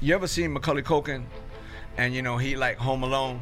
You 0.00 0.14
ever 0.14 0.26
seen 0.26 0.52
Macaulay 0.52 0.82
Culkin, 0.82 1.24
and 1.96 2.14
you 2.14 2.22
know 2.22 2.36
he 2.36 2.56
like 2.56 2.76
Home 2.78 3.02
Alone, 3.02 3.40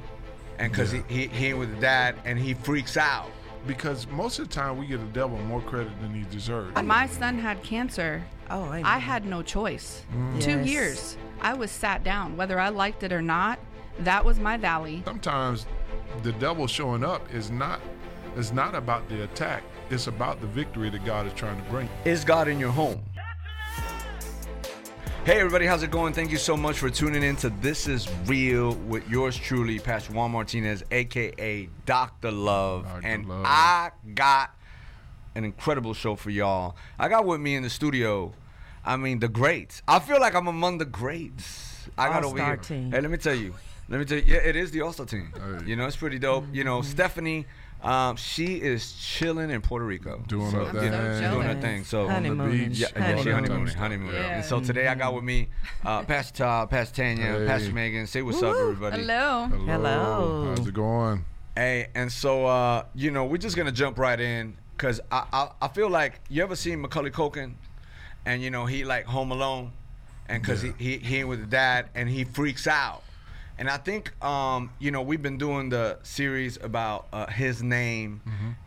and 0.59 0.71
because 0.73 0.93
Yeah. 0.93 1.03
he, 1.09 1.23
he 1.23 1.27
he 1.29 1.47
ain't 1.49 1.59
with 1.59 1.75
the 1.75 1.81
dad, 1.81 2.17
and 2.25 2.39
he 2.39 2.55
freaks 2.55 2.97
out. 2.97 3.31
Because 3.67 4.07
most 4.09 4.39
of 4.39 4.49
the 4.49 4.55
time 4.55 4.79
we 4.79 4.87
give 4.87 5.01
the 5.01 5.07
devil 5.09 5.37
more 5.39 5.61
credit 5.61 5.93
than 6.01 6.15
he 6.15 6.23
deserves. 6.31 6.73
Uh, 6.77 6.83
my 6.83 7.07
son 7.07 7.39
had 7.39 7.63
cancer. 7.63 8.25
Oh, 8.49 8.65
amen. 8.73 8.87
I 8.87 8.97
had 8.99 9.27
no 9.27 9.43
choice. 9.43 10.03
Mm. 10.15 10.41
Two 10.41 10.51
Yes. 10.61 10.67
years. 10.67 11.17
I 11.43 11.53
was 11.53 11.71
sat 11.71 12.03
down, 12.03 12.39
whether 12.39 12.59
I 12.59 12.71
liked 12.71 13.03
it 13.03 13.13
or 13.13 13.21
not. 13.21 13.59
That 13.99 14.25
was 14.25 14.41
my 14.41 14.57
valley. 14.57 15.03
Sometimes 15.05 15.67
the 16.23 16.33
devil 16.33 16.67
showing 16.67 17.05
up 17.05 17.33
is 17.35 17.51
not 17.51 17.81
is 18.37 18.51
not 18.53 18.75
about 18.75 19.09
the 19.09 19.25
attack. 19.25 19.63
It's 19.91 20.07
about 20.07 20.41
the 20.41 20.47
victory 20.47 20.89
that 20.89 21.05
God 21.05 21.27
is 21.27 21.33
trying 21.35 21.63
to 21.63 21.69
bring. 21.71 21.89
Is 22.05 22.25
God 22.25 22.49
in 22.49 22.59
your 22.61 22.71
home? 22.71 23.01
Hey 25.27 25.39
everybody, 25.39 25.67
how's 25.67 25.83
it 25.83 25.91
going? 25.91 26.15
Thank 26.15 26.31
you 26.31 26.39
so 26.39 26.57
much 26.57 26.79
for 26.79 26.89
tuning 26.89 27.23
in 27.23 27.37
to 27.37 27.51
This 27.51 27.87
Is 27.87 28.09
Real 28.25 28.73
with 28.73 29.07
yours 29.07 29.37
truly, 29.37 29.79
Pastor 29.79 30.15
Juan 30.15 30.31
Martinez, 30.31 30.83
aka 30.91 31.69
Dr. 31.85 32.31
Love. 32.31 32.85
Dr. 32.85 33.07
and 33.07 33.29
Love. 33.29 33.45
I 33.45 33.91
got 34.15 34.57
an 35.35 35.45
incredible 35.45 35.93
show 35.93 36.17
for 36.17 36.31
y'all. 36.31 36.75
I 36.99 37.09
got 37.09 37.27
with 37.27 37.39
me 37.39 37.55
in 37.55 37.63
the 37.63 37.69
studio, 37.69 38.33
I 38.83 38.97
mean, 38.97 39.19
the 39.19 39.29
greats. 39.29 39.83
I 39.87 39.99
feel 39.99 40.19
like 40.19 40.35
I'm 40.35 40.47
among 40.47 40.79
the 40.79 40.87
greats. 40.87 41.87
I 41.99 42.09
got 42.09 42.25
over 42.25 42.41
All-star 42.41 42.47
here. 42.47 42.57
team. 42.57 42.91
Hey, 42.91 43.03
let 43.03 43.11
me 43.11 43.19
tell 43.19 43.35
you. 43.35 43.55
Let 43.91 43.99
me 44.01 44.07
tell 44.07 44.19
you. 44.19 44.25
Yeah, 44.27 44.39
it 44.39 44.57
is 44.57 44.71
the 44.71 44.81
All-Star 44.81 45.05
team. 45.05 45.35
Oh, 45.37 45.59
hey. 45.59 45.67
You 45.67 45.77
know, 45.77 45.87
it's 45.87 45.97
pretty 45.97 46.19
dope. 46.19 46.47
You 46.51 46.65
know, 46.65 46.79
mm-hmm. 46.79 46.91
Stephanie, 46.91 47.47
um, 47.83 48.17
she 48.17 48.57
is 48.57 48.93
chilling 48.93 49.51
in 49.51 49.61
Puerto 49.63 49.85
Rico. 49.85 50.23
Doing 50.29 50.51
So, 50.51 50.65
her 50.65 50.81
thing. 50.81 50.93
so 50.93 51.31
doing 51.35 51.47
her 51.47 51.61
thing. 51.61 51.85
So 51.85 52.09
Honeymooning. 52.09 52.69
beach. 52.71 52.79
yeah, 52.79 52.89
yeah, 52.97 53.23
she 53.23 53.31
Honeymooning. 53.31 53.35
honeymooning, 53.51 53.75
honeymooning. 53.77 54.15
Yeah. 54.23 54.37
And 54.37 54.45
so 54.45 54.61
today 54.61 54.87
I 54.89 54.95
got 54.95 55.15
with 55.15 55.25
me 55.25 55.49
uh, 55.85 56.03
Pastor 56.05 56.39
Todd, 56.39 56.71
Pastor 56.71 56.97
Tanya, 57.03 57.39
Hey. 57.41 57.47
Pastor 57.47 57.73
Megan. 57.73 58.07
Say 58.07 58.23
what's 58.23 58.43
up, 58.43 58.55
Woo. 58.55 58.71
everybody. 58.73 59.03
Hello. 59.03 59.47
Hello. 59.47 60.55
How's 60.57 60.67
it 60.67 60.75
going? 60.75 61.25
Hey, 61.57 61.89
and 61.95 62.11
so 62.13 62.47
uh, 62.47 62.85
you 62.95 63.11
know 63.11 63.25
we're 63.25 63.37
just 63.39 63.57
gonna 63.57 63.73
jump 63.73 63.99
right 63.99 64.21
in 64.21 64.57
because 64.77 65.01
I, 65.11 65.25
I 65.33 65.49
I 65.63 65.69
feel 65.69 65.91
like 65.91 66.21
you 66.29 66.43
ever 66.43 66.57
seen 66.57 66.81
Macaulay 66.81 67.11
Culkin, 67.11 67.55
and 68.25 68.41
you 68.43 68.51
know 68.51 68.67
he 68.67 68.85
like 68.85 69.05
Home 69.07 69.33
Alone, 69.33 69.73
and 70.29 70.43
because 70.43 70.63
Yeah. 70.65 70.73
he, 70.79 70.93
he 70.93 70.99
he 70.99 71.17
ain't 71.19 71.29
with 71.29 71.41
the 71.41 71.47
dad 71.47 71.91
and 71.95 72.09
he 72.09 72.25
freaks 72.25 72.67
out, 72.67 73.03
and 73.61 73.69
I 73.71 73.77
think 73.77 74.13
um 74.25 74.71
you 74.81 74.91
know 74.91 75.03
we've 75.03 75.23
been 75.23 75.39
doing 75.39 75.69
the 75.69 75.99
series 76.03 76.59
about 76.61 77.07
uh, 77.13 77.27
his 77.27 77.63
name, 77.63 78.21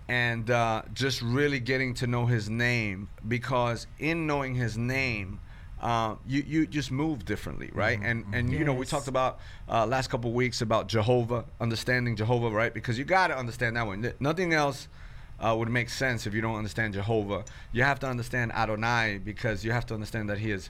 and 0.08 0.50
uh, 0.50 0.84
just 0.94 1.22
really 1.22 1.60
getting 1.60 1.94
to 1.96 2.08
know 2.08 2.26
his 2.28 2.50
name 2.50 3.10
because 3.28 3.88
in 4.00 4.28
knowing 4.28 4.56
his 4.56 4.78
name. 4.78 5.40
Um, 5.82 6.20
you 6.26 6.42
you 6.48 6.66
just 6.66 6.92
move 6.92 7.26
differently, 7.26 7.70
right? 7.74 8.00
And 8.02 8.24
and 8.34 8.50
you 8.54 8.64
know 8.64 8.74
we 8.74 8.86
talked 8.86 9.10
about 9.10 9.40
uh, 9.68 9.86
last 9.86 10.10
couple 10.10 10.30
of 10.30 10.36
weeks 10.36 10.62
about 10.62 10.88
Jehovah, 10.88 11.44
understanding 11.60 12.16
Jehovah, 12.16 12.50
right? 12.52 12.74
Because 12.74 12.98
you 12.98 13.04
got 13.04 13.28
to 13.28 13.38
understand 13.38 13.76
that 13.76 13.86
one. 13.86 14.14
Nothing 14.22 14.54
else 14.54 14.88
uh, 15.46 15.56
would 15.56 15.70
make 15.70 15.90
sense 15.90 16.26
if 16.28 16.34
you 16.34 16.42
don't 16.42 16.56
understand 16.56 16.94
Jehovah. 16.94 17.44
You 17.72 17.84
have 17.84 18.00
to 18.02 18.08
understand 18.08 18.52
Adonai 18.54 19.20
because 19.24 19.64
you 19.66 19.72
have 19.72 19.86
to 19.88 19.94
understand 19.94 20.30
that 20.30 20.40
He 20.40 20.52
is 20.52 20.70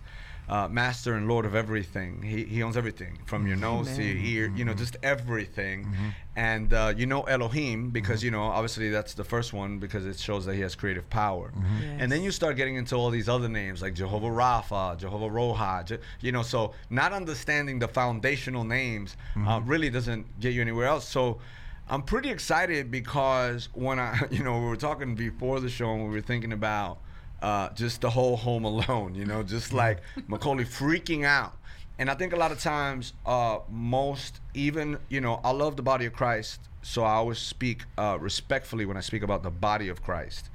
uh, 0.50 0.68
Master 0.68 1.14
and 1.14 1.28
Lord 1.30 1.46
of 1.46 1.56
everything. 1.56 2.22
He, 2.22 2.44
he 2.44 2.64
owns 2.64 2.76
everything 2.76 3.20
from 3.26 3.48
your 3.48 3.56
nose 3.56 3.88
to 3.96 4.04
your 4.04 4.18
Amen. 4.18 4.26
ear, 4.26 4.52
you 4.58 4.66
know, 4.66 4.74
just 4.74 4.98
everything. 5.02 5.88
And 6.36 6.74
uh, 6.74 6.94
you 6.98 7.06
know 7.06 7.22
Elohim 7.24 7.92
because 7.92 8.24
you 8.24 8.32
know 8.32 8.42
obviously 8.44 8.90
that's 8.90 9.14
the 9.14 9.24
first 9.24 9.54
one 9.54 9.78
because 9.80 10.06
it 10.06 10.18
shows 10.20 10.46
that 10.48 10.56
He 10.56 10.62
has 10.62 10.76
creative 10.76 11.08
power. 11.10 11.54
And 12.00 12.12
then 12.12 12.24
you 12.24 12.32
start 12.32 12.58
getting 12.58 12.76
into 12.76 12.96
all 12.96 13.10
these 13.12 13.30
other 13.30 13.48
names 13.48 13.82
like 13.82 13.94
Jehovah 13.94 14.28
Rapha, 14.28 14.98
Jehovah 14.98 15.30
Roha, 15.30 15.86
Je- 15.86 16.00
you 16.22 16.32
know. 16.32 16.42
So 16.44 16.74
not 16.90 17.14
understanding 17.14 17.80
the 17.80 17.88
foundational 17.88 18.64
names 18.64 19.16
uh, 19.48 19.62
really 19.64 19.90
doesn't 19.90 20.26
get 20.40 20.54
you 20.54 20.62
anywhere 20.62 20.88
else. 20.88 21.08
So 21.08 21.40
I'm 21.89 22.02
pretty 22.02 22.30
excited 22.30 22.89
because 22.89 23.70
when 23.73 24.00
I, 24.00 24.20
you 24.31 24.44
know, 24.44 24.59
we 24.59 24.66
were 24.66 24.76
talking 24.76 25.16
before 25.16 25.60
the 25.60 25.70
show 25.70 25.94
and 25.94 26.04
we 26.04 26.10
were 26.10 26.21
thinking 26.21 26.54
about 26.54 26.99
uh, 27.42 27.70
just 27.70 28.02
the 28.02 28.10
whole 28.10 28.38
Home 28.38 28.64
Alone, 28.64 29.16
you 29.16 29.26
know, 29.26 29.44
just 29.44 29.73
like 29.73 29.99
Macaulay 30.27 30.64
freaking 30.64 31.26
out. 31.26 31.58
And 31.99 32.10
I 32.10 32.16
think 32.16 32.33
a 32.33 32.38
lot 32.38 32.52
of 32.52 32.60
times, 32.60 33.14
uh, 33.26 33.60
most 33.70 34.39
even, 34.54 34.98
you 35.10 35.21
know, 35.21 35.39
I 35.44 35.52
love 35.52 35.76
the 35.76 35.83
body 35.83 36.05
of 36.05 36.14
Christ, 36.14 36.60
so 36.82 37.04
I 37.04 37.11
always 37.14 37.38
speak 37.38 37.83
uh, 37.98 38.17
respectfully 38.20 38.86
when 38.86 38.98
I 38.98 39.02
speak 39.02 39.21
about 39.21 39.44
the 39.44 39.52
body 39.52 39.89
of 39.89 40.02
Christ. 40.02 40.50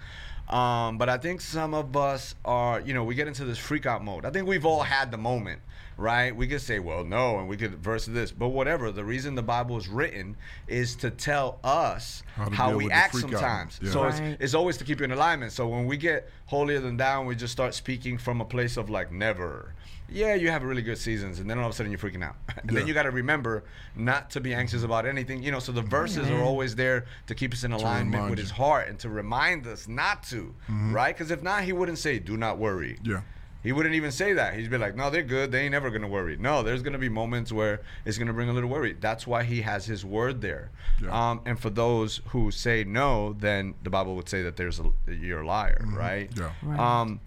Um, 0.48 0.96
but 0.96 1.08
I 1.10 1.18
think 1.18 1.40
some 1.40 1.74
of 1.74 1.94
us 1.96 2.34
are, 2.44 2.80
you 2.80 2.94
know, 2.94 3.04
we 3.04 3.14
get 3.14 3.28
into 3.28 3.44
this 3.44 3.58
freak 3.58 3.84
out 3.86 4.02
mode. 4.02 4.24
I 4.24 4.30
think 4.30 4.48
we've 4.48 4.64
all 4.64 4.80
had 4.82 5.10
the 5.10 5.18
moment, 5.18 5.60
right? 5.98 6.34
We 6.34 6.46
could 6.46 6.62
say, 6.62 6.78
well, 6.78 7.04
no, 7.04 7.38
and 7.38 7.48
we 7.48 7.58
could 7.58 7.74
verse 7.82 8.06
this, 8.06 8.32
but 8.32 8.48
whatever. 8.48 8.90
The 8.90 9.04
reason 9.04 9.34
the 9.34 9.42
Bible 9.42 9.76
is 9.76 9.88
written 9.88 10.36
is 10.66 10.96
to 10.96 11.10
tell 11.10 11.58
us 11.62 12.22
How 12.34 12.48
how, 12.50 12.76
we 12.76 12.90
act 12.90 13.14
sometimes. 13.16 13.78
Yeah. 13.82 13.90
So 13.90 14.02
Right. 14.04 14.14
it's, 14.22 14.42
it's 14.44 14.54
always 14.54 14.78
to 14.78 14.84
keep 14.84 15.00
you 15.00 15.04
in 15.04 15.12
alignment. 15.12 15.52
So 15.52 15.68
when 15.68 15.84
we 15.86 15.98
get 15.98 16.30
holier 16.46 16.80
than 16.80 16.96
down, 16.96 17.26
we 17.26 17.34
just 17.36 17.52
start 17.52 17.74
speaking 17.74 18.16
from 18.16 18.40
a 18.40 18.44
place 18.46 18.78
of 18.78 18.88
like 18.88 19.12
never. 19.12 19.74
Yeah, 20.10 20.34
you 20.34 20.50
have 20.50 20.62
really 20.62 20.82
good 20.82 20.98
seasons, 20.98 21.38
and 21.38 21.48
then 21.50 21.58
all 21.58 21.66
of 21.66 21.72
a 21.72 21.74
sudden 21.76 21.92
you're 21.92 21.98
freaking 21.98 22.24
out. 22.24 22.36
And 22.62 22.70
Yeah. 22.72 22.78
then 22.80 22.86
you 22.88 22.94
got 22.94 23.04
to 23.04 23.10
remember 23.10 23.64
not 23.94 24.30
to 24.30 24.40
be 24.40 24.54
anxious 24.54 24.82
about 24.82 25.06
anything. 25.06 25.42
You 25.42 25.50
know, 25.52 25.58
so 25.60 25.70
the 25.72 25.82
verses 25.82 26.28
are 26.30 26.42
always 26.42 26.74
there 26.76 27.04
to 27.26 27.34
keep 27.34 27.52
us 27.52 27.62
in 27.64 27.72
alignment 27.72 28.30
with 28.30 28.38
you. 28.38 28.42
His 28.44 28.50
heart 28.52 28.88
and 28.88 28.98
to 29.00 29.08
remind 29.08 29.66
us 29.66 29.86
not 29.86 30.22
to, 30.24 30.54
right? 30.68 31.14
Because 31.16 31.30
if 31.30 31.42
not, 31.42 31.64
He 31.64 31.72
wouldn't 31.72 31.98
say, 31.98 32.18
"Do 32.18 32.36
not 32.36 32.58
worry." 32.58 32.98
Yeah. 33.02 33.20
He 33.62 33.72
wouldn't 33.72 33.96
even 33.96 34.12
say 34.12 34.32
that. 34.34 34.54
He'd 34.54 34.70
be 34.70 34.78
like, 34.78 34.94
"No, 34.94 35.10
they're 35.10 35.22
good. 35.24 35.50
They 35.52 35.62
ain't 35.62 35.72
never 35.72 35.90
gonna 35.90 36.08
worry." 36.08 36.36
No, 36.36 36.62
there's 36.62 36.80
gonna 36.82 36.96
be 36.98 37.08
moments 37.08 37.52
where 37.52 37.80
it's 38.04 38.16
gonna 38.16 38.32
bring 38.32 38.48
a 38.48 38.52
little 38.52 38.70
worry. 38.70 38.94
That's 38.98 39.26
why 39.26 39.42
He 39.42 39.62
has 39.62 39.86
His 39.86 40.04
word 40.04 40.40
there. 40.40 40.70
Yeah. 41.02 41.10
Um, 41.30 41.40
and 41.44 41.58
for 41.58 41.68
those 41.68 42.20
who 42.28 42.50
say 42.50 42.84
no, 42.84 43.34
then 43.34 43.74
the 43.82 43.90
Bible 43.90 44.14
would 44.16 44.28
say 44.28 44.42
that 44.42 44.56
there's 44.56 44.80
a 44.80 44.84
you're 45.12 45.40
a 45.42 45.46
liar, 45.46 45.84
right? 45.86 46.30
Yeah. 46.36 46.52
Right. 46.62 46.78
Um, 46.78 47.20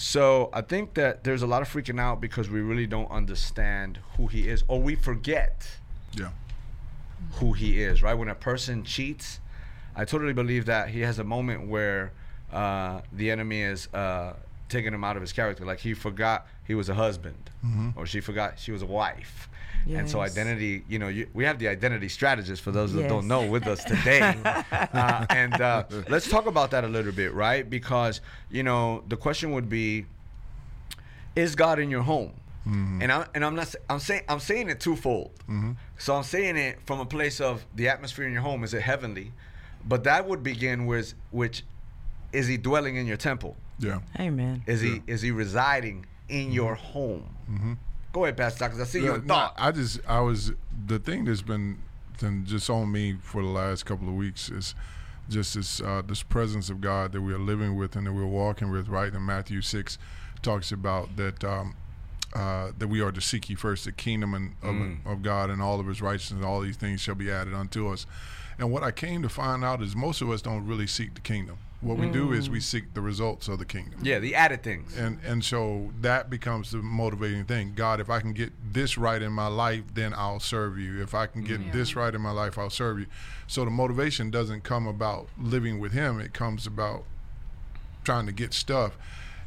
so 0.00 0.48
I 0.52 0.60
think 0.60 0.94
that 0.94 1.24
there's 1.24 1.42
a 1.42 1.46
lot 1.46 1.60
of 1.60 1.68
freaking 1.68 1.98
out 2.00 2.20
because 2.20 2.48
we 2.48 2.60
really 2.60 2.86
don't 2.86 3.10
understand 3.10 3.98
who 4.16 4.28
He 4.28 4.48
is, 4.48 4.62
or 4.68 4.80
we 4.80 4.94
forget 4.94 5.68
Yeah. 6.14 6.30
who 7.32 7.52
he 7.52 7.82
is, 7.82 8.00
right? 8.02 8.14
When 8.14 8.28
a 8.28 8.34
person 8.34 8.84
cheats, 8.84 9.40
I 9.96 10.04
totally 10.04 10.32
believe 10.32 10.66
that 10.66 10.88
he 10.90 11.00
has 11.00 11.18
a 11.18 11.24
moment 11.24 11.66
where 11.66 12.12
uh, 12.52 13.00
the 13.12 13.30
enemy 13.32 13.62
is 13.62 13.92
uh, 13.92 14.34
taking 14.68 14.94
him 14.94 15.02
out 15.02 15.16
of 15.16 15.22
his 15.22 15.32
character. 15.32 15.64
Like 15.64 15.80
he 15.80 15.94
forgot 15.94 16.46
he 16.64 16.74
was 16.76 16.88
a 16.88 16.94
husband, 16.94 17.50
or 17.96 18.06
she 18.06 18.20
forgot 18.20 18.58
she 18.60 18.70
was 18.70 18.82
a 18.82 18.86
wife. 18.86 19.48
And 19.86 20.08
so 20.08 20.20
identity, 20.20 20.84
you 20.88 20.98
know, 20.98 21.08
you, 21.08 21.28
we 21.32 21.44
have 21.44 21.58
the 21.58 21.68
identity 21.68 22.08
strategist 22.08 22.62
for 22.62 22.70
those 22.72 22.92
that 22.92 23.02
Yes. 23.02 23.10
don't 23.10 23.26
know 23.28 23.46
with 23.46 23.66
us 23.66 23.82
today. 23.84 24.20
uh, 24.44 25.26
and 25.30 25.54
uh, 25.60 25.84
let's 26.08 26.28
talk 26.28 26.46
about 26.46 26.70
that 26.72 26.84
a 26.84 26.88
little 26.88 27.12
bit, 27.12 27.32
right? 27.32 27.68
Because, 27.68 28.20
you 28.50 28.62
know, 28.62 29.02
the 29.08 29.16
question 29.16 29.52
would 29.52 29.68
be, 29.68 30.04
is 31.36 31.54
God 31.54 31.78
in 31.78 31.90
your 31.90 32.02
home? 32.02 32.32
And 32.66 33.10
I'm 33.10 33.24
and 33.34 33.42
I'm 33.46 33.54
not 33.54 33.74
I'm 33.88 33.98
saying 33.98 34.24
I'm 34.28 34.40
saying 34.40 34.68
it 34.68 34.78
twofold. 34.78 35.30
So 35.96 36.14
I'm 36.14 36.22
saying 36.22 36.58
it 36.58 36.80
from 36.84 37.00
a 37.00 37.06
place 37.06 37.40
of 37.40 37.64
the 37.74 37.88
atmosphere 37.88 38.26
in 38.26 38.32
your 38.34 38.42
home 38.42 38.62
is 38.62 38.74
it 38.74 38.82
heavenly, 38.82 39.32
but 39.86 40.04
that 40.04 40.28
would 40.28 40.42
begin 40.42 40.84
with 40.84 41.14
which 41.30 41.62
is 42.30 42.46
he 42.46 42.58
dwelling 42.58 42.96
in 42.96 43.06
your 43.06 43.16
temple? 43.16 43.56
Yeah. 43.78 44.00
Amen. 44.20 44.64
Is 44.66 44.82
he 44.82 45.00
is 45.06 45.22
he 45.22 45.30
residing 45.30 46.04
in 46.28 46.52
your 46.52 46.74
home? 46.74 47.24
Go 48.18 48.24
ahead, 48.24 48.36
Pastor, 48.36 48.64
because 48.64 48.80
I 48.80 48.84
see 48.84 49.04
you 49.04 49.14
in 49.14 49.22
thought. 49.22 49.54
I 49.56 49.70
just 49.70 50.00
I 50.08 50.18
was 50.18 50.50
the 50.86 50.98
thing 50.98 51.24
that's 51.24 51.40
been 51.40 51.78
been 52.18 52.44
just 52.44 52.68
on 52.68 52.90
me 52.90 53.16
for 53.22 53.42
the 53.42 53.48
last 53.48 53.86
couple 53.86 54.08
of 54.08 54.14
weeks 54.14 54.48
is 54.48 54.74
just 55.28 55.54
this 55.54 55.80
uh, 55.80 56.02
this 56.04 56.24
presence 56.24 56.68
of 56.68 56.80
God 56.80 57.12
that 57.12 57.22
we 57.22 57.32
are 57.32 57.38
living 57.38 57.76
with 57.76 57.94
and 57.94 58.08
that 58.08 58.12
we're 58.12 58.26
walking 58.26 58.72
with. 58.72 58.88
Right, 58.88 59.12
and 59.12 59.24
Matthew 59.24 59.62
six 59.62 59.98
talks 60.42 60.72
about 60.72 61.14
that. 61.14 61.44
Um, 61.44 61.76
uh, 62.34 62.72
that 62.76 62.88
we 62.88 63.00
are 63.00 63.12
to 63.12 63.20
seek 63.20 63.48
ye 63.48 63.54
first 63.54 63.84
the 63.84 63.92
kingdom 63.92 64.34
and, 64.34 64.54
of, 64.62 65.12
of 65.12 65.22
God 65.22 65.48
and 65.48 65.62
all 65.62 65.78
of 65.78 65.86
His 65.86 66.02
righteousness, 66.02 66.38
and 66.38 66.44
all 66.44 66.60
these 66.60 66.76
things 66.76 67.00
shall 67.00 67.14
be 67.14 67.30
added 67.30 67.54
unto 67.54 67.88
us. 67.88 68.04
And 68.58 68.72
what 68.72 68.82
I 68.82 68.90
came 68.90 69.22
to 69.22 69.28
find 69.28 69.64
out 69.64 69.80
is 69.80 69.94
most 69.94 70.20
of 70.20 70.28
us 70.28 70.42
don't 70.42 70.66
really 70.66 70.88
seek 70.88 71.14
the 71.14 71.20
kingdom. 71.20 71.56
What 71.80 71.96
we 71.96 72.08
do 72.08 72.32
is 72.32 72.50
we 72.50 72.58
mm. 72.58 72.62
seek 72.62 72.94
the 72.94 73.00
results 73.00 73.46
of 73.46 73.60
the 73.60 73.64
kingdom. 73.64 74.00
yeah, 74.02 74.18
the 74.18 74.34
added 74.34 74.64
things. 74.64 74.96
And 74.96 75.20
and 75.24 75.44
so 75.44 75.92
that 76.00 76.28
becomes 76.28 76.72
the 76.72 76.78
motivating 76.78 77.44
thing. 77.44 77.74
God, 77.76 78.00
if 78.00 78.10
I 78.10 78.18
can 78.18 78.32
get 78.32 78.52
this 78.72 78.98
right 78.98 79.22
in 79.22 79.30
my 79.30 79.46
life, 79.46 79.84
then 79.94 80.12
I'll 80.12 80.40
serve 80.40 80.76
you. 80.76 81.00
If 81.00 81.14
I 81.14 81.26
can 81.26 81.44
get 81.44 81.72
this 81.72 81.94
right 81.94 82.12
in 82.12 82.20
my 82.20 82.32
life, 82.32 82.58
I'll 82.58 82.68
serve 82.68 82.98
you. 82.98 83.06
So 83.46 83.64
the 83.64 83.70
motivation 83.70 84.30
doesn't 84.30 84.64
come 84.64 84.88
about 84.88 85.28
living 85.40 85.78
with 85.78 85.92
him, 85.92 86.18
it 86.18 86.34
comes 86.34 86.66
about 86.66 87.04
trying 88.02 88.26
to 88.26 88.32
get 88.32 88.54
stuff. 88.54 88.98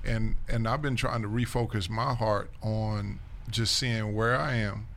And 0.05 0.37
and 0.47 0.69
I've 0.69 0.81
been 0.81 0.95
trying 0.95 1.23
to 1.23 1.27
refocus 1.27 1.89
my 1.89 2.13
heart 2.13 2.49
on 2.61 3.19
just 3.49 3.75
seeing 3.75 4.15
where 4.15 4.37
I 4.37 4.55
am 4.55 4.87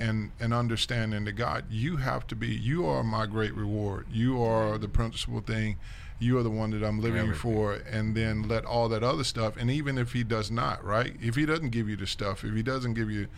and 0.00 0.32
and 0.40 0.52
understanding 0.52 1.26
that 1.26 1.32
God, 1.32 1.66
you 1.70 1.98
have 1.98 2.26
to 2.26 2.34
be 2.34 2.48
you 2.48 2.86
are 2.86 3.04
my 3.04 3.26
great 3.26 3.54
reward. 3.54 4.06
You 4.10 4.42
are 4.42 4.78
the 4.78 4.88
principal 4.88 5.40
thing 5.40 5.78
You 6.18 6.38
are 6.38 6.42
the 6.42 6.50
one 6.50 6.70
that 6.70 6.82
I'm 6.82 7.00
living 7.00 7.20
Everything. 7.20 7.40
for, 7.40 7.74
and 7.74 8.14
then 8.14 8.48
let 8.48 8.64
all 8.64 8.88
that 8.88 9.02
other 9.02 9.24
stuff. 9.24 9.56
And 9.56 9.70
even 9.70 9.98
if 9.98 10.12
He 10.12 10.24
does 10.24 10.50
not, 10.50 10.84
right? 10.84 11.14
If 11.20 11.34
He 11.36 11.44
doesn't 11.44 11.70
give 11.70 11.88
you 11.88 11.96
the 11.96 12.06
stuff, 12.06 12.44
if 12.44 12.54
He 12.54 12.62
doesn't 12.62 12.94
give 12.94 13.10
you, 13.10 13.28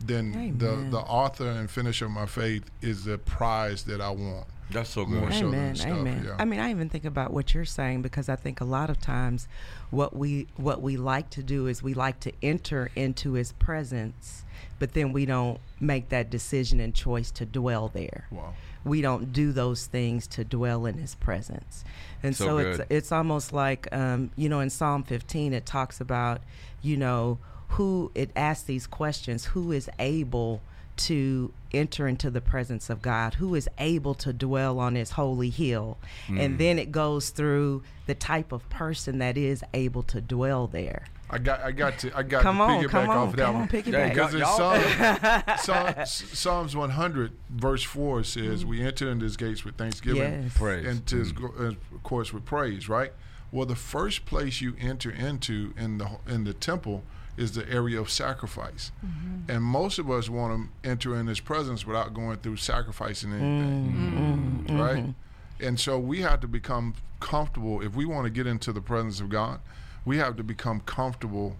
then 0.00 0.32
the 0.58 0.70
Amen. 0.72 0.90
the 0.90 0.98
author 0.98 1.48
and 1.48 1.70
finisher 1.70 2.06
of 2.06 2.10
my 2.10 2.26
faith 2.26 2.64
is 2.82 3.04
the 3.04 3.18
prize 3.18 3.84
that 3.84 4.00
I 4.00 4.10
want. 4.10 4.46
That's 4.70 4.90
so 4.90 5.04
good. 5.04 5.32
so 5.32 5.46
Amen. 5.46 5.76
stuff, 5.76 5.90
Amen. 5.90 6.24
yeah. 6.26 6.36
I 6.38 6.44
mean, 6.44 6.58
I 6.58 6.70
even 6.70 6.88
think 6.88 7.04
about 7.04 7.32
what 7.32 7.54
you're 7.54 7.64
saying 7.64 8.02
because 8.02 8.28
I 8.28 8.36
think 8.36 8.60
a 8.60 8.64
lot 8.64 8.90
of 8.90 8.98
times 8.98 9.46
what 9.90 10.16
we 10.16 10.48
what 10.56 10.82
we 10.82 10.96
like 10.96 11.30
to 11.30 11.42
do 11.42 11.66
is 11.66 11.82
we 11.82 11.94
like 11.94 12.18
to 12.20 12.32
enter 12.42 12.90
into 12.96 13.34
his 13.34 13.52
presence, 13.52 14.44
but 14.78 14.94
then 14.94 15.12
we 15.12 15.26
don't 15.26 15.60
make 15.80 16.08
that 16.08 16.30
decision 16.30 16.80
and 16.80 16.94
choice 16.94 17.30
to 17.32 17.46
dwell 17.46 17.88
there. 17.88 18.26
Wow. 18.30 18.54
We 18.84 19.00
don't 19.00 19.32
do 19.32 19.52
those 19.52 19.86
things 19.86 20.26
to 20.28 20.44
dwell 20.44 20.86
in 20.86 20.98
his 20.98 21.14
presence. 21.14 21.84
And 22.22 22.36
So 22.36 22.44
so, 22.44 22.58
it's 22.58 22.80
it's 22.90 23.12
almost 23.12 23.52
like 23.52 23.88
um, 23.92 24.30
you 24.36 24.48
know 24.48 24.60
in 24.60 24.70
Psalm 24.70 25.02
15 25.02 25.52
it 25.52 25.66
talks 25.66 26.00
about, 26.00 26.42
you 26.82 26.96
know, 26.96 27.38
who 27.68 28.12
it 28.14 28.30
asks 28.36 28.64
these 28.64 28.86
questions, 28.86 29.46
who 29.46 29.72
is 29.72 29.90
able 29.98 30.60
to 30.96 31.52
enter 31.72 32.06
into 32.06 32.30
the 32.30 32.40
presence 32.40 32.88
of 32.88 33.02
God, 33.02 33.34
who 33.34 33.54
is 33.54 33.68
able 33.78 34.14
to 34.14 34.32
dwell 34.32 34.78
on 34.78 34.94
his 34.94 35.12
holy 35.12 35.50
hill. 35.50 35.98
Mm. 36.28 36.40
And 36.40 36.58
then 36.58 36.78
it 36.78 36.92
goes 36.92 37.30
through 37.30 37.82
the 38.06 38.14
type 38.14 38.52
of 38.52 38.68
person 38.70 39.18
that 39.18 39.36
is 39.36 39.64
able 39.74 40.02
to 40.04 40.20
dwell 40.20 40.66
there. 40.66 41.06
I 41.34 41.38
got, 41.38 41.60
I 41.62 41.72
got 41.72 41.98
to, 41.98 42.16
I 42.16 42.22
got 42.22 42.42
Come 42.42 42.58
to 42.58 42.62
on, 42.62 42.84
piggyback 42.84 42.90
come 42.90 43.10
on, 43.10 43.16
off 43.16 43.28
of 43.30 43.36
that 43.36 43.44
come 43.46 43.54
one. 43.54 43.62
on, 43.62 43.68
piggyback. 43.68 43.92
Yeah, 43.92 44.08
Because 44.08 44.34
in 44.34 44.40
Y'all- 44.40 44.56
Psalms, 44.56 45.60
Psalms, 45.62 46.38
Psalms 46.38 46.76
100, 46.76 47.32
verse 47.50 47.82
4 47.82 48.22
says, 48.22 48.64
We 48.64 48.80
enter 48.80 49.10
into 49.10 49.24
his 49.24 49.36
gates 49.36 49.64
with 49.64 49.74
thanksgiving 49.76 50.44
Yes. 50.44 50.52
Praise. 50.56 50.86
and 50.86 51.04
to 51.06 51.16
his 51.16 51.32
mm. 51.32 51.40
go- 51.58 51.66
uh, 51.66 51.98
courts 52.04 52.32
with 52.32 52.44
praise, 52.44 52.88
right? 52.88 53.12
Well, 53.50 53.66
the 53.66 53.74
first 53.74 54.26
place 54.26 54.60
you 54.60 54.76
enter 54.78 55.10
into 55.10 55.74
in 55.76 55.98
the 55.98 56.08
in 56.28 56.44
the 56.44 56.54
temple 56.54 57.02
is 57.36 57.52
the 57.52 57.68
area 57.68 58.00
of 58.00 58.10
sacrifice. 58.10 58.92
Mm-hmm. 59.04 59.50
And 59.50 59.64
most 59.64 59.98
of 59.98 60.08
us 60.10 60.28
want 60.28 60.70
to 60.82 60.88
enter 60.88 61.16
in 61.16 61.26
his 61.26 61.40
presence 61.40 61.84
without 61.84 62.14
going 62.14 62.36
through 62.38 62.56
sacrificing 62.58 63.32
anything, 63.32 64.64
mm-hmm. 64.68 64.80
right? 64.80 65.02
Mm-hmm. 65.04 65.64
And 65.66 65.80
so 65.80 65.98
we 65.98 66.20
have 66.22 66.40
to 66.40 66.48
become 66.48 66.94
comfortable. 67.20 67.80
If 67.80 67.94
we 67.96 68.04
want 68.04 68.24
to 68.24 68.30
get 68.30 68.46
into 68.46 68.72
the 68.72 68.80
presence 68.80 69.20
of 69.20 69.30
God, 69.30 69.60
we 70.04 70.18
have 70.18 70.36
to 70.36 70.44
become 70.44 70.80
comfortable. 70.80 71.56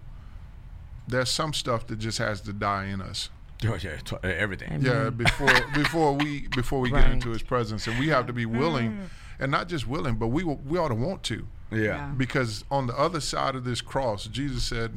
There's 1.07 1.31
some 1.31 1.53
stuff 1.53 1.87
that 1.89 1.99
just 1.99 2.19
has 2.19 2.41
to 2.43 2.53
die 2.53 2.87
in 2.87 3.01
us. 3.01 3.31
Oh, 3.67 3.79
yeah, 3.81 3.97
t- 4.05 4.17
everything. 4.23 4.73
Amen. 4.73 4.85
Yeah, 4.85 5.11
before 5.11 5.49
before 5.75 6.13
we 6.13 6.49
before 6.49 6.81
we 6.81 6.91
get 6.91 7.11
into 7.11 7.31
His 7.31 7.43
presence, 7.43 7.87
and 7.87 7.99
we 7.99 8.09
have 8.09 8.27
to 8.27 8.33
be 8.33 8.45
willing, 8.45 8.91
mm. 8.91 9.09
and 9.39 9.51
not 9.51 9.69
just 9.69 9.87
willing, 9.87 10.17
but 10.17 10.27
we 10.27 10.45
we 10.45 10.77
ought 10.77 10.89
to 10.89 10.95
want 10.95 11.23
to, 11.25 11.47
Yeah. 11.71 11.79
Yeah. 11.81 12.13
because 12.17 12.65
on 12.71 12.87
the 12.87 12.97
other 12.99 13.21
side 13.21 13.55
of 13.57 13.65
this 13.65 13.81
cross, 13.81 14.27
Jesus 14.27 14.65
said, 14.65 14.93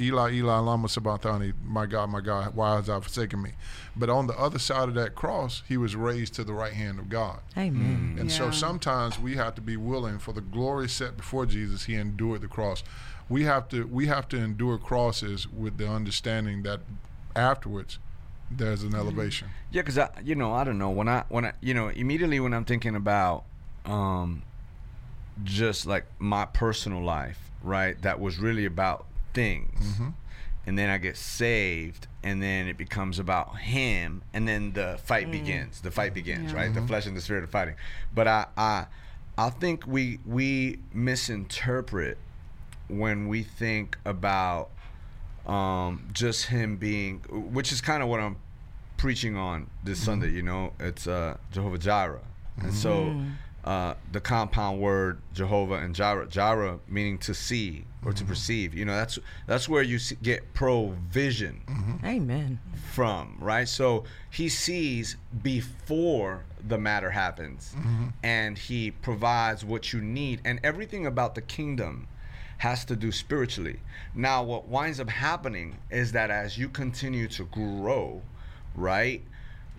"Eli, 0.00 0.32
Eli, 0.32 0.58
lama 0.58 0.88
sabachthani, 0.88 1.52
my 1.64 1.86
God, 1.86 2.10
my 2.10 2.20
God, 2.20 2.54
why 2.54 2.76
has 2.76 2.86
thou 2.86 3.00
forsaken 3.00 3.40
me?" 3.42 3.52
But 3.94 4.08
on 4.10 4.26
the 4.26 4.36
other 4.38 4.58
side 4.58 4.88
of 4.88 4.94
that 4.94 5.14
cross, 5.14 5.62
He 5.68 5.76
was 5.76 5.94
raised 5.94 6.34
to 6.34 6.44
the 6.44 6.54
right 6.54 6.72
hand 6.72 6.98
of 6.98 7.08
God. 7.08 7.40
Amen. 7.56 8.16
And 8.18 8.32
so 8.32 8.50
sometimes 8.50 9.18
we 9.18 9.36
have 9.36 9.54
to 9.56 9.60
be 9.60 9.76
willing 9.76 10.18
for 10.18 10.32
the 10.32 10.40
glory 10.40 10.88
set 10.88 11.16
before 11.16 11.46
Jesus. 11.46 11.84
He 11.84 11.94
endured 11.94 12.40
the 12.40 12.48
cross. 12.48 12.82
We 13.28 13.44
have 13.44 13.68
to 13.68 13.86
we 13.86 14.06
have 14.06 14.26
to 14.28 14.38
endure 14.38 14.78
crosses 14.78 15.46
with 15.46 15.76
the 15.78 15.88
understanding 15.88 16.62
that 16.62 16.80
afterwards 17.36 17.98
there's 18.50 18.82
an 18.82 18.94
elevation. 18.94 19.48
Yeah, 19.70 19.82
because 19.82 19.98
I, 19.98 20.08
you 20.24 20.34
know, 20.34 20.54
I 20.54 20.64
don't 20.64 20.78
know 20.78 20.90
when 20.90 21.08
I 21.08 21.24
when 21.28 21.44
I, 21.44 21.52
you 21.60 21.74
know, 21.74 21.88
immediately 21.88 22.40
when 22.40 22.54
I'm 22.54 22.64
thinking 22.64 22.94
about, 22.96 23.44
um, 23.84 24.42
just 25.44 25.86
like 25.86 26.04
my 26.18 26.44
personal 26.44 27.02
life, 27.02 27.50
right? 27.62 28.00
That 28.02 28.20
was 28.20 28.38
really 28.38 28.64
about 28.64 29.06
things, 29.34 29.84
mm-hmm. 29.84 30.08
and 30.66 30.78
then 30.78 30.90
I 30.90 30.98
get 30.98 31.16
saved, 31.16 32.06
and 32.22 32.42
then 32.42 32.66
it 32.68 32.76
becomes 32.76 33.18
about 33.18 33.58
Him, 33.58 34.22
and 34.32 34.46
then 34.46 34.72
the 34.72 34.98
fight 35.04 35.28
mm. 35.28 35.32
begins. 35.32 35.80
The 35.80 35.90
fight 35.90 36.14
begins, 36.14 36.52
right? 36.52 36.72
The 36.72 36.80
mm-hmm. 36.80 36.88
flesh 36.88 37.06
and 37.06 37.16
the 37.16 37.20
spirit 37.20 37.44
are 37.44 37.48
fighting. 37.48 37.74
But 38.14 38.28
I, 38.28 38.46
I, 38.56 38.86
I 39.36 39.50
think 39.50 39.86
we 39.86 40.18
we 40.26 40.78
misinterpret 40.92 42.18
when 42.88 43.28
we 43.28 43.42
think 43.42 43.98
about 44.04 44.70
um, 45.46 46.08
just 46.12 46.46
him 46.46 46.76
being, 46.76 47.18
which 47.30 47.72
is 47.72 47.80
kind 47.80 48.02
of 48.02 48.08
what 48.08 48.20
I'm 48.20 48.36
preaching 48.96 49.36
on 49.36 49.68
this 49.84 49.98
mm-hmm. 49.98 50.06
Sunday. 50.06 50.30
You 50.30 50.42
know, 50.42 50.72
it's 50.80 51.06
uh, 51.06 51.36
Jehovah 51.52 51.78
Jireh, 51.78 52.20
and 52.60 52.74
so 52.74 53.04
mm. 53.04 53.32
Uh, 53.68 53.94
the 54.12 54.20
compound 54.20 54.80
word 54.80 55.20
Jehovah 55.34 55.74
and 55.74 55.94
Jireh, 55.94 56.26
Jireh 56.28 56.78
meaning 56.88 57.18
to 57.18 57.34
see 57.34 57.84
or 58.02 58.14
to 58.14 58.20
mm-hmm. 58.20 58.30
perceive. 58.30 58.74
You 58.74 58.86
know, 58.86 58.94
that's 58.94 59.18
that's 59.46 59.68
where 59.68 59.82
you 59.82 59.98
see, 59.98 60.16
get 60.22 60.54
provision 60.54 61.60
mm-hmm. 61.66 62.06
Amen. 62.06 62.60
from, 62.92 63.36
right? 63.38 63.68
So 63.68 64.04
he 64.30 64.48
sees 64.48 65.16
before 65.42 66.44
the 66.66 66.78
matter 66.78 67.10
happens 67.10 67.74
mm-hmm. 67.76 68.06
and 68.22 68.56
he 68.56 68.90
provides 68.90 69.66
what 69.66 69.92
you 69.92 70.00
need. 70.00 70.40
And 70.46 70.60
everything 70.64 71.04
about 71.04 71.34
the 71.34 71.42
kingdom 71.42 72.08
has 72.56 72.86
to 72.86 72.96
do 72.96 73.12
spiritually. 73.12 73.80
Now, 74.14 74.44
what 74.44 74.66
winds 74.66 74.98
up 74.98 75.10
happening 75.10 75.76
is 75.90 76.12
that 76.12 76.30
as 76.30 76.56
you 76.56 76.70
continue 76.70 77.28
to 77.28 77.44
grow, 77.44 78.22
right? 78.74 79.22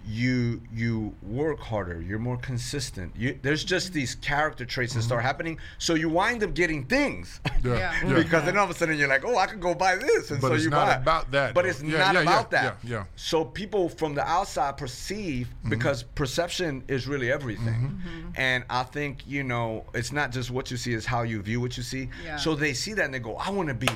You 0.10 0.62
you 0.74 1.14
work 1.22 1.60
harder. 1.60 2.02
You're 2.02 2.18
more 2.20 2.38
consistent. 2.38 3.14
You, 3.16 3.38
there's 3.42 3.64
just 3.64 3.88
mm-hmm. 3.88 4.00
these 4.00 4.16
character 4.16 4.66
traits 4.66 4.94
that 4.94 5.02
mm-hmm. 5.02 5.08
start 5.08 5.22
happening. 5.24 5.60
So 5.78 5.94
you 5.94 6.10
wind 6.10 6.44
up 6.44 6.54
getting 6.56 6.86
things. 6.86 7.40
Yeah. 7.64 7.94
because 8.16 8.44
then 8.46 8.58
all 8.58 8.64
of 8.64 8.70
a 8.72 8.74
sudden 8.74 8.98
you're 8.98 9.08
like, 9.08 9.24
oh, 9.26 9.38
I 9.38 9.46
could 9.46 9.60
go 9.60 9.76
buy 9.76 9.98
this, 9.98 10.32
and 10.32 10.42
But 10.42 10.48
so 10.48 10.54
it's 10.56 10.64
you 10.64 10.70
not 10.72 10.88
buy. 10.88 10.96
about 10.96 11.32
that, 11.32 11.54
But 11.54 11.64
though. 11.64 11.70
it's 11.70 11.84
Yeah, 11.84 11.98
not 11.98 12.14
yeah, 12.14 12.22
yeah, 12.22 12.22
about 12.22 12.52
that. 12.52 12.78
yeah, 12.84 12.98
yeah. 12.98 13.04
So 13.16 13.46
people 13.46 13.90
from 13.90 14.16
the 14.16 14.28
outside 14.28 14.78
perceive 14.78 15.48
mm-hmm. 15.48 15.70
because 15.70 16.04
perception 16.04 16.84
is 16.88 17.08
really 17.08 17.32
everything, 17.32 18.02
and 18.36 18.64
I 18.70 18.84
think 18.84 19.28
you 19.28 19.44
know 19.44 19.86
it's 19.94 20.12
not 20.12 20.32
just 20.32 20.50
what 20.50 20.72
you 20.72 20.78
see; 20.78 20.94
it's 20.94 21.06
how 21.06 21.22
you 21.22 21.42
view 21.42 21.62
what 21.62 21.78
you 21.78 21.84
see. 21.84 22.10
Yeah. 22.24 22.38
So 22.38 22.56
they 22.56 22.74
see 22.74 22.94
that 22.94 23.06
and 23.06 23.14
they 23.14 23.20
go, 23.20 23.36
"I 23.36 23.50
want 23.52 23.70
to 23.70 23.76
be 23.76 23.90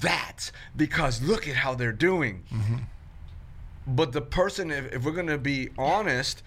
that 0.00 0.50
because 0.76 1.22
look 1.22 1.48
at 1.48 1.56
how 1.56 1.74
they're 1.74 1.92
doing." 1.92 2.44
But 3.86 4.12
the 4.12 4.20
person, 4.20 4.70
if, 4.70 4.92
if 4.92 5.04
we're 5.04 5.12
going 5.12 5.26
to 5.28 5.38
be 5.38 5.70
honest, 5.78 6.42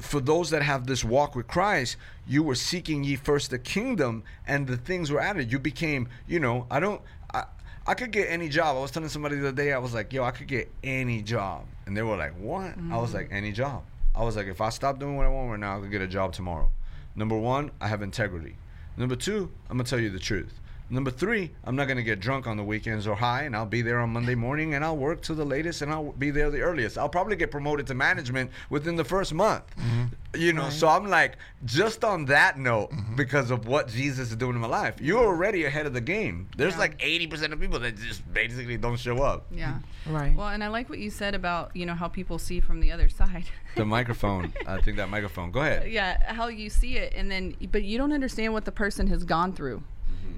for 0.00 0.20
those 0.20 0.50
that 0.50 0.62
have 0.62 0.86
this 0.86 1.04
walk 1.04 1.34
with 1.34 1.46
Christ, 1.46 1.96
you 2.26 2.42
were 2.42 2.54
seeking 2.54 3.04
ye 3.04 3.16
first 3.16 3.50
the 3.50 3.58
kingdom 3.58 4.24
and 4.46 4.66
the 4.66 4.76
things 4.76 5.10
were 5.10 5.20
added. 5.20 5.50
You 5.52 5.58
became, 5.58 6.08
you 6.26 6.40
know, 6.40 6.66
I 6.70 6.80
don't, 6.80 7.00
I, 7.32 7.44
I 7.86 7.94
could 7.94 8.10
get 8.10 8.26
any 8.28 8.48
job. 8.48 8.76
I 8.76 8.80
was 8.80 8.90
telling 8.90 9.08
somebody 9.08 9.36
the 9.36 9.48
other 9.48 9.56
day, 9.56 9.72
I 9.72 9.78
was 9.78 9.94
like, 9.94 10.12
yo, 10.12 10.24
I 10.24 10.30
could 10.30 10.48
get 10.48 10.70
any 10.82 11.22
job. 11.22 11.66
And 11.86 11.96
they 11.96 12.02
were 12.02 12.16
like, 12.16 12.38
what? 12.38 12.74
I 12.90 12.96
was 12.96 13.10
mm. 13.10 13.14
like, 13.14 13.28
any 13.30 13.52
job. 13.52 13.84
I 14.14 14.24
was 14.24 14.36
like, 14.36 14.46
if 14.46 14.60
I 14.60 14.70
stop 14.70 14.98
doing 14.98 15.16
what 15.16 15.26
I 15.26 15.28
want 15.28 15.50
right 15.50 15.60
now, 15.60 15.76
I 15.76 15.80
could 15.80 15.90
get 15.90 16.00
a 16.00 16.06
job 16.06 16.32
tomorrow. 16.32 16.70
Number 17.16 17.36
one, 17.36 17.70
I 17.80 17.88
have 17.88 18.02
integrity. 18.02 18.56
Number 18.96 19.16
two, 19.16 19.50
I'm 19.68 19.76
going 19.76 19.84
to 19.84 19.90
tell 19.90 20.00
you 20.00 20.10
the 20.10 20.20
truth. 20.20 20.60
Number 20.94 21.10
three, 21.10 21.50
I'm 21.64 21.74
not 21.74 21.88
gonna 21.88 22.04
get 22.04 22.20
drunk 22.20 22.46
on 22.46 22.56
the 22.56 22.62
weekends 22.62 23.08
or 23.08 23.16
high, 23.16 23.42
and 23.42 23.56
I'll 23.56 23.66
be 23.66 23.82
there 23.82 23.98
on 23.98 24.10
Monday 24.10 24.36
morning, 24.36 24.74
and 24.74 24.84
I'll 24.84 24.96
work 24.96 25.22
to 25.22 25.34
the 25.34 25.44
latest, 25.44 25.82
and 25.82 25.90
I'll 25.90 26.12
be 26.12 26.30
there 26.30 26.52
the 26.52 26.60
earliest. 26.60 26.96
I'll 26.96 27.08
probably 27.08 27.34
get 27.34 27.50
promoted 27.50 27.88
to 27.88 27.94
management 27.94 28.52
within 28.70 28.94
the 28.94 29.02
first 29.02 29.34
month. 29.34 29.64
Mm-hmm. 29.76 30.40
You 30.40 30.52
know, 30.52 30.70
so 30.70 30.86
I'm 30.86 31.08
like, 31.08 31.36
just 31.64 32.04
on 32.04 32.26
that 32.26 32.60
note, 32.60 32.92
mm-hmm. 32.92 33.16
because 33.16 33.50
of 33.50 33.66
what 33.66 33.88
Jesus 33.88 34.30
is 34.30 34.36
doing 34.36 34.54
in 34.54 34.60
my 34.60 34.68
life, 34.68 35.00
you're 35.00 35.18
mm-hmm. 35.18 35.26
already 35.26 35.64
ahead 35.64 35.86
of 35.86 35.94
the 35.94 36.00
game. 36.00 36.48
There's 36.56 36.74
Yeah. 36.74 36.78
like 36.78 36.98
80% 36.98 37.52
of 37.52 37.58
people 37.58 37.80
that 37.80 37.96
just 37.96 38.32
basically 38.32 38.76
don't 38.76 38.98
show 38.98 39.20
up. 39.20 39.46
Yeah. 39.50 39.78
Right. 40.06 40.36
Well, 40.36 40.48
and 40.48 40.62
I 40.62 40.68
like 40.68 40.88
what 40.88 41.00
you 41.00 41.10
said 41.10 41.34
about, 41.34 41.74
you 41.74 41.86
know, 41.86 41.94
how 41.94 42.06
people 42.06 42.38
see 42.38 42.60
from 42.60 42.78
the 42.78 42.92
other 42.92 43.08
side. 43.20 43.46
The 43.74 43.84
microphone, 43.84 44.52
I 44.66 44.80
think 44.80 44.96
that 44.98 45.10
microphone. 45.10 45.50
Go 45.50 45.60
ahead. 45.60 45.90
yeah, 45.90 46.32
how 46.32 46.46
you 46.46 46.70
see 46.70 46.98
it 46.98 47.12
and 47.16 47.28
then 47.28 47.56
but 47.72 47.82
you 47.82 47.98
don't 47.98 48.12
understand 48.12 48.52
what 48.52 48.64
the 48.64 48.72
person 48.72 49.08
has 49.08 49.24
gone 49.24 49.52
through 49.52 49.82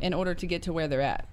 in 0.00 0.14
order 0.14 0.34
to 0.34 0.46
get 0.46 0.62
to 0.62 0.72
where 0.72 0.88
they're 0.88 1.00
at. 1.00 1.28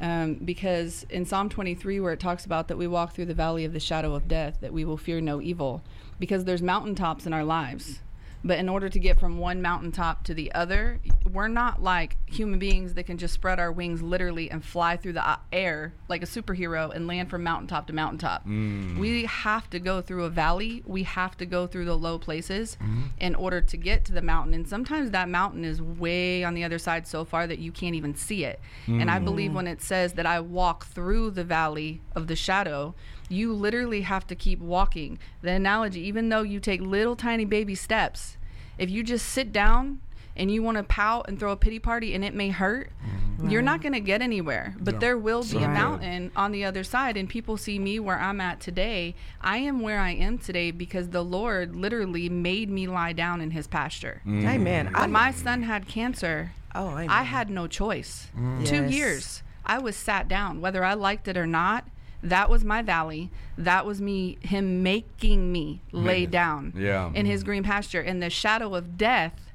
Um, 0.00 0.34
because 0.34 1.06
in 1.10 1.24
Psalm 1.24 1.48
23, 1.48 2.00
where 2.00 2.12
it 2.12 2.20
talks 2.20 2.44
about 2.44 2.68
that 2.68 2.76
we 2.76 2.88
walk 2.88 3.14
through 3.14 3.26
the 3.26 3.34
valley 3.34 3.64
of 3.64 3.72
the 3.72 3.80
shadow 3.80 4.14
of 4.14 4.26
death, 4.26 4.58
that 4.60 4.72
we 4.72 4.84
will 4.84 4.96
fear 4.96 5.20
no 5.20 5.40
evil, 5.40 5.82
because 6.18 6.44
there's 6.44 6.62
mountaintops 6.62 7.24
in 7.24 7.32
our 7.32 7.44
lives. 7.44 8.00
But 8.44 8.58
in 8.58 8.68
order 8.68 8.88
to 8.88 8.98
get 8.98 9.20
from 9.20 9.38
one 9.38 9.62
mountaintop 9.62 10.24
to 10.24 10.34
the 10.34 10.52
other, 10.52 11.00
we're 11.30 11.48
not 11.48 11.82
like 11.82 12.16
human 12.26 12.58
beings 12.58 12.94
that 12.94 13.04
can 13.04 13.18
just 13.18 13.34
spread 13.34 13.60
our 13.60 13.70
wings 13.70 14.02
literally 14.02 14.50
and 14.50 14.64
fly 14.64 14.96
through 14.96 15.12
the 15.12 15.38
air 15.52 15.92
like 16.08 16.22
a 16.22 16.26
superhero 16.26 16.94
and 16.94 17.06
land 17.06 17.30
from 17.30 17.44
mountaintop 17.44 17.86
to 17.86 17.92
mountaintop. 17.92 18.46
Mm. 18.46 18.98
We 18.98 19.24
have 19.26 19.70
to 19.70 19.78
go 19.78 20.00
through 20.00 20.24
a 20.24 20.30
valley. 20.30 20.82
We 20.86 21.04
have 21.04 21.36
to 21.38 21.46
go 21.46 21.66
through 21.66 21.84
the 21.84 21.96
low 21.96 22.18
places 22.18 22.76
mm-hmm. 22.82 23.02
in 23.18 23.34
order 23.34 23.60
to 23.60 23.76
get 23.76 24.04
to 24.06 24.12
the 24.12 24.22
mountain. 24.22 24.54
And 24.54 24.68
sometimes 24.68 25.12
that 25.12 25.28
mountain 25.28 25.64
is 25.64 25.80
way 25.80 26.42
on 26.42 26.54
the 26.54 26.64
other 26.64 26.78
side 26.78 27.06
so 27.06 27.24
far 27.24 27.46
that 27.46 27.58
you 27.58 27.70
can't 27.70 27.94
even 27.94 28.14
see 28.14 28.44
it. 28.44 28.60
And 28.86 29.10
I 29.10 29.18
believe 29.18 29.52
mm. 29.52 29.54
when 29.54 29.66
it 29.66 29.80
says 29.80 30.14
that 30.14 30.26
I 30.26 30.40
walk 30.40 30.86
through 30.86 31.30
the 31.30 31.44
valley 31.44 32.00
of 32.16 32.26
the 32.26 32.36
shadow, 32.36 32.94
you 33.32 33.52
literally 33.52 34.02
have 34.02 34.26
to 34.28 34.34
keep 34.34 34.60
walking. 34.60 35.18
The 35.40 35.50
analogy, 35.52 36.00
even 36.06 36.28
though 36.28 36.42
you 36.42 36.60
take 36.60 36.80
little 36.80 37.16
tiny 37.16 37.44
baby 37.44 37.74
steps, 37.74 38.36
if 38.78 38.90
you 38.90 39.02
just 39.02 39.26
sit 39.26 39.52
down 39.52 40.00
and 40.34 40.50
you 40.50 40.62
want 40.62 40.78
to 40.78 40.82
pout 40.82 41.26
and 41.28 41.38
throw 41.38 41.52
a 41.52 41.56
pity 41.56 41.78
party 41.78 42.14
and 42.14 42.24
it 42.24 42.32
may 42.34 42.48
hurt, 42.48 42.90
mm-hmm. 43.06 43.50
you're 43.50 43.60
not 43.60 43.82
going 43.82 43.92
to 43.92 44.00
get 44.00 44.22
anywhere. 44.22 44.74
But 44.80 44.94
Yeah. 44.94 45.00
there 45.00 45.18
will 45.18 45.42
be 45.44 45.58
a 45.58 45.60
Right. 45.68 45.74
mountain 45.74 46.30
on 46.34 46.52
the 46.52 46.64
other 46.64 46.82
side, 46.84 47.16
and 47.18 47.28
people 47.28 47.56
see 47.58 47.78
me 47.78 47.98
where 48.00 48.18
I'm 48.18 48.40
at 48.40 48.58
today. 48.60 49.14
I 49.42 49.58
am 49.58 49.80
where 49.80 49.98
I 50.00 50.10
am 50.12 50.38
today 50.38 50.70
because 50.70 51.10
the 51.10 51.22
Lord 51.24 51.76
literally 51.76 52.28
made 52.30 52.70
me 52.70 52.86
lie 52.86 53.12
down 53.12 53.40
in 53.42 53.50
His 53.50 53.66
pasture. 53.66 54.22
Mm. 54.26 54.48
Amen. 54.48 54.90
I, 54.94 55.02
When 55.02 55.12
my 55.12 55.32
son 55.32 55.64
had 55.64 55.86
cancer, 55.86 56.52
oh, 56.74 56.90
amen. 56.92 57.10
I 57.10 57.24
had 57.24 57.50
no 57.50 57.66
choice. 57.66 58.28
Mm. 58.38 58.66
Two 58.66 58.82
Yes. 58.84 58.92
years. 58.92 59.42
I 59.66 59.78
was 59.80 59.96
sat 59.96 60.28
down, 60.28 60.60
whether 60.62 60.82
I 60.82 60.94
liked 60.94 61.28
it 61.28 61.36
or 61.36 61.46
not. 61.46 61.86
That 62.22 62.48
was 62.48 62.64
my 62.64 62.82
valley. 62.82 63.30
That 63.58 63.84
was 63.84 64.00
me, 64.00 64.38
him 64.42 64.82
making 64.82 65.50
me 65.50 65.82
lay 65.90 66.26
down 66.26 66.72
Yeah. 66.76 67.10
in 67.14 67.26
his 67.26 67.40
mm-hmm. 67.40 67.46
green 67.46 67.62
pasture. 67.64 68.00
In 68.00 68.20
the 68.20 68.30
shadow 68.30 68.74
of 68.74 68.96
death, 68.96 69.50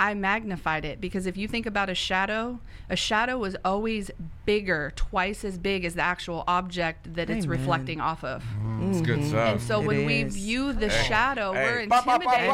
I 0.00 0.14
magnified 0.14 0.84
it 0.84 1.00
because 1.00 1.26
if 1.26 1.36
you 1.36 1.48
think 1.48 1.66
about 1.66 1.90
a 1.90 1.94
shadow, 1.94 2.60
a 2.88 2.94
shadow 2.94 3.42
is 3.44 3.56
always 3.64 4.10
bigger, 4.46 4.92
twice 4.94 5.44
as 5.44 5.58
big 5.58 5.84
as 5.84 5.94
the 5.96 6.02
actual 6.02 6.44
object 6.46 7.14
that 7.14 7.28
it's 7.28 7.46
reflecting 7.46 8.00
off 8.00 8.22
of. 8.24 8.42
Mm-hmm. 8.42 8.90
It's 8.92 9.00
good 9.00 9.18
mm-hmm. 9.18 9.28
stuff. 9.28 9.52
And 9.52 9.60
so 9.60 9.82
It 9.82 9.86
when 9.86 10.06
we 10.06 10.22
view 10.22 10.72
the 10.72 10.88
shadow, 10.88 11.52
Hey. 11.52 11.64
we're 11.64 11.86
Ba, 11.88 12.02
ba, 12.06 12.18
ba, 12.18 12.24
ba. 12.24 12.30
intimidated. 12.30 12.52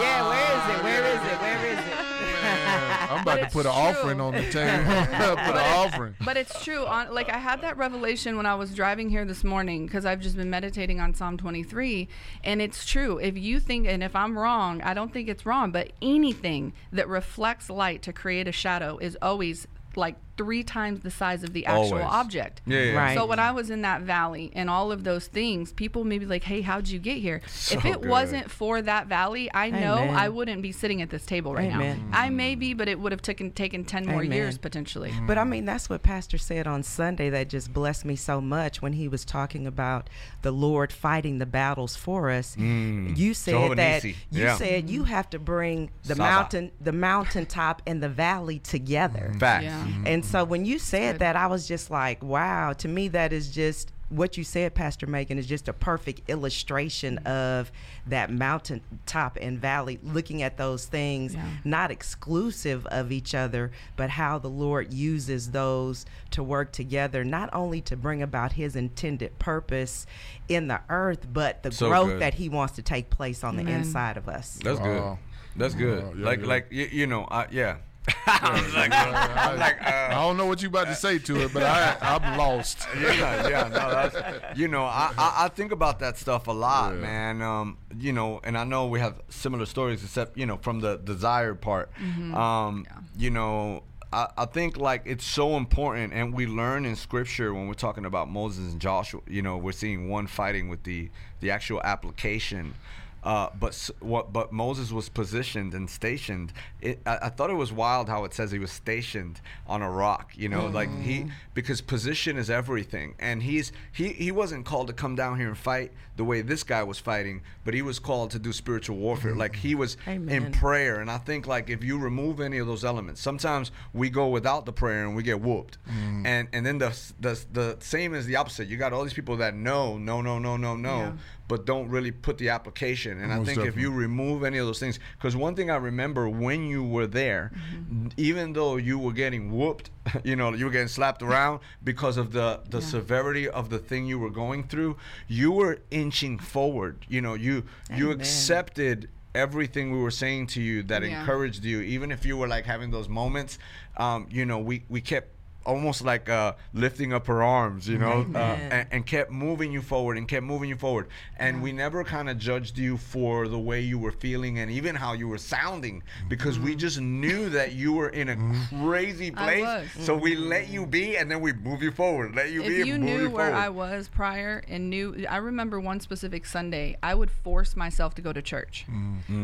yeah, 0.00 0.28
where 0.28 0.56
is 0.56 0.76
it? 0.76 0.84
Where 0.84 1.04
is 1.06 1.32
it? 1.32 1.40
Where 1.40 1.66
is 1.66 1.78
it? 1.78 2.09
I'm 2.42 3.22
about 3.22 3.40
to 3.40 3.46
put 3.50 3.66
an 3.66 3.72
true. 3.72 3.80
offering 3.80 4.20
on 4.20 4.34
the 4.34 4.42
table. 4.50 4.84
put 4.84 5.56
an 5.56 5.74
offering. 5.74 6.14
But 6.24 6.36
it's 6.36 6.62
true. 6.64 6.84
On 6.86 7.12
like 7.12 7.28
I 7.28 7.38
had 7.38 7.62
that 7.62 7.76
revelation 7.76 8.36
when 8.36 8.46
I 8.46 8.54
was 8.54 8.74
driving 8.74 9.08
here 9.08 9.24
this 9.24 9.44
morning 9.44 9.86
because 9.86 10.04
I've 10.04 10.20
just 10.20 10.36
been 10.36 10.50
meditating 10.50 11.00
on 11.00 11.14
Psalm 11.14 11.36
23, 11.36 12.08
and 12.44 12.62
it's 12.62 12.84
true. 12.84 13.18
If 13.18 13.36
you 13.36 13.60
think, 13.60 13.86
and 13.86 14.02
if 14.02 14.14
I'm 14.14 14.38
wrong, 14.38 14.80
I 14.82 14.94
don't 14.94 15.12
think 15.12 15.28
it's 15.28 15.44
wrong. 15.44 15.72
But 15.72 15.92
anything 16.00 16.72
that 16.92 17.08
reflects 17.08 17.70
light 17.70 18.02
to 18.02 18.12
create 18.12 18.48
a 18.48 18.52
shadow 18.52 18.98
is 18.98 19.16
always 19.20 19.66
like 19.96 20.16
three 20.40 20.62
times 20.64 21.00
the 21.00 21.10
size 21.10 21.42
of 21.42 21.52
the 21.52 21.66
actual 21.66 21.98
Always. 21.98 22.04
object. 22.06 22.62
Yeah, 22.64 22.80
yeah. 22.82 22.92
Right. 22.96 23.14
So 23.14 23.26
when 23.26 23.38
I 23.38 23.52
was 23.52 23.68
in 23.68 23.82
that 23.82 24.00
valley 24.00 24.50
and 24.54 24.70
all 24.70 24.90
of 24.90 25.04
those 25.04 25.26
things, 25.26 25.70
people 25.74 26.02
may 26.04 26.16
be 26.18 26.24
like, 26.24 26.44
"Hey, 26.44 26.62
how'd 26.62 26.88
you 26.88 26.98
get 26.98 27.18
here?" 27.18 27.42
if 27.70 27.84
it 27.84 28.00
good. 28.00 28.08
wasn't 28.08 28.50
for 28.50 28.80
that 28.80 29.06
valley, 29.06 29.50
I 29.52 29.68
know 29.68 29.98
Amen. 29.98 30.14
I 30.16 30.30
wouldn't 30.30 30.62
be 30.62 30.72
sitting 30.72 31.02
at 31.02 31.10
this 31.10 31.26
table 31.26 31.52
right 31.52 31.70
Amen. 31.70 32.08
now. 32.10 32.18
I 32.18 32.30
may 32.30 32.54
be, 32.54 32.72
but 32.72 32.88
it 32.88 32.98
would 32.98 33.12
have 33.12 33.20
taken 33.20 33.50
taken 33.50 33.84
ten 33.84 34.06
more 34.06 34.22
Amen. 34.22 34.32
years 34.32 34.56
potentially. 34.56 35.10
Mm. 35.10 35.26
But 35.26 35.36
I 35.36 35.44
mean, 35.44 35.66
that's 35.66 35.90
what 35.90 36.02
Pastor 36.02 36.38
said 36.38 36.66
on 36.66 36.82
Sunday 36.82 37.28
that 37.28 37.50
just 37.50 37.70
blessed 37.74 38.06
me 38.06 38.16
so 38.16 38.40
much 38.40 38.80
when 38.80 38.94
he 38.94 39.08
was 39.08 39.26
talking 39.26 39.66
about 39.66 40.08
the 40.40 40.52
Lord 40.52 40.90
fighting 40.90 41.36
the 41.36 41.44
battles 41.46 41.96
for 41.96 42.30
us. 42.30 42.56
Mm. 42.56 43.14
You 43.14 43.34
said 43.34 43.52
Jehovah 43.52 43.74
that 43.74 44.02
Nissi. 44.02 44.14
you 44.30 44.42
Yeah. 44.44 44.56
said 44.56 44.88
you 44.88 45.04
have 45.04 45.28
to 45.30 45.38
bring 45.38 45.90
the 46.04 46.14
Saba. 46.14 46.22
mountain, 46.22 46.70
the 46.80 46.92
mountaintop, 46.92 47.82
and 47.86 48.02
the 48.02 48.08
valley 48.08 48.58
together. 48.58 49.34
Facts. 49.38 49.64
Yeah. 49.64 49.84
Mm-hmm. 49.84 50.06
And 50.06 50.24
so 50.30 50.44
when 50.44 50.64
you 50.64 50.78
said 50.78 51.18
that, 51.20 51.36
I 51.36 51.46
was 51.46 51.66
just 51.68 51.90
like, 51.90 52.22
wow. 52.22 52.72
To 52.74 52.88
me, 52.88 53.08
that 53.08 53.32
is 53.32 53.50
just 53.50 53.92
what 54.08 54.36
you 54.36 54.42
said, 54.42 54.74
Pastor 54.74 55.06
Megan, 55.06 55.38
is 55.38 55.46
just 55.46 55.68
a 55.68 55.72
perfect 55.72 56.28
illustration 56.28 57.18
of 57.18 57.70
that 58.08 58.28
mountaintop 58.32 59.38
and 59.40 59.56
valley, 59.58 60.00
looking 60.02 60.42
at 60.42 60.56
those 60.56 60.86
things, 60.86 61.34
Yeah. 61.34 61.44
not 61.64 61.92
exclusive 61.92 62.86
of 62.86 63.12
each 63.12 63.36
other, 63.36 63.70
but 63.94 64.10
how 64.10 64.38
the 64.38 64.48
Lord 64.50 64.92
uses 64.92 65.52
those 65.52 66.06
to 66.30 66.42
work 66.42 66.72
together, 66.72 67.22
not 67.24 67.50
only 67.52 67.80
to 67.82 67.96
bring 67.96 68.20
about 68.20 68.54
his 68.54 68.74
intended 68.74 69.38
purpose 69.38 70.06
in 70.48 70.66
the 70.66 70.80
earth, 70.88 71.26
but 71.32 71.62
the 71.62 71.70
So 71.70 71.88
growth 71.88 72.08
good. 72.08 72.20
that 72.22 72.34
he 72.34 72.48
wants 72.48 72.74
to 72.74 72.82
take 72.82 73.10
place 73.10 73.44
on 73.44 73.56
the 73.56 73.62
inside 73.70 74.16
of 74.16 74.28
us. 74.28 74.58
That's 74.62 74.80
good. 74.80 75.18
That's 75.54 75.74
good. 75.74 76.02
Wow, 76.02 76.12
yeah, 76.16 76.24
like, 76.24 76.40
yeah. 76.40 76.46
like 76.46 76.66
you, 76.70 76.88
you 76.90 77.06
know, 77.06 77.28
I, 77.30 77.46
yeah. 77.52 77.76
I 78.26 78.60
was 78.62 78.74
like, 78.74 78.90
I'm 78.92 79.58
like, 79.58 79.80
I 79.82 80.06
uh, 80.08 80.20
don't 80.20 80.36
know 80.36 80.46
what 80.46 80.62
you 80.62 80.68
about 80.68 80.86
to 80.88 80.94
say 80.94 81.18
to 81.18 81.42
it, 81.42 81.52
but 81.52 81.62
I, 81.62 81.96
I'm 82.00 82.38
lost. 82.38 82.86
yeah, 83.00 83.48
yeah, 83.48 83.68
no, 83.68 83.90
that's 83.90 84.58
you 84.58 84.68
know, 84.68 84.84
I, 84.84 85.12
I, 85.18 85.44
I 85.44 85.48
think 85.48 85.72
about 85.72 85.98
that 86.00 86.16
stuff 86.18 86.46
a 86.46 86.52
lot, 86.52 86.94
Yeah. 86.94 87.00
man. 87.00 87.42
Um, 87.42 87.78
you 87.98 88.12
know, 88.12 88.40
and 88.44 88.56
I 88.56 88.64
know 88.64 88.86
we 88.86 89.00
have 89.00 89.20
similar 89.28 89.66
stories, 89.66 90.02
except 90.02 90.36
you 90.36 90.46
know, 90.46 90.56
from 90.58 90.80
the 90.80 90.96
desire 90.98 91.54
part. 91.54 91.90
Um, 92.34 92.86
you 93.16 93.30
know, 93.30 93.82
I, 94.12 94.28
I 94.36 94.44
think 94.46 94.76
like 94.76 95.02
it's 95.04 95.24
so 95.24 95.56
important, 95.56 96.12
and 96.12 96.34
we 96.34 96.46
learn 96.46 96.84
in 96.86 96.96
scripture 96.96 97.52
when 97.54 97.66
we're 97.68 97.74
talking 97.74 98.04
about 98.04 98.28
Moses 98.30 98.72
and 98.72 98.80
Joshua. 98.80 99.20
You 99.28 99.42
know, 99.42 99.56
we're 99.56 99.72
seeing 99.72 100.08
one 100.08 100.26
fighting 100.26 100.68
with 100.68 100.82
the 100.84 101.10
the 101.40 101.50
actual 101.50 101.80
application. 101.82 102.74
Uh, 103.22 103.48
but 103.58 103.90
what? 104.00 104.32
But 104.32 104.52
Moses 104.52 104.90
was 104.92 105.08
positioned 105.08 105.74
and 105.74 105.88
stationed. 105.90 106.52
It, 106.80 107.00
I, 107.04 107.18
I 107.22 107.28
thought 107.28 107.50
it 107.50 107.54
was 107.54 107.72
wild 107.72 108.08
how 108.08 108.24
it 108.24 108.32
says 108.32 108.50
he 108.50 108.58
was 108.58 108.70
stationed 108.72 109.40
on 109.66 109.82
a 109.82 109.90
rock. 109.90 110.32
You 110.36 110.48
know, 110.48 110.66
like 110.66 110.90
he 111.02 111.26
because 111.54 111.80
position 111.80 112.36
is 112.38 112.48
everything, 112.50 113.14
and 113.18 113.42
he's 113.42 113.72
he 113.92 114.08
he 114.08 114.30
wasn't 114.30 114.64
called 114.64 114.86
to 114.86 114.92
come 114.92 115.14
down 115.14 115.38
here 115.38 115.48
and 115.48 115.58
fight 115.58 115.92
the 116.16 116.24
way 116.24 116.42
this 116.42 116.62
guy 116.62 116.82
was 116.82 116.98
fighting, 116.98 117.40
but 117.64 117.72
he 117.72 117.82
was 117.82 117.98
called 117.98 118.30
to 118.32 118.38
do 118.38 118.52
spiritual 118.52 118.96
warfare. 118.96 119.34
Like 119.34 119.56
he 119.56 119.74
was 119.74 119.96
in 120.28 120.52
prayer, 120.52 121.00
and 121.00 121.10
I 121.10 121.18
think 121.18 121.46
like 121.46 121.70
if 121.70 121.82
you 121.84 121.98
remove 121.98 122.40
any 122.40 122.58
of 122.58 122.66
those 122.66 122.84
elements, 122.84 123.20
sometimes 123.20 123.70
we 123.92 124.10
go 124.10 124.28
without 124.28 124.64
the 124.66 124.72
prayer 124.72 125.04
and 125.06 125.14
we 125.14 125.22
get 125.22 125.40
whooped, 125.40 125.78
and 126.24 126.48
and 126.52 126.64
then 126.64 126.78
the 126.78 126.96
the 127.20 127.38
the 127.52 127.76
same 127.80 128.14
is 128.14 128.26
the 128.26 128.36
opposite. 128.36 128.68
You 128.68 128.76
got 128.78 128.92
all 128.92 129.02
these 129.04 129.12
people 129.14 129.36
that 129.38 129.54
know 129.54 129.98
no 129.98 130.20
no 130.22 130.38
no 130.38 130.56
no 130.56 130.74
no 130.76 130.98
Yeah. 131.00 131.12
But 131.50 131.66
don't 131.66 131.88
really 131.88 132.12
put 132.12 132.38
the 132.38 132.48
application. 132.48 133.20
And 133.20 133.32
I 133.32 133.36
Most 133.38 133.46
think 133.48 133.64
if 133.66 133.76
you 133.76 133.90
remove 133.90 134.44
any 134.44 134.58
of 134.58 134.66
those 134.66 134.78
things, 134.78 135.00
because 135.18 135.34
one 135.36 135.56
thing 135.56 135.68
I 135.68 135.76
remember 135.76 136.28
when 136.28 136.64
you 136.66 136.82
were 136.84 137.08
there, 137.08 137.50
Mm-hmm. 137.50 138.08
even 138.16 138.52
though 138.52 138.76
you 138.76 138.96
were 138.98 139.12
getting 139.12 139.50
whooped, 139.50 139.90
you 140.24 140.36
know, 140.36 140.54
you 140.54 140.64
were 140.66 140.70
getting 140.70 140.88
slapped 140.88 141.22
around 141.22 141.58
because 141.82 142.16
of 142.16 142.32
the 142.32 142.60
the 142.74 142.78
Yeah. 142.80 142.86
severity 142.96 143.48
of 143.48 143.68
the 143.68 143.78
thing 143.80 144.06
you 144.06 144.18
were 144.24 144.30
going 144.30 144.62
through, 144.70 144.96
you 145.26 145.50
were 145.60 145.78
inching 145.90 146.38
forward. 146.38 146.94
You 147.08 147.20
know, 147.20 147.34
you 147.34 147.64
you 147.98 148.12
accepted 148.12 149.08
everything 149.34 149.90
we 149.92 149.98
were 150.06 150.10
saying 150.24 150.46
to 150.54 150.60
you 150.62 150.82
that 150.84 151.02
Yeah. 151.02 151.10
encouraged 151.20 151.64
you 151.64 151.80
even 151.82 152.10
if 152.10 152.24
you 152.28 152.36
were 152.36 152.48
like 152.48 152.64
having 152.74 152.90
those 152.90 153.08
moments 153.08 153.58
um, 153.96 154.26
you 154.28 154.44
know 154.44 154.58
we 154.58 154.82
we 154.88 155.00
kept 155.00 155.28
almost 155.66 156.02
like 156.02 156.28
uh, 156.28 156.54
lifting 156.72 157.12
up 157.12 157.26
her 157.26 157.42
arms 157.42 157.86
you 157.86 157.98
know 157.98 158.26
uh, 158.34 158.38
and, 158.38 158.88
and 158.90 159.06
kept 159.06 159.30
moving 159.30 159.72
you 159.72 159.82
forward 159.82 160.16
and 160.16 160.28
kept 160.28 160.44
moving 160.44 160.68
you 160.68 160.76
forward. 160.76 161.08
And 161.38 161.62
we 161.62 161.72
never 161.72 162.04
kind 162.04 162.28
of 162.28 162.38
judged 162.38 162.78
you 162.78 162.96
for 162.96 163.48
the 163.48 163.58
way 163.58 163.80
you 163.80 163.98
were 163.98 164.12
feeling 164.12 164.58
and 164.58 164.70
even 164.70 164.94
how 164.94 165.12
you 165.12 165.28
were 165.28 165.38
sounding 165.38 166.02
because 166.28 166.58
we 166.58 166.70
mm-hmm. 166.70 166.78
just 166.78 167.00
knew 167.00 167.48
that 167.50 167.72
you 167.72 167.92
were 167.92 168.08
in 168.10 168.28
a 168.28 168.36
mm-hmm. 168.36 168.88
crazy 168.88 169.32
I 169.36 169.60
place. 169.60 170.06
so 170.06 170.14
we 170.16 170.34
mm-hmm. 170.34 170.48
let 170.48 170.68
you 170.68 170.86
be 170.86 171.16
and 171.16 171.30
then 171.30 171.40
we 171.40 171.52
move 171.52 171.82
you 171.82 171.90
forward 171.90 172.34
let 172.34 172.50
you 172.50 172.62
be 172.62 172.80
if 172.80 172.86
you 172.86 172.98
knew 172.98 173.22
you 173.22 173.30
where 173.30 173.50
forward. 173.50 173.64
I 173.64 173.68
was 173.68 174.08
prior 174.08 174.62
and 174.68 174.90
knew, 174.90 175.26
I 175.28 175.36
remember 175.38 175.80
one 175.80 176.00
specific 176.00 176.46
Sunday, 176.46 176.96
I 177.02 177.14
would 177.14 177.30
force 177.30 177.76
myself 177.76 178.14
to 178.14 178.22
go 178.22 178.32
to 178.32 178.42
church. 178.42 178.86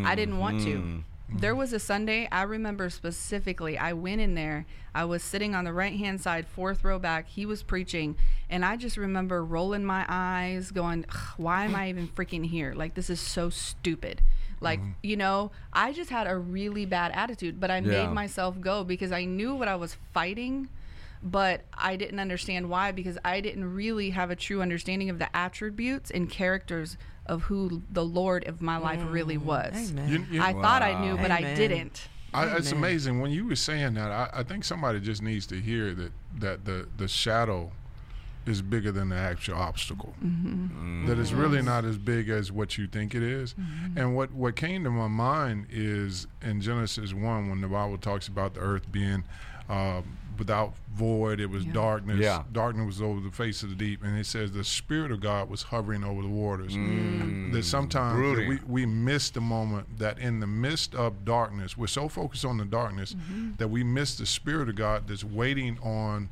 I 0.05 0.15
didn't 0.15 0.39
want 0.39 0.63
to. 0.63 1.05
There 1.29 1.55
was 1.55 1.73
a 1.73 1.79
Sunday 1.79 2.29
I 2.31 2.43
remember 2.43 2.89
specifically. 2.89 3.77
I 3.77 3.93
went 3.93 4.21
in 4.21 4.35
there. 4.35 4.65
I 4.95 5.05
was 5.05 5.23
sitting 5.23 5.55
on 5.55 5.65
the 5.65 5.73
right 5.73 5.99
hand 5.99 6.21
side, 6.21 6.47
fourth 6.47 6.85
row 6.85 6.99
back. 6.99 7.29
He 7.29 7.45
was 7.45 7.63
preaching, 7.63 8.17
and 8.49 8.65
I 8.65 8.77
just 8.77 8.97
remember 8.97 9.45
rolling 9.45 9.85
my 9.85 10.05
eyes, 10.09 10.71
going, 10.71 11.05
"Why 11.37 11.65
am 11.65 11.75
I 11.75 11.89
even 11.89 12.09
freaking 12.09 12.47
here? 12.47 12.75
Like 12.75 12.95
this 12.95 13.11
is 13.11 13.21
so 13.21 13.51
stupid." 13.51 14.23
Like 14.61 14.81
mm-hmm. 14.81 14.91
you 15.03 15.17
know, 15.17 15.51
I 15.73 15.93
just 15.93 16.11
had 16.11 16.27
a 16.27 16.37
really 16.37 16.87
bad 16.87 17.13
attitude, 17.13 17.61
but 17.61 17.71
I 17.71 17.79
Yeah. 17.79 18.07
made 18.07 18.13
myself 18.13 18.61
go 18.61 18.85
because 18.85 19.13
I 19.13 19.25
knew 19.25 19.55
what 19.55 19.69
I 19.69 19.77
was 19.77 19.97
fighting 20.15 20.69
but 21.23 21.63
I 21.75 21.97
didn't 21.97 22.21
understand 22.21 22.69
why 22.69 22.93
because 22.93 23.19
I 23.25 23.41
didn't 23.41 23.75
really 23.75 24.11
have 24.11 24.31
a 24.31 24.37
true 24.37 24.63
understanding 24.63 25.11
of 25.11 25.19
the 25.19 25.35
attributes 25.35 26.11
and 26.11 26.31
characters 26.31 26.97
of 27.29 27.43
who 27.43 27.83
the 27.91 28.05
Lord 28.05 28.47
of 28.47 28.61
my 28.63 28.77
life 28.77 29.03
really 29.09 29.37
was. 29.37 29.93
You- 29.93 30.27
you- 30.31 30.43
I 30.43 30.53
thought 30.53 30.83
I 30.83 31.01
knew, 31.01 31.17
Wow. 31.17 31.23
but 31.23 31.31
I 31.31 31.55
didn't. 31.55 32.09
I, 32.35 32.57
it's 32.57 32.73
amazing 32.73 33.21
when 33.21 33.31
you 33.31 33.47
were 33.47 33.57
saying 33.57 33.95
that. 33.95 34.11
I, 34.11 34.41
I 34.41 34.43
think 34.43 34.65
somebody 34.65 35.01
just 35.01 35.23
needs 35.23 35.47
to 35.47 35.61
hear 35.61 35.95
that 35.95 36.13
that 36.39 36.65
the 36.67 36.87
the 36.97 37.09
shadow 37.09 37.73
is 38.45 38.61
bigger 38.63 38.93
than 38.93 39.09
the 39.09 39.17
actual 39.17 39.57
obstacle. 39.57 40.15
Mm-hmm. 40.25 41.07
That 41.07 41.19
it's 41.19 41.33
really 41.33 41.63
not 41.63 41.85
as 41.85 41.97
big 41.99 42.29
as 42.29 42.53
what 42.53 42.77
you 42.79 42.87
think 42.87 43.15
it 43.15 43.23
is. 43.23 43.55
Mm-hmm. 43.55 43.99
And 43.99 44.15
what 44.15 44.33
what 44.33 44.55
came 44.55 44.85
to 44.85 44.91
my 44.91 45.09
mind 45.09 45.67
is 45.71 46.27
in 46.43 46.61
Genesis 46.61 47.15
one 47.15 47.49
when 47.49 47.61
the 47.61 47.69
Bible 47.69 47.97
talks 47.99 48.29
about 48.29 48.55
the 48.55 48.61
earth 48.61 48.91
being. 48.93 49.25
Uh, 49.69 50.03
without 50.39 50.75
void, 50.95 51.41
it 51.41 51.51
was 51.51 51.65
Yeah. 51.65 51.73
darkness. 51.73 52.19
Yeah. 52.19 52.43
Darkness 52.53 52.87
was 52.87 53.03
over 53.03 53.21
the 53.21 53.31
face 53.31 53.63
of 53.63 53.69
the 53.71 53.75
deep, 53.75 54.03
and 54.03 54.19
it 54.19 54.27
says 54.27 54.53
the 54.53 54.65
spirit 54.65 55.11
of 55.13 55.21
God 55.21 55.49
was 55.51 55.63
hovering 55.65 56.05
over 56.05 56.23
the 56.23 56.29
waters. 56.29 56.75
Mm. 56.75 57.53
That 57.53 57.65
sometimes 57.65 58.39
that 58.39 58.49
we, 58.49 58.61
we 58.67 58.87
miss 58.87 59.31
the 59.31 59.41
moment 59.41 59.99
that 59.99 60.19
in 60.19 60.41
the 60.41 60.47
midst 60.47 60.95
of 60.95 61.25
darkness, 61.25 61.77
we're 61.77 61.87
so 61.87 62.09
focused 62.09 62.45
on 62.45 62.57
the 62.59 62.65
darkness 62.65 63.15
mm-hmm. 63.15 63.53
that 63.59 63.69
we 63.69 63.83
miss 63.85 64.17
the 64.17 64.27
spirit 64.27 64.69
of 64.69 64.75
God 64.77 65.07
that's 65.09 65.25
waiting 65.25 65.79
on 65.83 66.29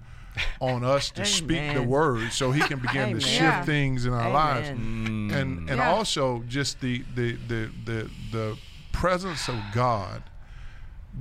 on 0.61 0.83
us 0.83 1.11
to 1.13 1.25
speak 1.41 1.59
the 1.59 1.77
Amen. 1.77 1.89
word 1.89 2.33
so 2.33 2.51
he 2.51 2.61
can 2.61 2.81
begin 2.81 3.03
Amen. 3.11 3.15
to 3.15 3.21
shift 3.21 3.41
Yeah. 3.41 3.65
things 3.65 4.05
in 4.05 4.13
our 4.13 4.31
lives. 4.31 4.69
Amen. 4.71 5.31
Mm. 5.31 5.35
And 5.35 5.71
and 5.71 5.79
Yeah. 5.79 5.93
also 5.93 6.43
just 6.49 6.81
the 6.81 7.05
the, 7.15 7.37
the 7.49 7.71
the 7.85 8.11
the 8.33 8.59
presence 8.93 9.49
of 9.49 9.57
God 9.73 10.25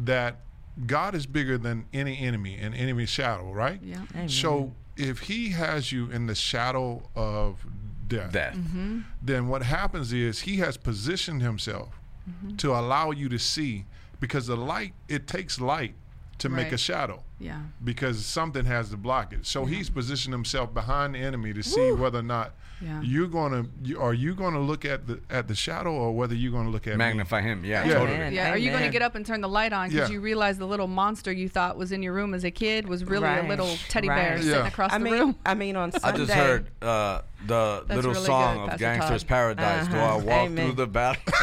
that 0.05 0.37
God 0.85 1.13
is 1.15 1.25
bigger 1.25 1.57
than 1.57 1.85
any 1.93 2.17
enemy 2.19 2.57
and 2.59 2.73
enemy 2.75 3.05
shadow, 3.05 3.51
right? 3.51 3.79
Yeah. 3.83 4.01
Amen. 4.15 4.29
So 4.29 4.73
if 4.97 5.19
he 5.21 5.49
has 5.49 5.91
you 5.91 6.09
in 6.11 6.25
the 6.27 6.35
shadow 6.35 7.03
of 7.15 7.65
death, 8.07 8.31
Death. 8.31 8.55
Mm-hmm. 8.55 8.99
then 9.21 9.47
what 9.47 9.63
happens 9.63 10.13
is 10.13 10.41
he 10.41 10.57
has 10.57 10.77
positioned 10.77 11.41
himself 11.41 11.99
Mm-hmm. 12.29 12.55
to 12.55 12.71
allow 12.71 13.11
you 13.11 13.27
to 13.27 13.37
see 13.37 13.83
because 14.21 14.47
the 14.47 14.55
light 14.55 14.93
it 15.09 15.27
takes 15.27 15.59
light 15.59 15.93
to 16.39 16.49
make 16.49 16.71
a 16.71 16.77
shadow 16.77 17.23
Yeah. 17.39 17.59
because 17.83 18.25
something 18.25 18.65
has 18.65 18.89
to 18.89 18.97
block 18.97 19.31
it. 19.33 19.45
So 19.45 19.65
he's 19.65 19.89
positioned 19.89 20.33
himself 20.33 20.73
behind 20.73 21.15
the 21.15 21.19
enemy 21.19 21.53
to 21.53 21.63
see 21.63 21.91
whether 21.91 22.19
or 22.19 22.23
not 22.23 22.53
Yeah. 22.81 22.99
you're 23.01 23.27
gonna 23.27 23.65
you, 23.81 24.01
are 24.01 24.13
you 24.13 24.33
going 24.35 24.53
to 24.55 24.59
look 24.59 24.83
at 24.83 25.07
the 25.07 25.19
at 25.29 25.47
the 25.47 25.55
shadow 25.55 25.93
or 25.93 26.11
whether 26.13 26.35
you're 26.35 26.51
going 26.51 26.65
to 26.65 26.71
look 26.71 26.85
at 26.87 26.93
me? 26.93 26.97
Magnify 26.97 27.39
him. 27.41 27.63
Yeah, 27.63 27.85
Yeah. 27.85 27.93
totally. 27.93 28.15
Amen. 28.17 28.33
Yeah. 28.33 28.49
Are 28.51 28.57
you 28.57 28.71
going 28.71 28.83
to 28.83 28.89
get 28.89 29.01
up 29.01 29.15
and 29.15 29.25
turn 29.25 29.39
the 29.39 29.47
light 29.47 29.71
on 29.71 29.89
because 29.89 30.09
Yeah. 30.09 30.13
you 30.15 30.19
realize 30.21 30.57
the 30.57 30.67
little 30.67 30.87
monster 30.87 31.31
you 31.31 31.47
thought 31.47 31.77
was 31.77 31.91
in 31.93 32.03
your 32.03 32.11
room 32.13 32.33
as 32.33 32.43
a 32.43 32.51
kid 32.51 32.89
was 32.89 33.05
really 33.05 33.23
Right. 33.23 33.45
a 33.45 33.47
little 33.47 33.73
teddy 33.87 34.07
bear 34.09 34.31
Right. 34.35 34.39
sitting 34.43 34.59
Yeah. 34.59 34.67
across 34.67 34.91
I 34.91 34.97
the 34.97 35.03
mean, 35.05 35.13
room? 35.13 35.35
I 35.45 35.53
mean, 35.53 35.75
on 35.77 35.91
Sunday. 35.93 36.07
I 36.07 36.17
just 36.17 36.33
heard 36.33 36.67
uh, 36.81 37.21
the 37.45 37.83
That's 37.87 37.95
little 37.95 38.11
really 38.13 38.25
song 38.25 38.55
good, 38.55 38.63
of 38.63 38.69
Pastor 38.71 38.83
Gangster's 38.85 39.23
Todd. 39.23 39.29
Paradise. 39.29 39.87
Do 39.87 39.95
I 39.97 39.99
Uh-huh. 40.01 40.17
walk 40.17 40.45
Amen. 40.47 40.65
through 40.65 40.75
the 40.75 40.87
battle? 40.87 41.21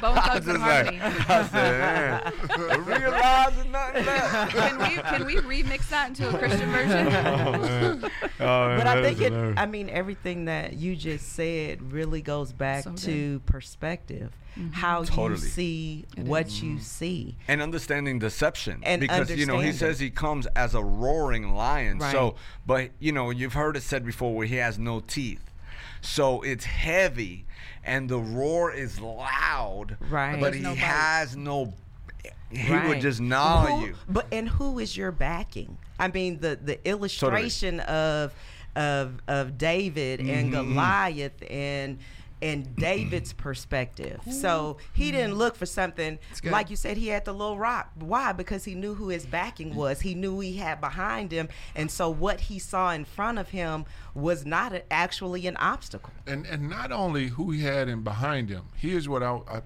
Bone 0.00 0.16
Thugs 0.16 0.46
and 0.46 0.58
Just 0.58 0.60
like- 0.60 0.96
Harmony. 0.96 1.00
I 1.28 1.48
said, 1.48 2.34
eh, 2.60 2.76
realizing 2.76 3.70
nothing 3.72 4.06
left. 4.06 4.52
Can 4.56 4.78
we 4.78 4.96
can 4.96 5.24
we 5.26 5.36
remix 5.36 5.88
that 5.90 6.08
into 6.08 6.28
a 6.28 6.38
Christian 6.38 6.70
version? 6.70 8.10
Oh, 8.38 8.76
but 8.76 8.86
I 8.86 9.02
think 9.02 9.20
it. 9.22 9.32
I 9.56 9.64
mean, 9.66 9.88
everything 9.88 10.44
that 10.44 10.74
you 10.74 10.94
just 10.94 11.32
said 11.32 11.90
really 11.92 12.20
goes 12.20 12.52
back 12.52 12.84
So 12.84 12.90
good. 12.90 12.98
to 13.00 13.40
perspective, 13.46 14.30
how 14.72 15.02
you 15.04 15.36
see 15.38 16.04
It 16.16 16.24
what 16.26 16.46
is. 16.48 16.62
you 16.62 16.78
see. 16.78 17.36
and 17.48 17.62
understanding 17.62 18.18
deception 18.18 18.80
And 18.82 19.00
because 19.00 19.30
you 19.30 19.46
know 19.46 19.58
he 19.60 19.72
says 19.72 19.98
he 20.00 20.10
comes 20.10 20.46
as 20.54 20.74
a 20.74 20.82
roaring 20.82 21.54
lion 21.54 22.00
so 22.00 22.34
but 22.66 22.90
you 22.98 23.12
know 23.12 23.30
you've 23.30 23.54
heard 23.54 23.76
it 23.76 23.82
said 23.82 24.04
before 24.04 24.34
where 24.34 24.46
he 24.46 24.56
has 24.56 24.78
no 24.78 25.00
teeth 25.00 25.50
so 26.02 26.42
it's 26.42 26.64
heavy 26.66 27.45
and 27.86 28.08
the 28.08 28.18
roar 28.18 28.72
is 28.72 29.00
loud 29.00 29.96
Right. 30.10 30.34
but 30.40 30.52
There's 30.52 30.56
he 30.56 30.62
no 30.62 30.70
bite. 30.70 30.78
has 30.78 31.36
no 31.36 31.72
he 32.50 32.72
would 32.88 33.00
just 33.00 33.20
gnaw 33.20 33.66
Who- 33.66 33.86
you 33.86 33.94
But 34.08 34.26
and 34.30 34.48
who 34.48 34.78
is 34.78 34.96
your 34.96 35.10
backing? 35.12 35.78
I 35.98 36.08
mean, 36.08 36.38
the 36.40 36.58
the 36.62 36.78
illustration 36.88 37.80
of 37.80 38.32
of 38.76 39.20
of 39.26 39.56
David 39.58 40.20
and 40.20 40.52
Mm-hmm. 40.52 40.72
Goliath 40.74 41.42
and 41.50 41.98
and 42.42 42.76
David's 42.76 43.32
perspective. 43.32 44.20
So 44.30 44.76
he 44.92 45.10
didn't 45.10 45.30
mm-hmm. 45.30 45.38
look 45.38 45.56
for 45.56 45.66
something 45.66 46.18
like 46.44 46.70
you 46.70 46.76
said. 46.76 46.96
He 46.96 47.08
had 47.08 47.24
the 47.24 47.32
little 47.32 47.58
rock. 47.58 47.90
Why? 47.98 48.32
Because 48.32 48.64
he 48.64 48.74
knew 48.74 48.94
who 48.94 49.08
his 49.08 49.24
backing 49.26 49.72
mm. 49.72 49.76
was. 49.76 50.00
He 50.00 50.14
knew 50.14 50.40
he 50.40 50.56
had 50.56 50.80
behind 50.80 51.32
him, 51.32 51.48
and 51.74 51.90
so 51.90 52.10
what 52.10 52.40
he 52.40 52.58
saw 52.58 52.90
in 52.90 53.04
front 53.04 53.38
of 53.38 53.50
him 53.50 53.86
was 54.14 54.44
not 54.44 54.72
a, 54.72 54.92
actually 54.92 55.46
an 55.46 55.56
obstacle. 55.56 56.12
and 56.26 56.46
and 56.46 56.68
not 56.68 56.92
only 56.92 57.28
who 57.28 57.50
he 57.50 57.62
had 57.62 57.88
in 57.88 58.02
behind 58.02 58.48
him. 58.50 58.64
Here's 58.76 59.08
what 59.08 59.22
I, 59.22 59.40
I 59.48 59.62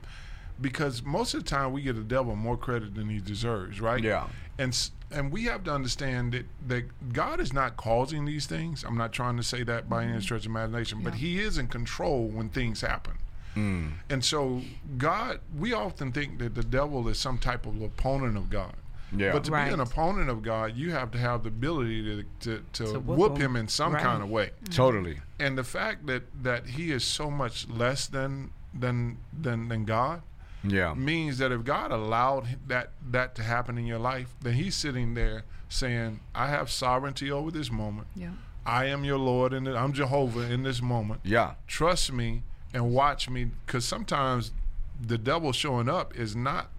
because 0.61 1.03
most 1.03 1.35
of 1.35 1.43
the 1.43 1.49
time 1.49 1.73
we 1.73 1.83
give 1.83 1.97
the 1.97 2.03
devil 2.03 2.37
more 2.37 2.57
credit 2.57 2.95
than 2.95 3.09
he 3.09 3.19
deserves, 3.19 3.81
right? 3.81 4.03
Yeah. 4.03 4.29
And 4.59 4.73
s- 4.73 4.91
and 5.11 5.33
we 5.33 5.45
have 5.45 5.65
to 5.65 5.73
understand 5.73 6.33
that 6.33 6.47
that 6.69 7.13
God 7.13 7.41
is 7.41 7.53
not 7.53 7.77
causing 7.77 8.25
these 8.25 8.47
things. 8.47 8.85
I'm 8.85 8.97
not 8.97 9.13
trying 9.13 9.37
to 9.37 9.43
say 9.43 9.63
that 9.65 9.89
by 9.89 10.03
any 10.03 10.13
mm-hmm. 10.13 10.21
stretch 10.21 10.43
of 10.43 10.51
imagination, 10.51 11.01
but 11.03 11.15
He 11.15 11.41
is 11.41 11.59
in 11.59 11.69
control 11.69 12.29
when 12.29 12.49
things 12.49 12.81
happen. 12.81 13.15
Mm. 13.57 13.93
And 14.09 14.25
so 14.25 14.63
God, 14.97 15.41
we 15.59 15.73
often 15.73 16.13
think 16.13 16.39
that 16.39 16.55
the 16.55 16.63
devil 16.63 17.09
is 17.09 17.19
some 17.19 17.39
type 17.39 17.67
of 17.67 17.83
opponent 17.83 18.37
of 18.37 18.49
God. 18.49 18.75
Yeah. 19.17 19.33
But 19.33 19.43
to 19.45 19.51
Right. 19.51 19.67
be 19.67 19.75
an 19.75 19.81
opponent 19.81 20.31
of 20.31 20.41
God, 20.41 20.77
you 20.77 20.93
have 20.93 21.11
to 21.11 21.19
have 21.19 21.43
the 21.43 21.49
ability 21.49 22.25
to 22.41 22.63
to, 22.75 22.85
to, 22.85 23.01
whoop, 23.01 23.19
whoop 23.19 23.39
him 23.39 23.57
in 23.57 23.67
some 23.67 23.93
Right. 23.95 24.03
kind 24.03 24.23
of 24.23 24.31
way 24.31 24.47
mm-hmm. 24.47 24.73
totally 24.73 25.21
and 25.41 25.59
the 25.59 25.65
fact 25.65 26.07
that 26.07 26.23
that 26.45 26.67
he 26.67 26.93
is 26.93 27.03
so 27.03 27.31
much 27.31 27.69
less 27.69 28.07
than 28.07 28.51
than 28.73 29.19
than 29.33 29.69
than 29.69 29.85
God 29.85 30.23
yeah 30.63 30.95
means 30.95 31.39
that 31.39 31.53
if 31.53 31.65
God 31.65 31.91
allowed 31.91 32.47
that 32.67 32.91
that 33.11 33.35
to 33.37 33.43
happen 33.43 33.79
in 33.79 33.87
your 33.87 33.99
life, 33.99 34.35
then 34.43 34.55
he's 34.55 34.75
sitting 34.75 35.15
there 35.15 35.45
saying, 35.69 36.21
"I 36.35 36.49
have 36.49 36.71
sovereignty 36.71 37.31
over 37.31 37.51
this 37.51 37.71
moment. 37.71 38.09
Yeah. 38.17 38.31
I 38.67 38.85
am 38.87 39.05
your 39.05 39.19
Lord, 39.19 39.53
and 39.55 39.67
I'm 39.69 39.93
Jehovah 39.93 40.51
in 40.53 40.63
this 40.65 40.83
moment. 40.83 41.21
yeah 41.25 41.55
Trust 41.67 42.13
me 42.13 42.43
and 42.75 42.93
watch 42.93 43.29
me, 43.31 43.45
because 43.67 43.85
sometimes 43.85 44.53
the 45.01 45.17
devil 45.19 45.53
showing 45.53 45.89
up 45.89 46.15
is 46.17 46.37
not 46.37 46.71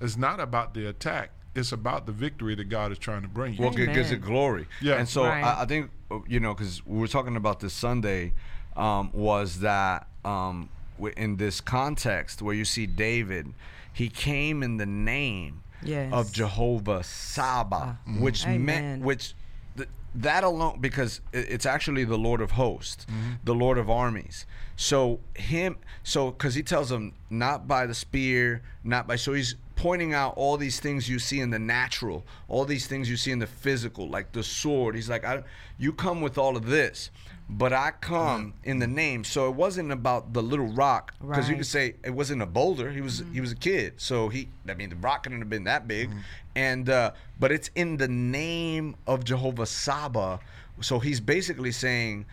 is 0.00 0.16
not 0.18 0.38
about 0.40 0.74
the 0.74 0.86
attack. 0.88 1.30
It's 1.54 1.72
about 1.72 2.06
the 2.06 2.12
victory 2.12 2.54
that 2.54 2.68
God 2.68 2.92
is 2.92 2.98
trying 2.98 3.22
to 3.22 3.28
bring 3.28 3.54
you. 3.54 3.62
well 3.62 3.70
it 3.76 3.92
gives 3.94 4.10
it 4.12 4.20
glory 4.20 4.66
Yeah. 4.80 4.96
and 4.98 5.08
so 5.08 5.24
Right. 5.24 5.42
I, 5.42 5.62
I 5.62 5.64
think 5.66 5.90
you 6.28 6.40
know 6.40 6.52
because 6.54 6.84
we 6.86 6.98
were 6.98 7.08
talking 7.08 7.36
about 7.36 7.58
this 7.60 7.72
sunday 7.72 8.32
um, 8.76 9.10
was 9.12 9.60
that 9.60 10.06
um, 10.24 10.68
w- 10.68 10.68
in 11.08 11.36
this 11.36 11.60
context 11.60 12.42
where 12.42 12.54
you 12.54 12.64
see 12.64 12.86
david 12.86 13.52
he 13.92 14.08
came 14.08 14.62
in 14.62 14.76
the 14.76 14.86
name 14.86 15.62
Yes. 15.82 16.12
of 16.12 16.30
jehovah 16.32 17.02
saba 17.02 17.76
ah. 17.76 17.96
mm-hmm. 18.08 18.20
which 18.20 18.46
meant 18.46 19.02
which 19.02 19.34
th- 19.76 19.88
that 20.14 20.44
alone 20.44 20.78
because 20.80 21.20
it's 21.32 21.64
actually 21.64 22.04
the 22.04 22.18
lord 22.18 22.40
of 22.42 22.50
hosts 22.52 23.06
mm-hmm. 23.06 23.32
the 23.44 23.54
lord 23.54 23.78
of 23.78 23.88
armies. 23.88 24.46
So 24.76 25.20
him 25.34 25.76
so 26.02 26.30
because 26.30 26.54
he 26.54 26.62
tells 26.62 26.88
them 26.88 27.12
not 27.28 27.68
by 27.68 27.86
the 27.86 27.94
spear 27.94 28.62
not 28.82 29.06
by 29.06 29.16
so 29.16 29.34
he's 29.34 29.56
pointing 29.76 30.12
out 30.14 30.34
all 30.36 30.56
these 30.56 30.80
things 30.80 31.08
you 31.08 31.18
see 31.18 31.40
in 31.40 31.50
the 31.50 31.58
natural 31.58 32.24
all 32.48 32.64
these 32.64 32.86
things 32.86 33.08
you 33.08 33.16
see 33.16 33.30
in 33.30 33.38
the 33.38 33.46
physical 33.46 34.08
like 34.08 34.32
the 34.32 34.42
sword. 34.42 34.94
He's 34.94 35.08
like 35.08 35.24
I, 35.24 35.42
you 35.78 35.92
come 35.92 36.20
with 36.22 36.38
all 36.38 36.56
of 36.56 36.66
this 36.66 37.10
but 37.52 37.72
i 37.72 37.90
come 38.00 38.54
in 38.64 38.78
the 38.78 38.86
name. 38.86 39.24
So 39.24 39.48
it 39.48 39.54
wasn't 39.54 39.90
about 39.92 40.32
the 40.32 40.42
little 40.42 40.68
rock 40.68 41.14
because 41.20 41.48
you 41.48 41.54
Right. 41.54 41.58
could 41.58 41.66
say 41.66 41.94
it 42.04 42.10
wasn't 42.10 42.42
a 42.42 42.46
boulder. 42.46 42.90
He 42.90 43.00
was 43.00 43.22
he 43.32 43.40
was 43.40 43.52
a 43.52 43.56
kid. 43.56 43.94
So 43.96 44.28
he 44.28 44.48
i 44.68 44.74
mean 44.74 44.90
the 44.90 44.96
rock 44.96 45.24
couldn't 45.24 45.40
have 45.40 45.50
been 45.50 45.64
that 45.64 45.86
big. 45.88 46.10
And 46.54 46.88
uh 46.88 47.12
but 47.38 47.50
it's 47.52 47.70
in 47.74 47.96
the 47.96 48.08
name 48.08 48.96
of 49.06 49.24
jehovah 49.24 49.66
saba 49.66 50.40
so 50.80 50.98
he's 50.98 51.20
basically 51.20 51.72
saying 51.72 52.26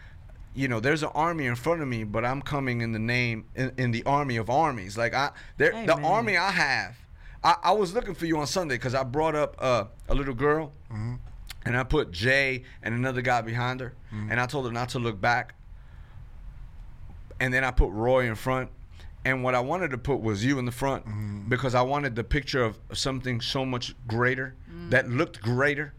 you 0.55 0.67
know 0.67 0.79
there's 0.79 1.03
an 1.03 1.09
army 1.13 1.45
in 1.45 1.55
front 1.55 1.81
of 1.81 1.87
me 1.87 2.03
but 2.03 2.23
i'm 2.25 2.41
coming 2.41 2.81
in 2.81 2.91
the 2.93 2.99
name 2.99 3.45
in, 3.55 3.71
in 3.77 3.91
the 3.91 4.03
army 4.05 4.37
of 4.37 4.49
armies. 4.49 4.97
Like 4.97 5.13
i 5.13 5.31
there 5.57 5.71
the 5.85 5.95
army 6.01 6.37
i 6.37 6.51
have 6.51 6.95
i, 7.43 7.55
I 7.63 7.71
was 7.73 7.93
looking 7.93 8.15
for 8.15 8.25
you 8.25 8.37
on 8.39 8.47
sunday 8.47 8.75
because 8.75 8.95
i 8.95 9.03
brought 9.03 9.35
up 9.35 9.55
uh, 9.59 9.85
a 10.09 10.15
little 10.15 10.33
girl 10.33 10.71
and 11.67 11.77
i 11.77 11.83
put 11.83 12.11
jay 12.11 12.63
and 12.81 12.95
another 12.95 13.21
guy 13.21 13.41
behind 13.41 13.79
her 13.79 13.93
mm-hmm. 14.13 14.31
and 14.31 14.39
i 14.39 14.45
told 14.45 14.65
her 14.65 14.71
not 14.71 14.89
to 14.89 14.99
look 14.99 15.19
back 15.19 15.53
and 17.39 17.53
then 17.53 17.63
I 17.63 17.71
put 17.71 17.91
Roy 17.91 18.27
in 18.27 18.35
front. 18.35 18.69
And 19.25 19.43
what 19.43 19.55
I 19.55 19.59
wanted 19.59 19.91
to 19.91 19.97
put 19.97 20.21
was 20.21 20.45
you 20.45 20.57
in 20.57 20.65
the 20.65 20.71
front 20.71 21.05
mm-hmm. 21.05 21.49
because 21.49 21.75
I 21.75 21.81
wanted 21.81 22.15
the 22.15 22.23
picture 22.23 22.63
of 22.63 22.79
something 22.93 23.41
so 23.41 23.65
much 23.65 23.93
greater 24.07 24.55
mm. 24.71 24.89
that 24.89 25.09
looked 25.09 25.41
greater. 25.41 25.93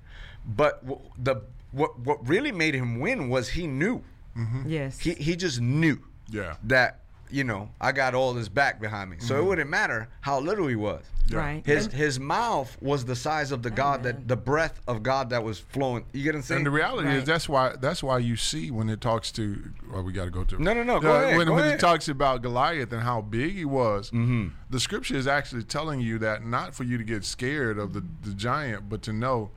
But 0.47 0.87
w- 0.87 1.11
the 1.19 1.43
what 1.73 1.99
what 1.99 2.27
really 2.27 2.53
made 2.53 2.75
him 2.75 3.01
win 3.01 3.29
was 3.29 3.51
he 3.51 3.67
knew. 3.67 4.03
Mm-hmm. 4.37 4.69
Yes. 4.69 4.99
He 5.01 5.13
he 5.15 5.37
just 5.37 5.61
knew 5.61 5.99
Yeah. 6.31 6.57
that 6.65 7.01
you 7.31 7.45
know 7.45 7.71
I 7.81 7.93
got 7.93 8.15
all 8.15 8.33
this 8.35 8.49
back 8.49 8.81
behind 8.81 9.11
me, 9.11 9.17
so 9.21 9.39
it 9.39 9.45
wouldn't 9.45 9.71
matter 9.71 10.09
how 10.21 10.41
little 10.41 10.67
he 10.67 10.77
was. 10.77 11.05
Right. 11.31 11.63
His 11.67 11.85
And- 11.85 11.93
his 11.95 12.19
mouth 12.19 12.75
was 12.81 13.05
the 13.05 13.15
size 13.15 13.53
of 13.53 13.63
the 13.63 13.71
God 13.71 14.03
that 14.05 14.27
the 14.29 14.37
breath 14.37 14.81
of 14.89 15.03
God 15.03 15.29
that 15.31 15.45
was 15.45 15.59
flowing. 15.59 16.07
You 16.13 16.23
get 16.23 16.31
what 16.35 16.37
I'm 16.39 16.43
saying? 16.43 16.57
And 16.61 16.67
the 16.67 16.71
reality 16.71 17.11
is 17.11 17.25
that's 17.25 17.49
why 17.49 17.75
that's 17.79 18.03
why 18.03 18.19
you 18.19 18.35
see 18.37 18.71
when 18.71 18.89
it 18.89 19.01
talks 19.03 19.31
to 19.33 19.73
well 19.93 20.03
we 20.03 20.13
got 20.13 20.25
to 20.25 20.31
go 20.31 20.45
to 20.45 20.63
No, 20.63 20.73
no, 20.73 20.83
no, 20.83 21.01
go 21.01 21.13
Uh, 21.15 21.21
ahead, 21.25 21.37
when, 21.37 21.47
go 21.49 21.55
when 21.55 21.65
ahead. 21.65 21.75
it 21.75 21.81
talks 21.81 22.09
about 22.09 22.41
Goliath 22.43 22.93
and 22.93 23.03
how 23.03 23.21
big 23.21 23.53
he 23.55 23.65
was 23.67 24.11
Mm-hmm. 24.11 24.49
the 24.71 24.81
scripture 24.81 25.17
is 25.17 25.27
actually 25.27 25.65
telling 25.65 26.01
you 26.01 26.19
that 26.21 26.47
not 26.47 26.75
for 26.75 26.85
you 26.85 26.97
to 26.97 27.05
get 27.05 27.25
scared 27.25 27.79
of 27.79 27.93
the, 27.93 28.03
the 28.23 28.33
giant 28.33 28.89
but 28.89 29.03
to 29.03 29.13
know 29.13 29.51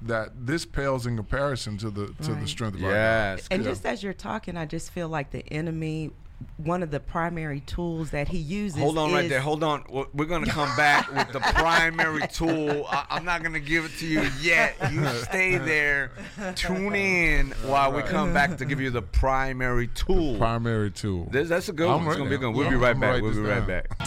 that 0.00 0.46
this 0.46 0.64
pales 0.64 1.06
in 1.06 1.16
comparison 1.16 1.76
to 1.76 1.90
the 1.90 2.06
to 2.22 2.32
the 2.34 2.46
strength 2.46 2.76
of 2.78 2.84
our 2.84 2.90
God. 2.90 2.94
yes. 2.96 3.48
And 3.50 3.64
Yeah. 3.64 3.70
just 3.70 3.84
as 3.84 4.02
you're 4.02 4.12
talking, 4.14 4.56
I 4.56 4.64
just 4.64 4.92
feel 4.92 5.08
like 5.08 5.30
the 5.32 5.44
enemy, 5.52 6.12
one 6.56 6.82
of 6.82 6.90
the 6.90 7.00
primary 7.00 7.60
tools 7.60 8.10
that 8.10 8.28
he 8.28 8.38
uses. 8.38 8.78
Hold 8.80 8.98
on 8.98 9.12
right 9.12 9.28
there. 9.28 9.40
Hold 9.40 9.62
on. 9.64 9.84
We're 10.12 10.24
going 10.24 10.44
to 10.44 10.50
come 10.50 10.74
back 10.76 11.12
with 11.12 11.32
the 11.32 11.40
primary 11.40 12.26
tool. 12.32 12.86
I- 12.88 13.06
I'm 13.10 13.24
not 13.24 13.42
going 13.42 13.54
to 13.54 13.60
give 13.60 13.84
it 13.84 13.92
to 13.98 14.06
you 14.06 14.28
yet. 14.40 14.76
You 14.92 15.04
stay 15.24 15.58
there. 15.58 16.12
Tune 16.54 16.94
in 16.94 17.50
while 17.66 17.92
we 17.92 18.02
come 18.02 18.32
back 18.32 18.56
to 18.58 18.64
give 18.64 18.80
you 18.80 18.90
the 18.90 19.02
primary 19.02 19.88
tool. 19.88 20.38
primary 20.38 20.90
tool 20.90 21.28
This- 21.30 21.48
that's 21.48 21.68
a 21.68 21.72
good 21.72 21.88
I'm 21.88 22.04
one. 22.04 22.14
It's 22.14 22.18
ready. 22.18 22.18
going 22.18 22.30
to 22.30 22.36
be 22.36 22.40
good. 22.40 22.54
We'll 22.56 22.66
I'm- 22.66 22.74
be 22.74 22.78
right 22.84 22.94
I'm 22.94 23.00
back. 23.00 23.22
We'll 23.22 23.32
be 23.32 23.38
right 23.40 23.66
down. 23.66 23.66
back. 23.66 23.98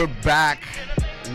We're 0.00 0.06
back 0.22 0.62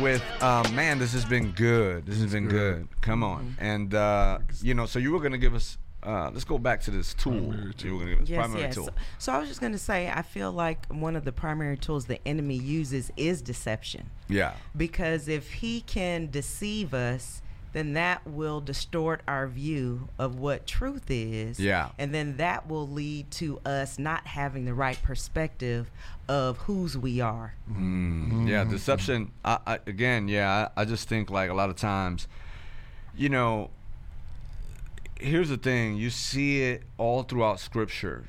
with, 0.02 0.24
um, 0.44 0.76
man, 0.76 1.00
this 1.00 1.14
has 1.14 1.26
been 1.26 1.52
good. 1.52 2.06
This 2.06 2.20
has 2.22 2.32
been 2.34 2.48
good. 2.48 2.88
Come 3.02 3.24
on. 3.24 3.56
And, 3.60 3.94
uh, 3.94 4.40
you 4.62 4.74
know, 4.74 4.86
so 4.86 5.00
you 5.00 5.12
were 5.12 5.20
going 5.20 5.32
to 5.32 5.38
give 5.38 5.56
us 5.56 5.78
uh, 6.04 6.30
let's 6.32 6.44
go 6.46 6.58
back 6.58 6.82
to 6.82 6.92
this 6.92 7.14
tool. 7.14 7.34
Primary 7.50 7.74
tool. 7.74 8.00
gonna 8.00 8.16
give 8.16 8.30
Yes, 8.30 8.38
primary 8.40 8.62
yes. 8.64 8.76
tool. 8.76 8.86
So, 8.86 8.92
so 9.20 9.32
I 9.34 9.40
was 9.40 9.48
just 9.50 9.60
going 9.60 9.74
to 9.74 9.80
say, 9.80 10.10
I 10.10 10.22
feel 10.22 10.52
like 10.52 10.86
one 10.94 11.16
of 11.16 11.26
the 11.26 11.32
primary 11.32 11.78
tools 11.78 12.06
the 12.06 12.26
enemy 12.28 12.56
uses 12.56 13.12
is 13.18 13.42
deception. 13.42 14.10
Yeah. 14.30 14.54
Because 14.76 15.28
if 15.28 15.52
he 15.54 15.82
can 15.82 16.30
deceive 16.30 16.94
us, 16.94 17.42
then 17.74 17.94
that 17.94 18.26
will 18.26 18.62
distort 18.62 19.22
our 19.28 19.46
view 19.48 20.08
of 20.18 20.40
what 20.40 20.66
truth 20.66 21.10
is. 21.10 21.60
Yeah. 21.60 21.90
And 22.00 22.14
then 22.14 22.38
that 22.38 22.68
will 22.68 22.88
lead 22.88 23.30
to 23.32 23.60
us 23.66 24.00
not 24.00 24.26
having 24.26 24.66
the 24.66 24.74
right 24.74 25.02
perspective 25.04 25.92
of 26.30 26.58
whose 26.60 26.98
we 26.98 27.20
are. 27.22 27.56
Mm, 27.72 28.48
Yeah, 28.48 28.64
deception. 28.64 29.32
I, 29.44 29.60
I, 29.68 29.80
again, 29.86 30.28
yeah, 30.28 30.70
I, 30.78 30.82
I 30.82 30.86
just 30.86 31.10
think 31.10 31.30
like 31.30 31.50
a 31.50 31.54
lot 31.54 31.70
of 31.70 31.76
times, 31.76 32.28
you 33.16 33.30
know, 33.30 33.70
here's 35.20 35.50
the 35.50 35.58
thing: 35.58 35.96
you 35.98 36.10
see 36.10 36.64
it 36.64 36.84
all 36.98 37.24
throughout 37.24 37.60
Scripture, 37.60 38.26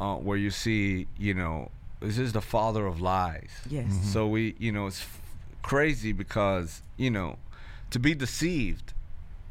uh, 0.00 0.16
where 0.16 0.36
you 0.36 0.50
see, 0.50 1.06
you 1.18 1.34
know, 1.34 1.70
this 2.00 2.18
is 2.18 2.32
the 2.32 2.40
father 2.40 2.86
of 2.86 3.00
lies. 3.00 3.50
Yes. 3.68 3.92
So 4.04 4.26
we, 4.26 4.54
you 4.58 4.72
know, 4.72 4.86
it's 4.86 5.00
f- 5.02 5.20
crazy 5.62 6.12
because 6.12 6.82
you 6.96 7.10
know, 7.10 7.38
to 7.90 7.98
be 7.98 8.14
deceived 8.14 8.92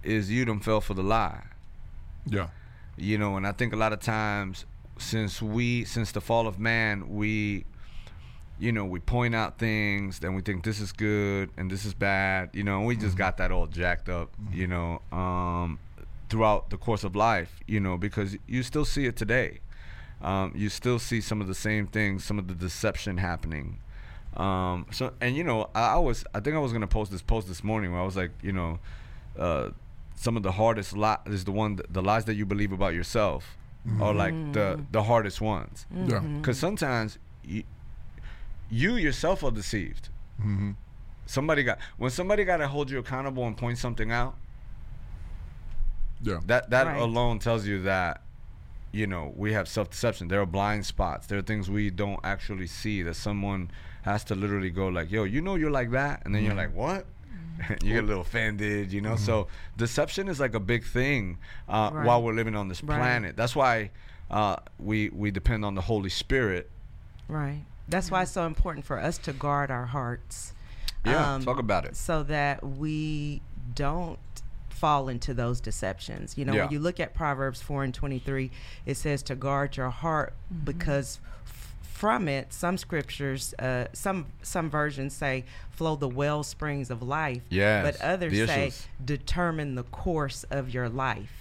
is 0.04 0.32
you 0.32 0.44
done 0.46 0.60
fell 0.60 0.82
for 0.82 0.94
the 0.96 1.04
lie 1.04 1.44
Yeah. 2.26 2.48
you 2.98 3.20
know 3.20 3.38
and 3.38 3.46
i 3.46 3.52
think 3.52 3.72
a 3.72 3.76
lot 3.76 3.94
of 3.94 4.00
times 4.00 4.66
since 4.98 5.44
we 5.44 5.86
since 5.86 6.12
the 6.12 6.22
fall 6.22 6.48
of 6.48 6.58
man 6.58 7.08
we 7.16 7.66
you 8.60 8.72
know 8.72 8.84
we 8.84 9.00
point 9.00 9.36
out 9.36 9.60
things 9.60 10.18
then 10.18 10.34
we 10.34 10.42
think 10.42 10.64
this 10.64 10.80
is 10.80 10.92
good 10.92 11.52
and 11.56 11.70
this 11.70 11.86
is 11.86 11.94
bad 11.94 12.50
you 12.54 12.64
know 12.64 12.80
and 12.80 12.88
we 12.88 12.96
just 12.96 13.16
got 13.16 13.38
that 13.38 13.52
all 13.52 13.68
jacked 13.68 14.10
up 14.10 14.32
you 14.52 14.66
know 14.66 15.00
um 15.12 15.78
throughout 16.32 16.70
the 16.70 16.78
course 16.78 17.04
of 17.04 17.14
life 17.16 17.60
you 17.68 17.80
know 17.80 17.98
because 17.98 18.38
you 18.48 18.64
still 18.64 18.86
see 18.86 19.06
it 19.06 19.16
today. 19.16 19.60
Um, 20.22 20.54
you 20.56 20.70
still 20.70 21.00
see 21.00 21.20
some 21.20 21.42
of 21.42 21.48
the 21.48 21.56
same 21.56 21.88
things 21.88 22.24
some 22.24 22.40
of 22.40 22.48
the 22.48 22.56
deception 22.56 23.18
happening. 23.18 23.80
Um, 24.38 24.86
so 24.92 25.14
and 25.20 25.36
you 25.36 25.44
know 25.44 25.70
I, 25.76 25.96
I 25.96 25.98
was 25.98 26.24
i 26.34 26.40
think 26.40 26.56
i 26.56 26.60
was 26.60 26.72
gonna 26.72 26.88
post 26.88 27.12
this 27.12 27.22
post 27.22 27.50
this 27.50 27.66
morning 27.66 27.92
where 27.92 28.02
i 28.02 28.06
was 28.06 28.16
like 28.16 28.32
you 28.42 28.54
know 28.54 28.80
uh, 29.38 29.72
some 30.16 30.38
of 30.38 30.44
the 30.44 30.54
hardest 30.54 30.96
lies 30.96 31.18
is 31.26 31.44
the 31.44 31.52
one 31.52 31.80
the 31.90 32.02
lies 32.02 32.24
that 32.26 32.36
you 32.36 32.46
believe 32.46 32.72
about 32.72 32.94
yourself 32.94 33.58
are 34.00 34.14
like 34.14 34.54
the 34.54 34.80
the 34.92 35.04
hardest 35.04 35.42
ones. 35.42 35.86
Yeah. 36.12 36.20
because 36.20 36.58
sometimes 36.60 37.18
you, 37.44 37.64
you 38.70 38.96
yourself 38.96 39.44
are 39.44 39.52
deceived. 39.52 40.10
Mm-hmm. 40.40 40.72
somebody 41.26 41.64
got 41.64 41.78
when 41.98 42.10
somebody 42.10 42.44
got 42.46 42.58
to 42.58 42.68
hold 42.68 42.90
you 42.90 43.00
accountable 43.00 43.46
and 43.46 43.56
point 43.56 43.78
something 43.78 44.12
out 44.12 44.36
Yeah. 46.24 46.40
that 46.46 46.70
that 46.70 46.88
Right. 46.88 47.00
alone 47.02 47.40
tells 47.40 47.66
you 47.66 47.82
that 47.84 48.22
you 48.92 49.08
know 49.08 49.34
we 49.36 49.54
have 49.54 49.68
self-deception 49.68 50.28
there 50.28 50.42
are 50.42 50.46
blind 50.46 50.86
spots 50.86 51.28
there 51.28 51.38
are 51.40 51.42
things 51.42 51.70
we 51.70 51.90
don't 51.90 52.20
actually 52.24 52.68
see 52.68 53.02
that 53.04 53.16
someone 53.16 53.72
has 54.04 54.24
to 54.26 54.36
literally 54.36 54.70
go 54.70 54.88
like 54.90 55.10
yo 55.12 55.24
you 55.24 55.42
know 55.42 55.56
you're 55.56 55.72
like 55.72 55.92
that 55.92 56.22
and 56.26 56.36
then 56.36 56.44
you're 56.44 56.56
like 56.56 56.76
what 56.76 57.06
you 57.84 57.94
get 57.94 58.04
a 58.04 58.08
little 58.08 58.22
offended 58.22 58.92
you 58.92 59.00
know 59.02 59.16
so 59.16 59.48
deception 59.78 60.28
is 60.28 60.40
like 60.40 60.54
a 60.54 60.60
big 60.60 60.84
thing 60.84 61.38
uh, 61.70 61.90
Right. 61.94 62.06
while 62.06 62.22
we're 62.22 62.34
living 62.34 62.56
on 62.56 62.68
this 62.68 62.84
Right. 62.84 62.98
planet 62.98 63.38
that's 63.38 63.56
why 63.56 63.92
uh, 64.30 64.58
we 64.78 65.10
we 65.10 65.32
depend 65.32 65.64
on 65.66 65.76
the 65.76 65.82
holy 65.82 66.10
spirit 66.10 66.70
Right. 67.28 67.64
That's 67.88 68.12
why 68.12 68.24
it's 68.24 68.32
so 68.32 68.46
important 68.46 68.86
for 68.86 69.00
us 69.00 69.18
to 69.20 69.32
guard 69.34 69.72
our 69.72 69.86
hearts. 69.86 70.54
yeah 71.06 71.36
um, 71.36 71.44
talk 71.44 71.60
about 71.60 71.86
it 71.86 71.96
so 71.96 72.24
that 72.24 72.62
we 72.64 73.42
don't 73.74 74.20
fall 74.82 75.08
into 75.10 75.32
those 75.36 75.62
deceptions. 75.62 76.38
You 76.40 76.44
know, 76.46 76.54
Yeah. 76.54 76.64
when 76.64 76.72
you 76.74 76.80
look 76.80 77.00
at 77.00 77.14
Proverbs 77.14 77.62
4 77.62 77.84
and 77.84 77.94
23, 77.94 78.50
it 78.88 78.98
says 78.98 79.22
to 79.24 79.36
guard 79.36 79.78
your 79.78 79.92
heart 79.92 80.34
because 80.64 81.20
f- 81.46 81.76
from 81.84 82.28
it, 82.28 82.52
some 82.52 82.80
scriptures, 82.80 83.54
uh, 83.60 83.86
some 83.94 84.26
some 84.42 84.72
versions 84.72 85.14
say 85.16 85.46
flow 85.70 85.96
the 85.96 86.10
well 86.10 86.42
springs 86.42 86.90
of 86.90 87.04
life. 87.04 87.44
Yes, 87.50 87.84
But 87.86 88.02
others 88.04 88.34
say 88.48 88.72
determine 89.06 89.76
the 89.76 89.84
course 89.84 90.44
of 90.50 90.72
your 90.74 90.90
life. 90.90 91.41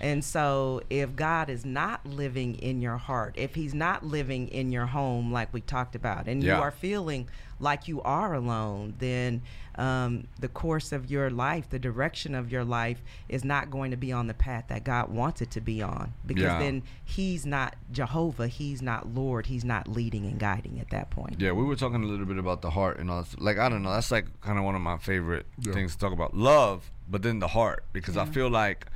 And 0.00 0.24
so, 0.24 0.82
if 0.90 1.16
God 1.16 1.48
is 1.48 1.64
not 1.64 2.04
living 2.06 2.54
in 2.56 2.80
your 2.82 2.96
heart, 2.98 3.34
if 3.38 3.54
He's 3.54 3.74
not 3.74 4.04
living 4.04 4.48
in 4.48 4.70
your 4.72 4.86
home, 4.86 5.32
like 5.32 5.52
we 5.52 5.60
talked 5.60 5.94
about, 5.94 6.26
and 6.26 6.42
Yeah. 6.42 6.56
you 6.56 6.62
are 6.62 6.70
feeling 6.70 7.28
like 7.58 7.88
you 7.88 8.02
are 8.02 8.34
alone, 8.34 8.94
then 8.98 9.40
um, 9.78 10.26
the 10.38 10.48
course 10.48 10.92
of 10.92 11.10
your 11.10 11.30
life, 11.30 11.68
the 11.70 11.78
direction 11.78 12.34
of 12.34 12.50
your 12.52 12.64
life, 12.64 13.02
is 13.28 13.44
not 13.44 13.70
going 13.70 13.90
to 13.90 13.96
be 13.96 14.10
on 14.12 14.26
the 14.26 14.34
path 14.34 14.64
that 14.68 14.84
God 14.84 15.10
wants 15.10 15.40
it 15.42 15.50
to 15.52 15.60
be 15.60 15.82
on. 15.82 16.12
Because 16.26 16.42
Yeah. 16.44 16.58
then 16.58 16.82
He's 17.04 17.46
not 17.46 17.76
Jehovah, 17.92 18.48
He's 18.48 18.82
not 18.82 19.14
Lord, 19.14 19.46
He's 19.46 19.64
not 19.64 19.88
leading 19.88 20.24
and 20.26 20.38
guiding 20.38 20.78
at 20.80 20.90
that 20.90 21.08
point. 21.10 21.36
Yeah, 21.40 21.52
we 21.52 21.64
were 21.64 21.76
talking 21.76 22.02
a 22.02 22.06
little 22.06 22.26
bit 22.26 22.38
about 22.38 22.60
the 22.62 22.70
heart 22.70 22.98
and 22.98 23.10
all 23.10 23.22
that. 23.22 23.40
Like 23.40 23.58
I 23.58 23.68
don't 23.70 23.82
know, 23.82 23.92
that's 23.92 24.10
like 24.10 24.26
kind 24.42 24.58
of 24.58 24.64
one 24.64 24.74
of 24.74 24.80
my 24.82 24.98
favorite 24.98 25.46
Yeah. 25.58 25.72
things 25.72 25.92
to 25.92 25.98
talk 25.98 26.12
about. 26.12 26.34
Love, 26.34 26.90
but 27.08 27.22
then 27.22 27.38
the 27.38 27.48
heart 27.48 27.84
because 27.94 28.16
I 28.18 28.24
feel 28.26 28.48
like 28.50 28.86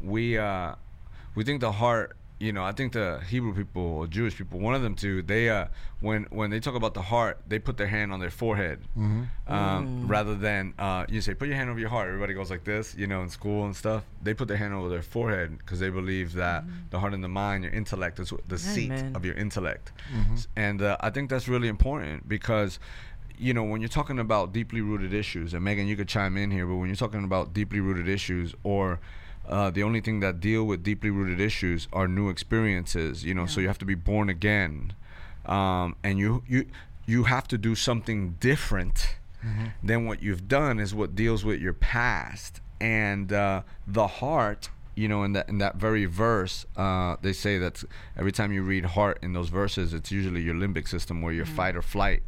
we 0.00 0.38
uh 0.38 0.74
we 1.34 1.44
think 1.44 1.60
the 1.60 1.72
heart, 1.72 2.16
you 2.40 2.52
know, 2.52 2.64
I 2.64 2.72
think 2.72 2.92
the 2.92 3.20
Hebrew 3.28 3.54
people 3.54 3.82
or 3.82 4.06
Jewish 4.06 4.36
people, 4.36 4.58
one 4.60 4.74
of 4.74 4.82
them 4.82 4.94
two, 4.94 5.22
they 5.22 5.48
uh 5.50 5.66
when 6.00 6.24
when 6.30 6.50
they 6.50 6.60
talk 6.60 6.74
about 6.74 6.94
the 6.94 7.02
heart, 7.02 7.40
they 7.48 7.58
put 7.58 7.76
their 7.76 7.86
hand 7.88 8.12
on 8.12 8.20
their 8.20 8.30
forehead. 8.30 8.80
Um, 9.46 10.06
rather 10.08 10.34
than 10.34 10.74
uh, 10.78 11.06
you 11.08 11.20
say 11.20 11.34
put 11.34 11.48
your 11.48 11.56
hand 11.56 11.70
over 11.70 11.78
your 11.80 11.88
heart. 11.88 12.08
Everybody 12.08 12.34
goes 12.34 12.50
like 12.50 12.64
this, 12.64 12.94
you 12.96 13.06
know, 13.06 13.22
in 13.22 13.28
school 13.28 13.64
and 13.64 13.74
stuff. 13.74 14.04
They 14.22 14.34
put 14.34 14.46
their 14.48 14.56
hand 14.56 14.74
over 14.74 14.88
their 14.88 15.02
forehead 15.02 15.58
because 15.58 15.80
they 15.80 15.90
believe 15.90 16.34
that 16.34 16.64
the 16.90 16.98
heart 17.00 17.14
and 17.14 17.24
the 17.24 17.28
mind, 17.28 17.64
your 17.64 17.72
intellect, 17.72 18.20
is 18.20 18.32
the 18.46 18.58
seat 18.58 18.90
Amen. 18.92 19.16
of 19.16 19.24
your 19.24 19.34
intellect. 19.34 19.92
S- 20.34 20.48
And 20.56 20.82
uh, 20.82 20.96
I 21.00 21.10
think 21.10 21.30
that's 21.30 21.48
really 21.48 21.68
important 21.68 22.28
because, 22.28 22.78
you 23.38 23.52
know, 23.54 23.64
when 23.64 23.80
you're 23.80 23.88
talking 23.88 24.18
about 24.18 24.52
deeply 24.52 24.80
rooted 24.80 25.12
issues, 25.14 25.54
and 25.54 25.64
Megan, 25.64 25.86
you 25.88 25.96
could 25.96 26.08
chime 26.08 26.36
in 26.36 26.50
here, 26.50 26.66
but 26.66 26.76
when 26.76 26.88
you're 26.88 26.96
talking 27.06 27.24
about 27.24 27.52
deeply 27.54 27.80
rooted 27.80 28.08
issues 28.08 28.54
or 28.62 29.00
uh, 29.48 29.70
the 29.70 29.82
only 29.82 30.00
thing 30.00 30.20
that 30.20 30.40
deal 30.40 30.64
with 30.64 30.82
deeply 30.82 31.10
rooted 31.10 31.40
issues 31.40 31.88
are 31.92 32.06
new 32.06 32.28
experiences, 32.28 33.24
you 33.24 33.34
know, 33.34 33.46
so 33.46 33.60
you 33.60 33.68
have 33.68 33.78
to 33.78 33.84
be 33.84 33.94
born 33.94 34.28
again. 34.28 34.92
Um, 35.46 35.96
and 36.02 36.18
you, 36.18 36.42
you, 36.46 36.66
you 37.06 37.24
have 37.24 37.48
to 37.48 37.58
do 37.58 37.74
something 37.74 38.36
different 38.40 39.16
than 39.82 40.04
what 40.04 40.22
you've 40.22 40.48
done 40.48 40.78
is 40.78 40.94
what 40.94 41.14
deals 41.14 41.44
with 41.44 41.60
your 41.60 41.72
past. 41.72 42.60
And 42.80 43.32
uh, 43.32 43.62
the 43.86 44.06
heart 44.06 44.68
you 44.94 45.06
know 45.06 45.22
in 45.22 45.32
that 45.32 45.48
in 45.48 45.58
that 45.58 45.76
very 45.76 46.06
verse 46.06 46.66
uh, 46.76 47.14
they 47.22 47.32
say 47.32 47.56
that 47.56 47.84
every 48.16 48.32
time 48.32 48.52
you 48.52 48.62
read 48.62 48.84
heart 48.84 49.16
in 49.22 49.32
those 49.32 49.48
verses 49.48 49.94
it's 49.94 50.10
usually 50.10 50.42
your 50.42 50.56
limbic 50.56 50.88
system 50.88 51.22
where 51.22 51.32
your 51.32 51.46
fight 51.46 51.76
or 51.76 51.82
flight 51.82 52.22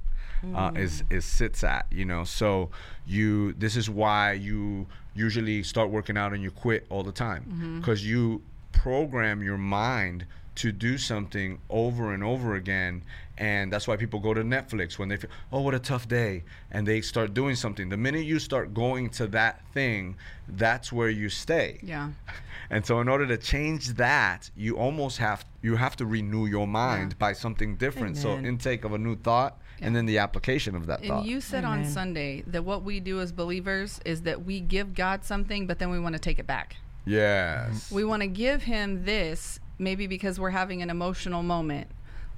uh, 0.55 0.70
is 0.74 1.05
is 1.11 1.24
sits 1.24 1.62
at 1.64 1.87
you 1.90 2.05
know? 2.05 2.24
So 2.24 2.70
you 3.07 3.53
this 3.55 3.76
is 3.76 3.88
why 3.90 4.33
you 4.33 4.87
usually 5.14 5.62
start 5.62 5.90
working 5.90 6.16
out 6.16 6.33
and 6.33 6.42
you 6.42 6.50
quit 6.50 6.87
all 6.90 7.03
the 7.03 7.12
time. 7.12 7.79
Because 7.81 8.07
you 8.07 8.42
program 8.72 9.42
your 9.42 9.59
mind 9.59 10.24
to 10.57 10.72
do 10.72 10.98
something 10.98 11.59
over 11.70 12.12
and 12.12 12.22
over 12.24 12.55
again 12.55 13.03
and 13.38 13.72
that's 13.72 13.88
why 13.88 13.96
people 13.96 14.20
go 14.20 14.35
to 14.35 14.42
netflix 14.42 14.98
when 14.98 15.09
they 15.09 15.16
feel 15.16 15.31
oh 15.53 15.61
what 15.62 15.74
a 15.74 15.79
tough 15.79 16.07
day 16.09 16.42
and 16.70 16.87
they 16.87 17.00
start 17.00 17.33
doing 17.33 17.55
something. 17.55 17.88
The 17.88 17.96
minute 17.96 18.24
you 18.24 18.38
start 18.38 18.74
going 18.74 19.09
to 19.11 19.26
that 19.29 19.62
thing 19.72 20.16
that's 20.48 20.92
where 20.92 21.09
you 21.09 21.29
stay. 21.29 21.79
Yeah. 21.83 22.11
and 22.70 22.85
so 22.85 23.00
in 23.00 23.09
order 23.09 23.26
to 23.26 23.37
change 23.38 23.88
that 23.94 24.50
you 24.57 24.76
almost 24.76 25.18
have 25.18 25.44
you 25.62 25.76
have 25.76 25.96
to 25.96 26.07
renew 26.07 26.46
your 26.46 26.66
mind 26.66 27.12
Yeah. 27.12 27.16
by 27.18 27.33
something 27.33 27.76
different. 27.76 28.16
So 28.16 28.37
intake 28.37 28.85
of 28.85 28.92
a 28.92 28.98
new 28.98 29.16
thought 29.16 29.59
and 29.80 29.94
then 29.94 30.06
the 30.06 30.18
application 30.18 30.74
of 30.74 30.86
that 30.86 31.00
And 31.00 31.08
thought 31.08 31.24
you 31.24 31.40
said 31.40 31.64
on 31.64 31.84
Sunday 31.84 32.42
that 32.46 32.64
what 32.64 32.82
we 32.82 33.00
do 33.00 33.20
as 33.20 33.32
believers 33.32 34.00
is 34.04 34.22
that 34.22 34.44
we 34.44 34.60
give 34.60 34.94
God 34.94 35.24
something, 35.24 35.66
but 35.66 35.78
then 35.78 35.90
we 35.90 35.98
want 35.98 36.14
to 36.14 36.18
take 36.18 36.38
it 36.38 36.46
back. 36.46 36.76
yes 37.04 37.90
We 37.90 38.04
want 38.04 38.22
to 38.22 38.28
give 38.28 38.64
him 38.64 39.04
this, 39.04 39.60
maybe 39.78 40.06
because 40.06 40.38
we're 40.38 40.50
having 40.50 40.82
an 40.82 40.90
emotional 40.90 41.42
moment 41.42 41.88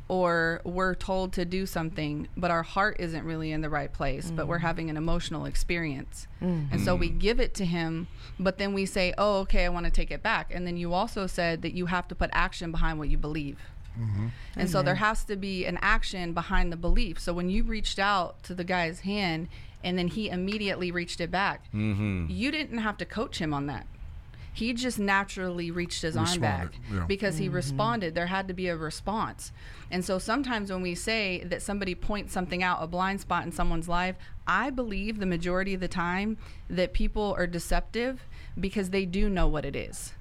or 0.09 0.61
we're 0.64 0.94
told 0.94 1.33
to 1.33 1.44
do 1.44 1.64
something, 1.64 2.28
but 2.37 2.50
our 2.50 2.62
heart 2.62 2.96
isn't 3.00 3.24
really 3.24 3.50
in 3.50 3.62
the 3.62 3.70
right 3.70 3.90
place, 3.90 4.31
but 4.31 4.46
we're 4.46 4.59
mm. 4.59 4.62
having 4.62 4.90
an 4.90 4.96
emotional 4.98 5.46
experience. 5.46 6.26
Mm. 6.42 6.70
And 6.70 6.81
so 6.83 6.94
we 6.94 7.09
mm. 7.09 7.18
give 7.18 7.40
it 7.40 7.55
to 7.55 7.64
him, 7.64 8.09
but 8.38 8.59
then 8.59 8.74
we 8.74 8.85
say, 8.85 9.14
oh, 9.16 9.38
okay, 9.40 9.64
I 9.64 9.70
want 9.70 9.87
to 9.87 9.92
take 9.92 10.11
it 10.11 10.22
back. 10.22 10.52
And 10.52 10.66
then 10.66 10.76
you 10.76 10.92
also 10.92 11.26
said 11.26 11.62
that 11.62 11.72
you 11.72 11.87
have 11.87 12.09
to 12.09 12.14
put 12.14 12.28
action 12.35 12.72
behind 12.72 12.98
what 12.98 13.09
you 13.09 13.16
believe. 13.16 13.59
Mm-hmm. 13.98 14.28
And 14.57 14.70
so 14.70 14.83
there 14.83 14.94
mm-hmm. 14.94 15.05
has 15.05 15.24
to 15.24 15.37
be 15.37 15.64
an 15.66 15.78
action 15.83 16.33
behind 16.33 16.72
the 16.72 16.76
belief. 16.76 17.20
So 17.20 17.33
when 17.33 17.50
you 17.50 17.62
reached 17.62 17.98
out 17.98 18.42
to 18.44 18.55
the 18.55 18.64
guy's 18.64 19.00
hand 19.00 19.48
and 19.85 19.98
then 19.98 20.09
he 20.09 20.28
immediately 20.28 20.90
reached 20.90 21.20
it 21.20 21.31
back, 21.31 21.64
mm-hmm. 21.72 22.26
you 22.28 22.50
didn't 22.50 22.78
have 22.78 22.96
to 22.98 23.05
coach 23.05 23.38
him 23.38 23.52
on 23.52 23.66
that. 23.66 23.87
He 24.55 24.74
just 24.74 24.98
naturally 24.98 25.70
reached 25.70 26.02
his 26.02 26.14
arm 26.14 26.40
back 26.40 26.74
yeah. 26.92 27.07
because 27.07 27.38
he 27.38 27.46
mm-hmm. 27.46 27.55
responded. 27.55 28.14
There 28.14 28.26
had 28.26 28.48
to 28.48 28.55
be 28.55 28.68
a 28.68 28.76
response. 28.76 29.50
And 29.90 30.05
so 30.05 30.18
sometimes 30.18 30.70
when 30.70 30.83
we 30.83 30.94
say 30.94 31.42
that 31.44 31.62
somebody 31.62 31.94
points 31.94 32.35
something 32.35 32.62
out, 32.62 32.83
a 32.83 32.87
blind 32.87 33.22
spot 33.22 33.44
in 33.44 33.52
someone's 33.52 33.88
life, 33.88 34.16
I 34.46 34.68
believe 34.68 35.18
the 35.18 35.26
majority 35.26 35.72
of 35.72 35.81
the 35.81 35.88
time 35.88 36.37
that 36.68 36.92
people 36.92 37.35
are 37.38 37.46
deceptive 37.46 38.26
because 38.61 38.90
they 38.90 39.07
do 39.07 39.31
know 39.31 39.48
what 39.48 39.64
it 39.64 39.74
is. 39.74 40.12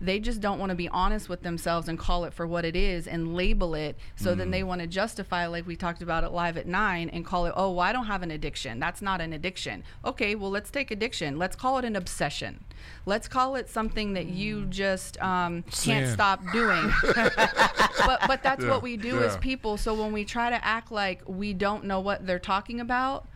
They 0.00 0.18
just 0.18 0.40
don't 0.40 0.58
want 0.58 0.70
to 0.70 0.76
be 0.76 0.88
honest 0.88 1.28
with 1.28 1.42
themselves 1.42 1.88
and 1.88 1.98
call 1.98 2.24
it 2.24 2.32
for 2.32 2.46
what 2.46 2.64
it 2.64 2.74
is 2.74 3.06
and 3.06 3.34
label 3.34 3.74
it. 3.74 3.98
So 4.16 4.34
then 4.34 4.50
they 4.50 4.62
want 4.62 4.80
to 4.80 4.86
justify, 4.86 5.46
like 5.46 5.66
we 5.66 5.76
talked 5.76 6.02
about 6.02 6.24
it 6.24 6.30
live 6.30 6.56
at 6.56 6.66
nine, 6.66 7.10
and 7.10 7.24
call 7.24 7.46
it, 7.46 7.52
oh, 7.56 7.70
well, 7.72 7.80
I 7.80 7.92
don't 7.92 8.06
have 8.06 8.22
an 8.22 8.30
addiction. 8.30 8.80
That's 8.80 9.02
not 9.02 9.20
an 9.20 9.32
addiction. 9.32 9.84
Okay, 10.04 10.34
well, 10.34 10.50
let's 10.50 10.70
take 10.70 10.90
addiction. 10.90 11.38
Let's 11.38 11.56
call 11.56 11.78
it 11.78 11.84
an 11.84 11.96
obsession. 11.96 12.64
Let's 13.04 13.28
call 13.28 13.56
it 13.56 13.68
something 13.68 14.14
that 14.14 14.26
you 14.26 14.66
just 14.66 15.20
um, 15.22 15.64
can't 15.70 16.08
stop 16.08 16.40
doing. 16.52 16.90
but 17.14 18.20
but 18.26 18.42
that's 18.42 18.64
Yeah, 18.64 18.70
what 18.70 18.82
we 18.82 18.96
do 18.96 19.22
as 19.22 19.36
people. 19.36 19.76
So 19.76 19.94
when 19.94 20.12
we 20.12 20.24
try 20.24 20.50
to 20.50 20.64
act 20.64 20.90
like 20.90 21.22
we 21.26 21.52
don't 21.52 21.84
know 21.84 22.00
what 22.00 22.26
they're 22.26 22.38
talking 22.38 22.80
about, 22.80 23.26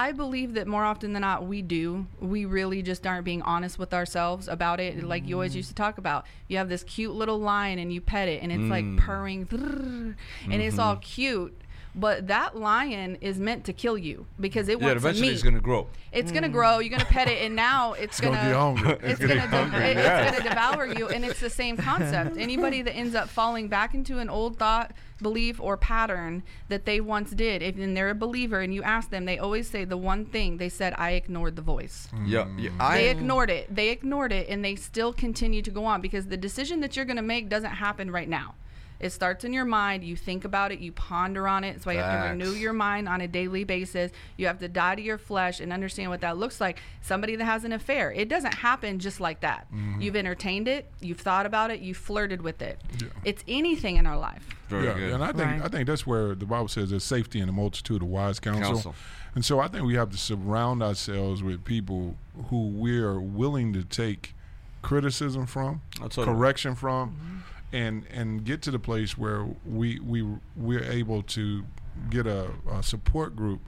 I 0.00 0.12
believe 0.12 0.54
that 0.54 0.66
more 0.66 0.82
often 0.82 1.12
than 1.12 1.20
not 1.20 1.44
we 1.44 1.60
do. 1.60 2.06
We 2.20 2.46
really 2.46 2.80
just 2.80 3.06
aren't 3.06 3.26
being 3.26 3.42
honest 3.42 3.78
with 3.78 3.92
ourselves 3.92 4.48
about 4.48 4.80
it. 4.80 5.04
Like 5.04 5.28
you 5.28 5.34
always 5.34 5.52
mm. 5.52 5.56
used 5.56 5.68
to 5.68 5.74
talk 5.74 5.98
about. 5.98 6.24
You 6.48 6.56
have 6.56 6.70
this 6.70 6.82
cute 6.84 7.14
little 7.14 7.38
lion 7.38 7.78
and 7.78 7.92
you 7.92 8.00
pet 8.00 8.26
it 8.26 8.42
and 8.42 8.50
it's 8.50 8.70
like 8.70 8.86
mm. 8.86 8.96
purring 8.96 9.46
and 10.50 10.62
it's 10.62 10.78
all 10.78 10.94
mm-hmm. 10.94 11.02
cute. 11.02 11.59
But 11.94 12.28
that 12.28 12.56
lion 12.56 13.16
is 13.20 13.40
meant 13.40 13.64
to 13.64 13.72
kill 13.72 13.98
you 13.98 14.26
because 14.38 14.68
it 14.68 14.78
was. 14.78 14.82
Yeah, 14.82 14.88
wants 14.90 15.02
eventually 15.04 15.28
meat. 15.28 15.34
it's 15.34 15.42
gonna 15.42 15.60
grow. 15.60 15.86
It's 16.12 16.30
gonna 16.32 16.48
grow. 16.48 16.78
You're 16.78 16.90
gonna 16.96 17.04
pet 17.04 17.28
it, 17.28 17.42
and 17.42 17.56
now 17.56 17.92
it's, 17.94 18.18
It's 18.18 18.20
gonna 18.20 18.36
gonna 18.36 18.48
get 18.48 18.56
hungry. 18.56 19.08
it's 19.10 19.18
gonna, 19.20 19.70
de- 19.70 19.90
it- 19.90 19.96
it's 19.96 20.38
gonna 20.38 20.48
devour 20.50 20.86
you 20.86 21.08
and 21.08 21.24
it's 21.24 21.40
the 21.40 21.50
same 21.50 21.76
concept 21.76 22.36
anybody 22.38 22.82
that 22.82 22.92
ends 22.94 23.14
up 23.14 23.28
falling 23.28 23.68
back 23.68 23.94
into 23.94 24.18
an 24.18 24.28
old 24.30 24.56
thought 24.58 24.92
belief 25.22 25.60
or 25.60 25.76
pattern 25.76 26.42
that 26.68 26.84
they 26.86 27.00
once 27.00 27.30
did 27.32 27.62
if 27.62 27.76
and 27.76 27.96
they're 27.96 28.10
a 28.10 28.14
believer 28.14 28.60
and 28.60 28.72
you 28.72 28.82
ask 28.82 29.10
them 29.10 29.24
they 29.26 29.38
always 29.38 29.68
say 29.68 29.84
the 29.84 29.96
one 29.96 30.24
thing 30.24 30.56
they 30.56 30.68
said 30.68 30.94
i 30.96 31.10
ignored 31.10 31.56
the 31.56 31.62
voice 31.62 32.08
Yeah, 32.24 32.46
yeah. 32.56 32.70
Mm. 32.70 32.80
I 32.80 32.96
they 32.98 33.10
ignored 33.10 33.50
it 33.50 33.74
they 33.74 33.90
ignored 33.90 34.32
it 34.32 34.48
and 34.48 34.64
they 34.64 34.76
still 34.76 35.12
continue 35.12 35.60
to 35.62 35.70
go 35.70 35.84
on 35.84 36.00
because 36.00 36.26
the 36.28 36.36
decision 36.38 36.80
that 36.80 36.96
you're 36.96 37.04
going 37.04 37.16
to 37.16 37.22
make 37.22 37.48
doesn't 37.50 37.72
happen 37.72 38.10
right 38.10 38.28
now 38.28 38.54
it 39.00 39.10
starts 39.10 39.44
in 39.44 39.52
your 39.52 39.64
mind 39.64 40.04
you 40.04 40.14
think 40.14 40.44
about 40.44 40.70
it 40.72 40.78
you 40.78 40.92
ponder 40.92 41.48
on 41.48 41.64
it. 41.64 41.72
That's 41.72 41.86
why 41.86 41.94
you 41.94 41.98
have 42.00 42.24
to 42.24 42.30
renew 42.30 42.52
your 42.52 42.72
mind 42.72 43.08
on 43.08 43.20
a 43.20 43.28
daily 43.28 43.64
basis. 43.64 44.12
You 44.36 44.46
have 44.46 44.58
to 44.60 44.68
die 44.68 44.94
to 44.94 45.02
your 45.02 45.18
flesh 45.18 45.58
and 45.60 45.72
understand 45.72 46.10
what 46.10 46.20
that 46.20 46.36
looks 46.36 46.60
like. 46.60 46.80
Somebody 47.00 47.36
that 47.36 47.44
has 47.44 47.64
an 47.64 47.72
affair 47.72 48.12
it 48.12 48.28
doesn't 48.28 48.54
happen 48.54 48.98
just 48.98 49.20
like 49.20 49.40
that. 49.40 49.66
Mm-hmm. 49.72 50.00
You've 50.02 50.16
entertained 50.16 50.68
it 50.68 50.90
you've 51.00 51.20
thought 51.20 51.46
about 51.46 51.70
it 51.70 51.80
you've 51.80 51.96
flirted 51.96 52.42
with 52.42 52.62
it. 52.62 52.80
It's 53.24 53.42
anything 53.48 53.96
in 53.96 54.06
our 54.06 54.18
life. 54.18 54.46
Very 54.68 54.84
yeah, 54.86 54.94
good. 54.94 55.12
and 55.14 55.24
I 55.24 55.28
think 55.32 55.38
Right. 55.40 55.62
I 55.62 55.68
think 55.68 55.86
that's 55.88 56.06
where 56.06 56.34
the 56.34 56.46
Bible 56.46 56.68
says 56.68 56.90
there's 56.90 57.02
safety 57.02 57.40
in 57.40 57.46
the 57.46 57.52
multitude 57.52 58.02
of 58.02 58.08
wise 58.08 58.38
counsel. 58.38 58.74
Counsel. 58.74 58.94
And 59.34 59.44
so 59.44 59.60
I 59.60 59.68
think 59.68 59.84
we 59.84 59.94
have 59.94 60.10
to 60.10 60.18
surround 60.18 60.82
ourselves 60.82 61.42
with 61.42 61.64
people 61.64 62.16
who 62.50 62.68
we're 62.68 63.18
willing 63.20 63.72
to 63.72 63.84
take 63.84 64.34
criticism 64.82 65.46
from, 65.46 65.82
That's 66.00 66.16
what- 66.16 66.26
correction 66.26 66.74
from, 66.74 67.10
mm-hmm. 67.10 67.38
And 67.72 68.04
and 68.10 68.44
get 68.44 68.62
to 68.62 68.70
the 68.70 68.78
place 68.78 69.16
where 69.16 69.46
we 69.64 69.98
we 70.00 70.26
we're 70.56 70.84
able 70.84 71.22
to 71.22 71.64
get 72.08 72.26
a, 72.26 72.50
a 72.70 72.82
support 72.82 73.36
group 73.36 73.60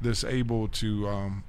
that's 0.00 0.24
able 0.24 0.68
to 0.68 1.08
um, 1.08 1.44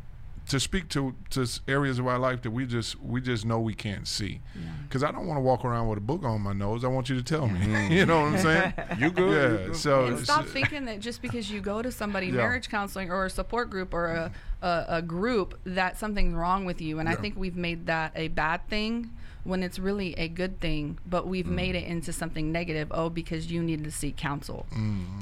to 0.48 0.60
speak 0.60 0.88
to 0.90 1.14
to 1.30 1.46
areas 1.68 2.00
of 2.00 2.08
our 2.08 2.18
life 2.18 2.42
that 2.44 2.52
we 2.52 2.66
just 2.66 3.00
we 3.02 3.20
just 3.20 3.46
know 3.46 3.60
we 3.60 3.74
can't 3.74 4.08
see. 4.08 4.40
Because 4.88 5.04
I 5.04 5.12
don't 5.12 5.28
want 5.28 5.38
to 5.38 5.42
walk 5.42 5.66
around 5.66 5.90
with 5.90 5.98
a 5.98 6.02
book 6.02 6.24
on 6.24 6.42
my 6.42 6.54
nose. 6.54 6.86
I 6.86 6.88
want 6.88 7.10
you 7.10 7.18
to 7.18 7.24
tell 7.24 7.48
me. 7.48 7.88
you 7.94 8.06
know 8.06 8.22
what 8.22 8.34
I'm 8.34 8.38
saying? 8.38 8.74
You 8.98 9.10
good? 9.10 9.62
You 9.62 9.68
good. 9.68 9.76
So 9.76 10.06
and 10.06 10.20
stop 10.20 10.46
thinking 10.46 10.86
that 10.86 11.02
just 11.02 11.22
because 11.22 11.52
you 11.52 11.60
go 11.60 11.82
to 11.82 11.92
somebody 11.92 12.28
Yeah. 12.28 12.34
marriage 12.38 12.70
counseling 12.70 13.12
or 13.12 13.26
a 13.26 13.30
support 13.30 13.70
group 13.70 13.94
or 13.94 14.08
a, 14.08 14.32
a, 14.62 14.86
a 14.90 15.02
group 15.02 15.60
that 15.66 15.98
something's 15.98 16.34
wrong 16.36 16.66
with 16.66 16.82
you 16.82 17.00
and 17.00 17.08
i 17.08 17.16
think 17.16 17.36
we've 17.38 17.56
made 17.58 17.86
that 17.88 18.12
a 18.16 18.28
bad 18.30 18.68
thing 18.70 19.10
when 19.44 19.64
it's 19.64 19.80
really 19.80 20.14
a 20.18 20.28
good 20.28 20.60
thing 20.60 20.98
but 21.06 21.24
Mm. 21.24 21.28
we've 21.28 21.48
made 21.48 21.76
it 21.76 21.86
into 21.88 22.12
something 22.12 22.52
negative 22.52 22.88
oh 22.92 23.10
because 23.10 23.50
you 23.52 23.62
need 23.64 23.84
to 23.84 23.92
seek 23.92 24.18
counsel 24.18 24.66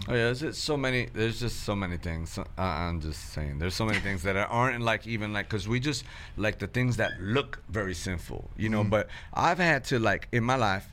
Oh 0.07 0.13
yeah, 0.13 0.25
there's 0.25 0.39
just 0.41 0.63
so 0.63 0.77
many. 0.77 1.07
There's 1.13 1.39
just 1.39 1.61
so 1.63 1.75
many 1.75 1.97
things. 1.97 2.31
So- 2.31 2.45
I- 2.59 2.83
I'm 2.87 3.01
just 3.01 3.33
saying, 3.33 3.57
there's 3.57 3.73
so 3.73 3.85
many 3.85 3.99
things 3.99 4.21
that 4.23 4.35
aren't 4.35 4.81
like 4.83 5.07
even 5.07 5.33
like 5.33 5.47
because 5.49 5.67
we 5.67 5.79
just 5.79 6.03
like 6.37 6.59
the 6.59 6.67
things 6.67 6.97
that 6.97 7.19
look 7.19 7.61
very 7.69 7.95
sinful, 7.95 8.49
you 8.55 8.69
know. 8.69 8.83
But 8.83 9.07
I've 9.33 9.57
had 9.57 9.83
to 9.85 9.97
like 9.97 10.27
in 10.31 10.43
my 10.43 10.55
life, 10.55 10.87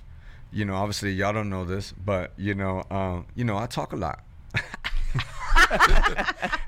you 0.51 0.65
know. 0.65 0.77
Obviously, 0.77 1.13
y'all 1.13 1.35
don't 1.35 1.51
know 1.51 1.67
this, 1.67 1.93
but 1.93 2.33
you 2.39 2.55
know, 2.55 2.85
um, 2.91 3.27
you 3.35 3.45
know, 3.45 3.59
I 3.59 3.67
talk 3.67 3.93
a 3.93 3.97
lot. 3.97 4.21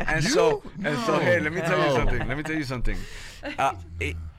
And 0.00 0.24
so 0.24 0.62
and 0.84 0.98
so 1.00 1.18
hey 1.18 1.40
let 1.40 1.52
me 1.52 1.60
tell 1.60 1.78
you 1.78 1.92
something 1.96 2.28
let 2.28 2.36
me 2.36 2.42
tell 2.42 2.56
you 2.56 2.64
something. 2.64 2.96
Uh, 3.58 3.74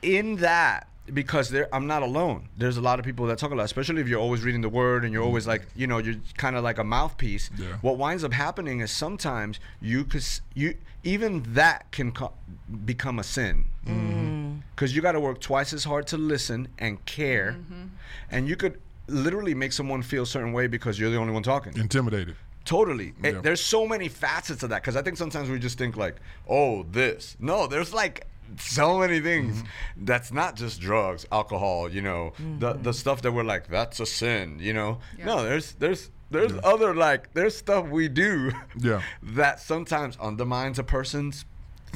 in 0.02 0.38
that 0.38 0.88
because 1.14 1.50
there 1.50 1.68
i'm 1.74 1.88
not 1.88 2.02
alone. 2.04 2.50
There's 2.58 2.78
a 2.78 2.82
lot 2.82 3.00
of 3.00 3.06
people 3.06 3.28
that 3.28 3.38
talk 3.38 3.52
a 3.52 3.56
lot 3.56 3.66
especially 3.66 4.02
if 4.02 4.08
you're 4.08 4.20
always 4.20 4.42
reading 4.42 4.62
the 4.62 4.70
word 4.70 5.04
and 5.04 5.14
you're 5.14 5.22
mm-hmm. 5.22 5.28
always 5.28 5.48
like 5.48 5.68
you 5.76 5.88
know 5.88 6.00
you're 6.00 6.16
kind 6.38 6.56
of 6.56 6.64
like 6.64 6.78
a 6.78 6.84
mouthpiece. 6.84 7.50
Yeah. 7.58 7.78
what 7.82 7.98
winds 7.98 8.24
up 8.24 8.34
happening 8.34 8.80
is 8.80 8.92
sometimes 8.92 9.60
you 9.82 10.04
could 10.04 10.26
you 10.54 10.76
even 11.06 11.44
that 11.54 11.92
can 11.92 12.12
co- 12.12 12.34
become 12.84 13.20
a 13.20 13.24
sin. 13.24 13.66
Mm-hmm. 13.86 14.56
Because 14.72 14.94
you 14.96 15.02
got 15.02 15.14
to 15.14 15.20
work 15.20 15.40
twice 15.40 15.72
as 15.72 15.86
hard 15.86 16.08
to 16.08 16.18
listen 16.18 16.68
and 16.80 17.04
care. 17.06 17.58
Mm-hmm. 17.58 17.84
And 18.32 18.50
you 18.50 18.58
could 18.58 18.82
literally 19.08 19.54
make 19.54 19.72
someone 19.72 20.02
feel 20.02 20.24
a 20.24 20.26
certain 20.26 20.52
way 20.52 20.68
because 20.68 21.00
you're 21.00 21.12
the 21.12 21.18
only 21.18 21.32
one 21.32 21.44
talking. 21.44 21.78
Intimidated. 21.78 22.36
Totally. 22.66 23.14
It- 23.24 23.44
there's 23.44 23.62
so 23.62 23.88
many 23.88 24.10
facets 24.10 24.64
of 24.64 24.70
that 24.72 24.82
because 24.82 24.96
I 24.96 25.02
think 25.02 25.18
sometimes 25.18 25.50
we 25.50 25.60
just 25.60 25.78
think 25.78 25.96
like, 25.96 26.16
oh, 26.50 26.84
this. 26.92 27.38
No, 27.40 27.68
there's 27.68 27.94
like 27.94 28.28
so 28.60 29.00
many 29.00 29.20
things 29.22 29.58
Mm-hmm. 29.58 30.06
that's 30.06 30.32
not 30.32 30.56
just 30.56 30.80
drugs, 30.82 31.26
alcohol. 31.32 31.90
You 31.90 32.02
know, 32.02 32.34
the 32.60 32.74
the 32.74 32.94
stuff 32.94 33.22
that 33.24 33.32
we're 33.32 33.44
like 33.44 33.68
that's 33.70 34.00
a 34.00 34.06
sin. 34.06 34.58
You 34.60 34.74
know, 34.74 35.00
Yeah. 35.18 35.26
no, 35.26 35.44
there's 35.44 35.74
there's 35.74 36.10
there's 36.32 36.54
other 36.64 36.94
like 36.96 37.34
there's 37.34 37.56
stuff 37.56 37.88
we 37.88 38.08
do 38.08 38.52
Yeah. 38.80 39.02
that 39.24 39.60
sometimes 39.60 40.18
undermines 40.18 40.80
a 40.80 40.84
person's 40.84 41.46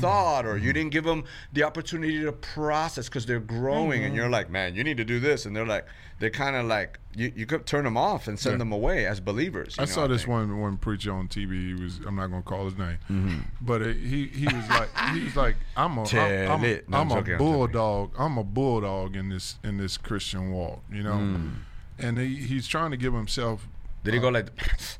thought 0.01 0.45
or 0.45 0.57
you 0.57 0.71
didn't 0.73 0.91
give 0.91 1.03
them 1.03 1.23
the 1.53 1.63
opportunity 1.63 2.21
to 2.21 2.31
process 2.31 3.07
because 3.09 3.25
they're 3.25 3.39
growing 3.39 4.03
and 4.03 4.15
you're 4.15 4.29
like 4.29 4.49
man 4.49 4.75
you 4.75 4.83
need 4.83 4.97
to 4.97 5.05
do 5.05 5.19
this 5.19 5.45
and 5.45 5.55
they're 5.55 5.65
like 5.65 5.85
they're 6.19 6.29
kind 6.29 6.55
of 6.55 6.65
like 6.65 6.99
you, 7.15 7.31
you 7.35 7.45
could 7.45 7.65
turn 7.65 7.83
them 7.85 7.95
off 7.97 8.27
and 8.27 8.37
send 8.39 8.53
Yeah. 8.53 8.57
them 8.59 8.71
away 8.71 9.05
as 9.05 9.19
believers 9.19 9.77
you 9.77 9.83
I 9.83 9.85
saw 9.85 10.07
this 10.07 10.21
think. 10.23 10.31
one 10.31 10.59
one 10.59 10.77
preacher 10.77 11.11
on 11.13 11.27
TV. 11.27 11.75
He 11.77 11.81
was 11.83 11.99
I'm 12.05 12.15
not 12.15 12.27
gonna 12.27 12.41
call 12.43 12.65
his 12.65 12.77
name, 12.77 12.97
Mm-hmm. 13.09 13.39
but 13.61 13.81
uh, 13.81 13.85
he 13.87 14.27
he 14.27 14.45
was 14.45 14.67
like 14.69 14.89
he 15.13 15.23
was 15.23 15.35
like 15.35 15.55
I'm 15.77 15.97
a 15.97 16.05
Tell 16.05 16.25
I'm, 16.51 16.63
I'm. 16.63 16.81
No, 16.87 16.97
I'm 16.97 17.11
a 17.11 17.37
bulldog. 17.37 18.11
I'm 18.17 18.37
a 18.37 18.43
bulldog 18.43 19.15
in 19.15 19.29
this 19.29 19.57
in 19.63 19.77
this 19.77 19.97
Christian 19.97 20.51
walk, 20.51 20.81
you 20.91 21.03
know. 21.03 21.13
Mm. 21.13 21.51
And 21.97 22.17
he, 22.17 22.35
he's 22.35 22.67
trying 22.67 22.91
to 22.91 22.97
give 22.97 23.13
himself. 23.13 23.67
Did 24.03 24.13
he 24.13 24.19
go 24.19 24.29
like? 24.29 24.47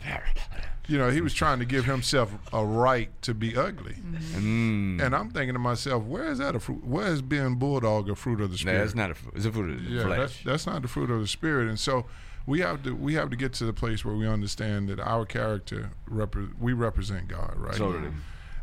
You 0.89 0.97
know, 0.97 1.09
he 1.11 1.21
was 1.21 1.33
trying 1.35 1.59
to 1.59 1.65
give 1.65 1.85
himself 1.85 2.33
a 2.51 2.65
right 2.65 3.09
to 3.21 3.33
be 3.35 3.55
ugly. 3.55 3.93
Mm. 3.93 4.99
And 5.01 5.15
I'm 5.15 5.29
thinking 5.29 5.53
to 5.53 5.59
myself, 5.59 6.03
where 6.03 6.25
is 6.31 6.39
that 6.39 6.55
a 6.55 6.59
fruit? 6.59 6.83
Where 6.83 7.07
is 7.07 7.21
being 7.21 7.55
bulldog 7.55 8.09
a 8.09 8.15
fruit 8.15 8.41
of 8.41 8.49
the 8.49 8.55
Nah, 8.55 8.59
spirit? 8.59 8.77
that's 8.79 8.95
not 8.95 9.11
a 9.11 9.15
fruit. 9.15 9.33
It's 9.35 9.45
a 9.45 9.51
fruit 9.51 9.71
of 9.77 9.83
the 9.85 9.89
yeah, 9.89 10.03
that's, 10.03 10.33
flesh. 10.33 10.43
that's 10.43 10.65
not 10.65 10.81
the 10.81 10.87
fruit 10.87 11.11
of 11.11 11.19
the 11.21 11.27
spirit. 11.27 11.67
And 11.69 11.79
so 11.79 12.05
we 12.47 12.61
have 12.61 12.81
to 12.83 12.95
we 12.95 13.13
have 13.13 13.29
to 13.29 13.35
get 13.35 13.53
to 13.53 13.65
the 13.65 13.73
place 13.73 14.03
where 14.03 14.15
we 14.15 14.27
understand 14.27 14.89
that 14.89 14.99
our 14.99 15.25
character 15.25 15.91
repre- 16.11 16.53
we 16.59 16.73
represent 16.73 17.27
God, 17.27 17.53
right? 17.55 17.75
Totally. 17.75 18.09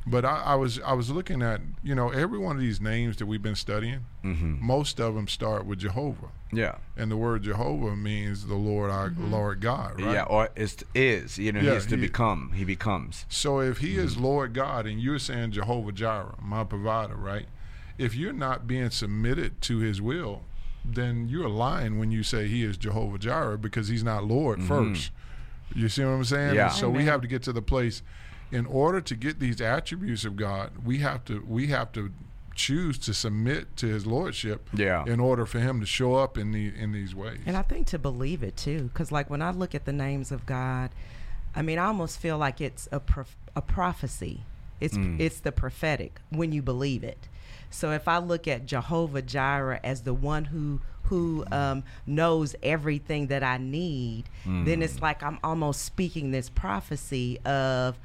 But 0.09 0.25
I, 0.25 0.41
I 0.43 0.55
was 0.55 0.79
I 0.81 0.93
was 0.93 1.11
looking 1.11 1.43
at 1.43 1.61
you 1.83 1.95
know 1.95 2.11
every 2.11 2.39
one 2.39 2.55
of 2.55 2.63
these 2.63 2.81
names 2.81 3.17
that 3.17 3.27
we've 3.27 3.43
been 3.43 3.57
studying. 3.57 4.05
Mm-hmm. 4.25 4.65
Most 4.65 5.01
of 5.01 5.15
them 5.17 5.27
start 5.27 5.67
with 5.67 5.81
Jehovah, 5.81 6.29
Yeah. 6.53 6.77
and 6.97 7.11
the 7.11 7.17
word 7.17 7.43
Jehovah 7.43 7.97
means 7.97 8.47
the 8.47 8.55
Lord 8.55 8.91
our 8.91 9.13
Lord 9.19 9.61
God, 9.61 10.01
right? 10.01 10.13
Yeah. 10.15 10.23
Or 10.23 10.51
is 10.55 10.77
is 10.95 11.39
you 11.39 11.51
know 11.51 11.61
Yeah, 11.61 11.73
he 11.73 11.77
is 11.79 11.87
to 11.87 11.97
he- 11.97 12.03
become. 12.03 12.53
He 12.55 12.65
becomes. 12.65 13.25
So 13.29 13.59
if 13.61 13.79
He 13.79 13.95
Mm-hmm. 13.95 14.05
is 14.05 14.17
Lord 14.17 14.55
God, 14.55 14.87
and 14.87 15.01
you're 15.01 15.19
saying 15.19 15.51
Jehovah 15.53 15.91
Jireh, 15.93 16.37
my 16.41 16.63
provider, 16.63 17.17
right? 17.17 17.47
If 17.99 18.15
you're 18.15 18.33
not 18.33 18.67
being 18.69 18.91
submitted 18.91 19.61
to 19.63 19.79
His 19.79 20.01
will, 20.01 20.43
then 20.85 21.29
you're 21.29 21.49
lying 21.49 21.99
when 21.99 22.13
you 22.13 22.23
say 22.23 22.47
He 22.47 22.63
is 22.63 22.77
Jehovah 22.77 23.19
Jireh 23.19 23.59
because 23.59 23.89
He's 23.89 24.05
not 24.05 24.23
Lord 24.23 24.63
first. 24.63 25.11
You 25.75 25.89
see 25.89 26.05
what 26.05 26.11
I'm 26.13 26.23
saying? 26.25 26.49
Mm-hmm. 26.51 26.57
Yeah. 26.57 26.69
So 26.69 26.89
we 26.89 27.07
have 27.07 27.23
to 27.23 27.27
get 27.27 27.43
to 27.43 27.53
the 27.53 27.61
place. 27.63 28.03
In 28.57 28.67
order 28.67 29.01
to 29.03 29.15
get 29.15 29.39
these 29.41 29.61
attributes 29.61 30.25
of 30.25 30.37
God, 30.37 30.71
we 30.85 30.99
have 30.99 31.25
to 31.27 31.45
we 31.47 31.67
have 31.69 31.93
to 31.93 32.13
choose 32.55 32.97
to 32.99 33.13
submit 33.13 33.77
to 33.77 33.87
His 33.87 34.07
lordship. 34.07 34.69
Yeah. 34.73 35.05
In 35.07 35.21
order 35.21 35.45
for 35.45 35.61
Him 35.61 35.79
to 35.81 35.87
show 35.87 36.15
up 36.15 36.39
in 36.39 36.53
the 36.53 36.73
in 36.75 36.93
these 36.93 37.15
ways. 37.15 37.41
And 37.47 37.57
I 37.57 37.63
think 37.63 37.87
to 37.89 37.99
believe 37.99 38.43
it 38.43 38.57
too, 38.57 38.85
because 38.93 39.13
like 39.13 39.29
when 39.29 39.43
I 39.43 39.51
look 39.51 39.75
at 39.75 39.85
the 39.85 39.93
names 39.93 40.33
of 40.33 40.47
God, 40.47 40.91
I 41.55 41.63
mean, 41.63 41.79
I 41.79 41.87
almost 41.87 42.19
feel 42.19 42.39
like 42.39 42.61
it's 42.61 42.89
a 42.91 43.01
prof- 43.01 43.37
a 43.55 43.63
prophecy. 43.63 44.41
It's 44.81 44.97
Mm. 44.97 45.21
it's 45.21 45.41
the 45.41 45.53
prophetic 45.53 46.21
when 46.31 46.53
you 46.53 46.63
believe 46.63 47.05
it. 47.05 47.29
So 47.71 47.91
if 47.93 48.09
I 48.09 48.19
look 48.19 48.47
at 48.49 48.65
Jehovah 48.65 49.23
Jireh 49.23 49.81
as 49.85 50.03
the 50.03 50.15
one 50.15 50.47
who 50.47 50.81
who 51.05 51.45
um, 51.53 51.85
knows 52.07 52.57
everything 52.65 53.29
that 53.29 53.43
I 53.45 53.59
need, 53.59 54.25
then 54.45 54.81
Mm. 54.81 54.83
it's 54.83 55.01
like 55.01 55.23
I'm 55.23 55.39
almost 55.45 55.85
speaking 55.85 56.31
this 56.33 56.49
prophecy 56.51 57.39
of 57.45 57.99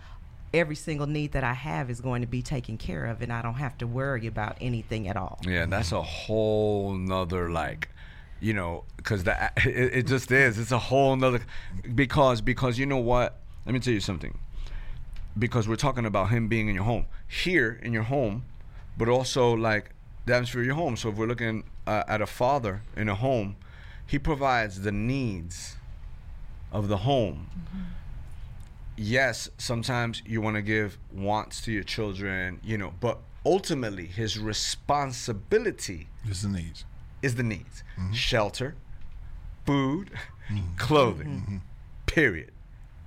every 0.53 0.75
single 0.75 1.07
need 1.07 1.31
that 1.33 1.43
I 1.43 1.53
have 1.53 1.89
is 1.89 2.01
going 2.01 2.21
to 2.21 2.27
be 2.27 2.41
taken 2.41 2.77
care 2.77 3.05
of, 3.05 3.21
and 3.21 3.31
I 3.31 3.41
don't 3.41 3.55
have 3.55 3.77
to 3.79 3.87
worry 3.87 4.27
about 4.27 4.57
anything 4.61 5.07
at 5.07 5.17
all. 5.17 5.39
Yeah, 5.47 5.65
that's 5.65 5.91
a 5.91 6.01
whole 6.01 6.93
nother 6.93 7.49
like 7.49 7.89
you 8.41 8.53
know, 8.53 8.83
because 8.97 9.23
that 9.23 9.53
it, 9.65 9.93
it 9.93 10.07
just 10.07 10.31
is. 10.31 10.59
It's 10.59 10.71
a 10.71 10.79
whole 10.79 11.15
nother 11.15 11.41
because 11.95 12.41
because 12.41 12.77
you 12.77 12.85
know 12.85 12.97
what? 12.97 13.39
Let 13.65 13.73
me 13.73 13.79
tell 13.79 13.93
you 13.93 14.01
something. 14.01 14.37
Because 15.37 15.67
we're 15.67 15.77
talking 15.77 16.05
about 16.05 16.29
him 16.31 16.49
being 16.49 16.67
in 16.67 16.75
your 16.75 16.83
home 16.83 17.05
here 17.27 17.79
in 17.81 17.93
your 17.93 18.03
home, 18.03 18.43
but 18.97 19.07
also 19.07 19.53
like 19.53 19.91
the 20.25 20.33
atmosphere 20.33 20.61
of 20.61 20.67
your 20.67 20.75
home. 20.75 20.97
So 20.97 21.09
if 21.09 21.15
we're 21.15 21.27
looking 21.27 21.63
uh, 21.87 22.03
at 22.07 22.21
a 22.21 22.27
father 22.27 22.81
in 22.97 23.07
a 23.07 23.15
home, 23.15 23.55
he 24.05 24.19
provides 24.19 24.81
the 24.81 24.91
needs 24.91 25.77
of 26.71 26.89
the 26.89 26.97
home. 26.97 27.47
Yes, 28.97 29.49
sometimes 29.57 30.21
you 30.25 30.41
want 30.41 30.55
to 30.57 30.61
give 30.61 30.97
wants 31.13 31.61
to 31.61 31.71
your 31.71 31.83
children, 31.83 32.59
you 32.63 32.77
know, 32.77 32.93
but 32.99 33.19
ultimately 33.45 34.05
his 34.05 34.37
responsibility 34.37 36.07
It's 36.25 36.41
the 36.43 36.49
needs. 36.49 36.85
is 37.21 37.35
the 37.35 37.43
needs 37.43 37.83
mm-hmm. 37.97 38.13
shelter, 38.13 38.75
food, 39.65 40.11
mm-hmm. 40.49 40.75
clothing, 40.77 41.27
mm-hmm. 41.27 41.57
period. 42.05 42.51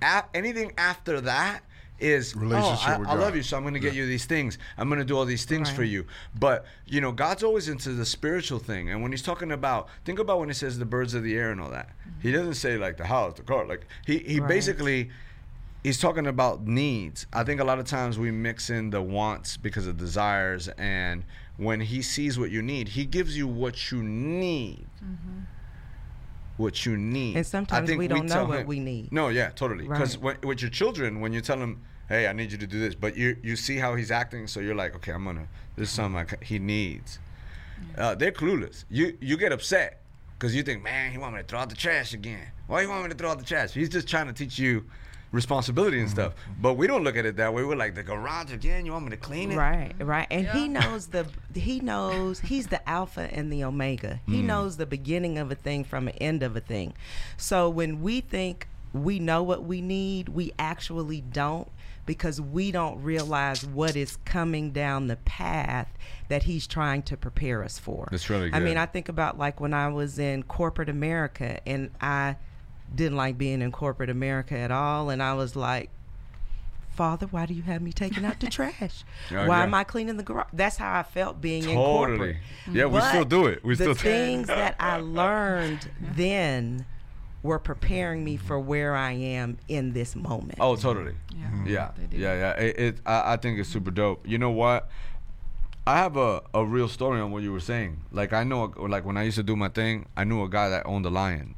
A- 0.01 0.25
anything 0.33 0.73
after 0.77 1.21
that 1.21 1.61
is 1.97 2.35
Relationship 2.35 2.89
oh, 2.89 2.91
I, 2.91 2.97
with 2.97 3.07
I 3.07 3.13
love 3.13 3.35
you, 3.37 3.41
so 3.43 3.55
I'm 3.55 3.63
going 3.63 3.73
to 3.73 3.79
get 3.79 3.93
Yeah. 3.93 4.01
you 4.01 4.07
these 4.07 4.25
things. 4.25 4.57
I'm 4.77 4.89
going 4.89 4.99
to 4.99 5.05
do 5.05 5.17
all 5.17 5.23
these 5.23 5.45
things 5.45 5.69
for 5.69 5.83
you. 5.83 6.05
But 6.37 6.65
you 6.85 6.99
know, 6.99 7.13
God's 7.13 7.41
always 7.41 7.69
into 7.69 7.89
the 7.93 8.05
spiritual 8.05 8.59
thing. 8.59 8.89
And 8.89 9.01
when 9.01 9.11
He's 9.13 9.21
talking 9.21 9.53
about, 9.53 9.87
think 10.03 10.19
about 10.19 10.39
when 10.39 10.49
He 10.49 10.53
says 10.55 10.77
the 10.77 10.83
birds 10.85 11.13
of 11.13 11.23
the 11.23 11.37
air 11.37 11.51
and 11.51 11.61
all 11.61 11.69
that. 11.69 11.89
He 12.21 12.33
doesn't 12.33 12.55
say 12.55 12.77
like 12.77 12.97
the 12.97 13.05
house, 13.05 13.35
the 13.35 13.43
car. 13.43 13.65
Like 13.65 13.85
he 14.05 14.17
he 14.19 14.39
Right. 14.41 14.49
basically. 14.49 15.09
He's 15.85 15.99
talking 15.99 16.25
about 16.25 16.65
needs. 16.65 17.27
I 17.31 17.43
think 17.43 17.61
a 17.61 17.63
lot 17.63 17.77
of 17.77 17.85
times 17.85 18.17
we 18.17 18.31
mix 18.31 18.71
in 18.71 18.89
the 18.89 19.03
wants 19.03 19.55
because 19.55 19.85
of 19.85 19.97
desires, 19.97 20.67
and 20.79 21.23
when 21.57 21.79
he 21.79 22.01
sees 22.01 22.39
what 22.39 22.49
you 22.49 22.63
need, 22.63 22.87
he 22.87 23.05
gives 23.05 23.37
you 23.37 23.47
what 23.47 23.91
you 23.91 24.01
need. 24.01 24.87
What 26.57 26.87
you 26.87 26.97
need. 26.97 27.35
And 27.35 27.37
I 27.37 27.41
sometimes 27.43 27.91
we 27.91 28.07
don't 28.07 28.25
know 28.25 28.45
what 28.45 28.61
him- 28.61 28.67
we 28.67 28.79
need. 28.79 29.11
No, 29.11 29.27
yeah, 29.27 29.49
totally. 29.49 29.87
Because 29.87 30.17
Right. 30.17 30.43
with 30.43 30.59
your 30.63 30.71
children, 30.71 31.19
when 31.19 31.33
you 31.33 31.41
tell 31.41 31.59
them, 31.59 31.81
"Hey, 32.09 32.27
I 32.27 32.33
need 32.33 32.51
you 32.51 32.57
to 32.57 32.65
do 32.65 32.79
this," 32.79 32.95
but 32.95 33.15
you 33.15 33.37
you 33.43 33.55
see 33.55 33.77
how 33.77 33.93
he's 33.93 34.09
acting, 34.09 34.47
so 34.47 34.61
you're 34.61 34.73
like, 34.73 34.95
"Okay, 34.95 35.11
I'm 35.11 35.23
gonna. 35.25 35.47
This 35.75 35.89
is 35.89 35.93
something 35.93 36.15
like 36.15 36.43
he 36.43 36.57
needs." 36.57 37.19
Uh, 37.95 38.15
they're 38.15 38.31
clueless. 38.31 38.85
You 38.89 39.15
you 39.21 39.37
get 39.37 39.51
upset 39.51 40.01
because 40.33 40.55
you 40.55 40.63
think, 40.63 40.81
"Man, 40.81 41.11
he 41.11 41.19
want 41.19 41.35
me 41.35 41.41
to 41.41 41.47
throw 41.47 41.59
out 41.59 41.69
the 41.69 41.75
trash 41.75 42.11
again. 42.15 42.47
Why 42.65 42.81
you 42.81 42.89
want 42.89 43.03
me 43.03 43.09
to 43.09 43.15
throw 43.15 43.29
out 43.29 43.37
the 43.37 43.45
trash?" 43.45 43.73
He's 43.73 43.89
just 43.89 44.07
trying 44.07 44.25
to 44.25 44.33
teach 44.33 44.57
you 44.57 44.85
responsibility 45.35 45.99
and 45.99 46.09
stuff. 46.09 46.33
But 46.61 46.73
we 46.73 46.87
don't 46.87 47.03
look 47.03 47.17
at 47.17 47.25
it 47.25 47.35
that 47.37 47.53
way. 47.53 47.63
We're 47.63 47.75
like, 47.75 47.93
"The 47.95 48.03
garage 48.03 48.51
again? 48.51 48.85
You 48.85 48.93
want 48.93 49.05
me 49.05 49.11
to 49.11 49.17
clean 49.17 49.51
it?" 49.51 49.55
Right, 49.57 49.93
right. 49.99 50.27
And 50.31 50.47
he 50.47 50.67
knows 50.67 51.07
the 51.07 51.27
he 51.53 51.79
knows 51.79 52.39
he's 52.39 52.67
the 52.67 52.87
alpha 52.89 53.29
and 53.31 53.51
the 53.51 53.63
omega. 53.63 54.19
He 54.25 54.41
Mm. 54.41 54.45
knows 54.45 54.77
the 54.77 54.85
beginning 54.85 55.37
of 55.37 55.51
a 55.51 55.55
thing 55.55 55.83
from 55.83 56.05
the 56.05 56.23
end 56.23 56.41
of 56.43 56.55
a 56.55 56.59
thing. 56.61 56.93
So 57.37 57.69
when 57.69 58.01
we 58.01 58.21
think 58.21 58.67
we 58.93 59.19
know 59.19 59.43
what 59.43 59.63
we 59.65 59.81
need, 59.81 60.29
we 60.29 60.53
actually 60.57 61.19
don't 61.21 61.69
because 62.05 62.39
we 62.39 62.71
don't 62.71 63.01
realize 63.01 63.65
what 63.65 63.95
is 63.95 64.17
coming 64.25 64.71
down 64.71 65.07
the 65.07 65.15
path 65.17 65.87
that 66.29 66.43
he's 66.43 66.67
trying 66.67 67.01
to 67.01 67.17
prepare 67.17 67.63
us 67.63 67.79
for. 67.79 68.07
That's 68.11 68.29
really 68.29 68.49
good. 68.51 68.55
I 68.55 68.59
mean. 68.59 68.77
I 68.77 68.85
think 68.85 69.09
about 69.09 69.37
like 69.37 69.59
when 69.59 69.73
I 69.73 69.87
was 69.89 70.17
in 70.19 70.43
corporate 70.43 70.87
America 70.89 71.59
and 71.67 71.89
I 71.99 72.35
didn't 72.93 73.17
like 73.17 73.37
being 73.37 73.61
in 73.61 73.71
corporate 73.71 74.09
America 74.09 74.57
at 74.57 74.71
all 74.71 75.09
and 75.09 75.21
I 75.21 75.33
was 75.33 75.55
like 75.55 75.89
Father, 76.95 77.25
why 77.27 77.45
do 77.45 77.53
you 77.53 77.63
have 77.63 77.81
me 77.81 77.91
taking 77.91 78.23
out 78.23 78.39
the 78.39 78.47
trash? 78.49 79.03
Yeah, 79.29 79.47
why 79.47 79.57
yeah. 79.57 79.63
am 79.63 79.73
I 79.73 79.83
cleaning 79.83 80.15
the 80.15 80.23
garage? 80.23 80.47
That's 80.53 80.77
how 80.77 80.97
I 80.97 81.03
felt 81.03 81.41
being 81.41 81.63
in 81.63 81.75
Totally. 81.75 82.17
corporate. 82.17 82.37
Yeah, 82.71 82.85
we 82.85 83.01
still 83.01 83.25
do 83.25 83.47
it. 83.47 83.65
We 83.65 83.75
the 83.75 83.83
still 83.83 83.93
things 83.95 84.47
that 84.47 84.77
I 84.79 84.99
learned 85.01 85.89
then 85.99 86.85
were 87.43 87.59
preparing 87.59 88.23
me 88.23 88.37
for 88.37 88.59
where 88.59 88.95
I 88.95 89.11
am 89.11 89.57
in 89.67 89.91
this 89.91 90.15
moment. 90.15 90.57
Oh, 90.59 90.75
totally. 90.77 91.15
Yeah. 91.35 91.65
Yeah, 91.65 91.91
They 91.97 92.05
do. 92.07 92.17
yeah, 92.17 92.33
yeah. 92.33 92.51
It, 92.63 92.79
it 92.79 92.97
I, 93.05 93.33
I 93.33 93.37
think 93.37 93.59
it's 93.59 93.69
super 93.69 93.91
dope. 93.91 94.25
You 94.27 94.37
know 94.37 94.51
what? 94.51 94.89
I 95.85 95.97
have 95.97 96.17
a, 96.17 96.41
a 96.53 96.65
real 96.65 96.87
story 96.87 97.19
on 97.21 97.31
what 97.31 97.43
you 97.43 97.51
were 97.51 97.59
saying. 97.59 98.01
Like 98.11 98.33
I 98.33 98.43
know, 98.43 98.73
like 98.77 99.05
when 99.05 99.17
I 99.17 99.23
used 99.23 99.37
to 99.37 99.43
do 99.43 99.55
my 99.55 99.69
thing, 99.69 100.07
I 100.17 100.23
knew 100.23 100.41
a 100.43 100.49
guy 100.49 100.69
that 100.69 100.85
owned 100.87 101.05
a 101.05 101.11
lion, 101.11 101.55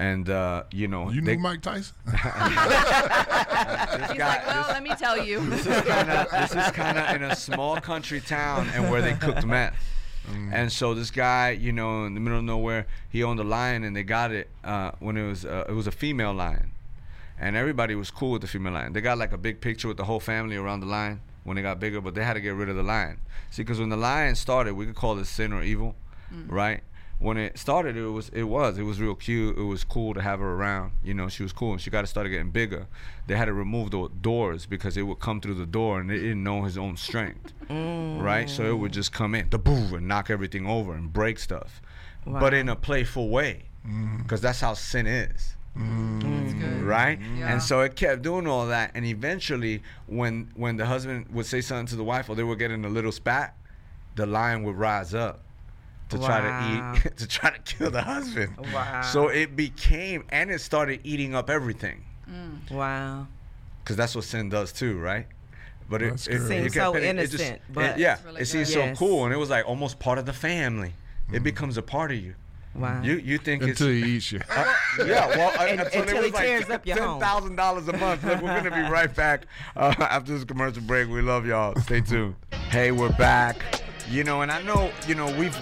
and 0.00 0.30
uh, 0.30 0.62
you 0.72 0.88
know, 0.88 1.10
You 1.10 1.20
they- 1.20 1.36
knew 1.36 1.42
Mike 1.42 1.60
Tyson? 1.60 1.94
He's 2.06 2.16
guy- 4.16 4.16
like, 4.18 4.46
well, 4.46 4.62
this- 4.64 4.72
let 4.72 4.82
me 4.82 4.94
tell 4.96 5.22
you. 5.24 5.40
this 5.50 5.66
is 5.66 5.80
kind 5.82 6.10
of 6.10 6.30
this 6.30 6.50
is 6.54 6.70
kind 6.72 6.98
of 6.98 7.14
in 7.16 7.22
a 7.22 7.36
small 7.36 7.76
country 7.80 8.20
town 8.20 8.68
and 8.74 8.90
where 8.90 9.02
they 9.02 9.14
cooked 9.14 9.44
meth. 9.46 9.74
And 10.52 10.70
so 10.70 10.94
this 10.94 11.10
guy, 11.10 11.50
you 11.50 11.72
know, 11.72 12.04
in 12.04 12.14
the 12.14 12.20
middle 12.20 12.38
of 12.38 12.44
nowhere, 12.44 12.86
he 13.08 13.24
owned 13.24 13.40
a 13.40 13.44
lion, 13.44 13.82
and 13.82 13.96
they 13.96 14.04
got 14.04 14.30
it 14.30 14.48
uh, 14.62 14.92
when 15.00 15.16
it 15.16 15.26
was 15.26 15.44
uh, 15.44 15.64
it 15.68 15.72
was 15.72 15.86
a 15.88 15.90
female 15.92 16.32
lion, 16.32 16.70
and 17.38 17.56
everybody 17.56 17.94
was 17.96 18.10
cool 18.12 18.30
with 18.32 18.42
the 18.42 18.46
female 18.48 18.72
lion. 18.74 18.92
They 18.92 19.00
got 19.00 19.18
like 19.18 19.32
a 19.32 19.38
big 19.38 19.60
picture 19.60 19.88
with 19.88 19.96
the 19.96 20.04
whole 20.04 20.20
family 20.20 20.56
around 20.56 20.80
the 20.80 20.86
lion 20.86 21.20
when 21.44 21.58
it 21.58 21.62
got 21.62 21.80
bigger, 21.80 22.00
but 22.00 22.14
they 22.14 22.22
had 22.24 22.34
to 22.34 22.40
get 22.40 22.54
rid 22.54 22.68
of 22.68 22.76
the 22.76 22.82
lion. 22.82 23.18
See, 23.50 23.62
because 23.62 23.80
when 23.80 23.88
the 23.88 23.96
lion 23.96 24.36
started, 24.36 24.74
we 24.74 24.86
could 24.86 24.94
call 24.94 25.18
it 25.18 25.24
sin 25.26 25.52
or 25.52 25.62
evil, 25.64 25.96
right? 26.46 26.82
When 27.20 27.36
it 27.36 27.58
started, 27.58 27.96
it 27.98 28.08
was 28.08 28.30
it 28.30 28.44
was 28.44 28.78
it 28.78 28.82
was 28.82 28.98
real 28.98 29.14
cute. 29.14 29.56
It 29.58 29.62
was 29.62 29.84
cool 29.84 30.14
to 30.14 30.22
have 30.22 30.40
her 30.40 30.54
around. 30.54 30.92
You 31.04 31.14
know, 31.14 31.28
she 31.28 31.42
was 31.42 31.52
cool, 31.52 31.72
and 31.72 31.80
she 31.80 31.90
got 31.90 32.00
to 32.00 32.06
start 32.06 32.28
getting 32.30 32.50
bigger. 32.50 32.86
They 33.26 33.36
had 33.36 33.44
to 33.44 33.52
remove 33.52 33.90
the 33.90 34.08
doors 34.20 34.64
because 34.64 34.96
it 34.96 35.02
would 35.02 35.20
come 35.20 35.40
through 35.40 35.54
the 35.54 35.66
door, 35.66 36.00
and 36.00 36.10
it 36.10 36.18
didn't 36.18 36.42
know 36.42 36.62
his 36.62 36.78
own 36.78 36.96
strength, 36.96 37.52
mm. 37.68 38.20
right? 38.22 38.48
So 38.48 38.64
it 38.64 38.78
would 38.78 38.92
just 38.92 39.12
come 39.12 39.34
in, 39.34 39.50
the 39.50 39.58
boo, 39.58 39.94
and 39.94 40.08
knock 40.08 40.30
everything 40.30 40.66
over 40.66 40.94
and 40.94 41.12
break 41.12 41.38
stuff, 41.38 41.82
but 42.24 42.54
in 42.54 42.70
a 42.70 42.76
playful 42.76 43.28
way, 43.28 43.64
mm. 43.86 44.22
because 44.22 44.40
that's 44.40 44.60
how 44.60 44.72
sin 44.72 45.06
is 45.06 45.56
mm. 45.76 46.42
That's 46.42 46.54
good. 46.54 46.82
right? 46.82 47.18
Yeah. 47.36 47.52
And 47.52 47.62
so 47.62 47.80
it 47.80 47.96
kept 47.96 48.22
doing 48.22 48.46
all 48.46 48.66
that, 48.68 48.92
and 48.94 49.04
eventually, 49.04 49.82
when 50.06 50.50
when 50.54 50.76
the 50.76 50.86
husband 50.86 51.28
would 51.30 51.46
say 51.46 51.60
something 51.60 51.86
to 51.88 51.96
the 51.96 52.04
wife, 52.04 52.28
or 52.28 52.36
they 52.36 52.42
were 52.42 52.56
getting 52.56 52.84
a 52.84 52.88
little 52.88 53.12
spat, 53.12 53.56
the 54.16 54.26
lion 54.26 54.62
would 54.64 54.76
rise 54.76 55.14
up 55.14 55.42
to 56.10 56.18
try 56.18 56.40
to 56.40 57.02
eat, 57.06 57.16
to 57.18 57.26
try 57.26 57.50
to 57.50 57.58
kill 57.60 57.90
the 57.90 58.02
husband. 58.02 58.54
Wow. 58.72 59.02
So 59.02 59.28
it 59.28 59.56
became, 59.56 60.24
and 60.30 60.50
it 60.50 60.60
started 60.60 61.00
eating 61.04 61.34
up 61.34 61.48
everything, 61.50 62.04
Wow. 62.70 63.26
because 63.82 63.96
that's 63.96 64.14
what 64.14 64.24
sin 64.24 64.48
does 64.48 64.72
too, 64.72 64.98
right? 64.98 65.26
But 65.88 66.02
it, 66.02 66.12
it, 66.28 66.34
it 66.34 66.40
Seems 66.46 66.74
kept 66.74 66.74
so 66.74 66.92
hitting- 66.92 67.08
it 67.08 67.10
innocent, 67.18 67.42
it- 67.56 67.62
but- 67.72 67.98
yeah, 67.98 68.18
really 68.24 68.42
it 68.42 68.46
seems 68.46 68.72
good. 68.74 68.96
so 68.96 68.98
cool, 68.98 69.24
and 69.24 69.34
it 69.34 69.38
was 69.38 69.50
like 69.50 69.66
almost 69.66 69.98
part 69.98 70.18
of 70.18 70.26
the 70.26 70.32
family. 70.32 70.92
Mm. 71.30 71.34
It 71.36 71.42
becomes 71.42 71.76
a 71.78 71.82
part 71.82 72.12
of 72.12 72.18
you. 72.18 72.34
Wow. 72.72 73.02
You 73.02 73.14
you 73.16 73.38
think 73.38 73.62
it's 73.64 73.80
Until 73.80 73.88
he 73.88 74.12
eats 74.16 74.30
you. 74.30 74.38
uh, 74.50 74.74
yeah, 75.04 75.26
well, 75.26 75.50
And- 75.60 75.80
until, 75.80 76.02
until 76.02 76.16
it 76.18 76.20
he 76.20 76.24
was 76.26 76.32
like 76.34 76.44
tears 76.44 76.70
up 76.70 76.86
your 76.86 76.96
ten 76.96 77.08
home. 77.08 77.20
thousand 77.20 77.56
dollars 77.56 77.88
a 77.88 77.92
month. 77.96 78.22
Look, 78.22 78.40
we're 78.40 78.62
gonna 78.62 78.70
be 78.70 78.88
right 78.88 79.12
back 79.12 79.46
uh, 79.74 79.92
after 79.98 80.32
this 80.32 80.44
commercial 80.44 80.82
break. 80.82 81.08
We 81.08 81.20
love 81.22 81.44
y'all. 81.46 81.74
Stay 81.82 82.00
tuned. 82.00 82.36
Hey, 82.68 82.92
we're 82.92 83.08
back. 83.14 83.82
You 84.08 84.22
know, 84.22 84.42
and 84.42 84.52
I 84.52 84.62
know, 84.62 84.92
you 85.08 85.16
know, 85.16 85.26
we've 85.36 85.56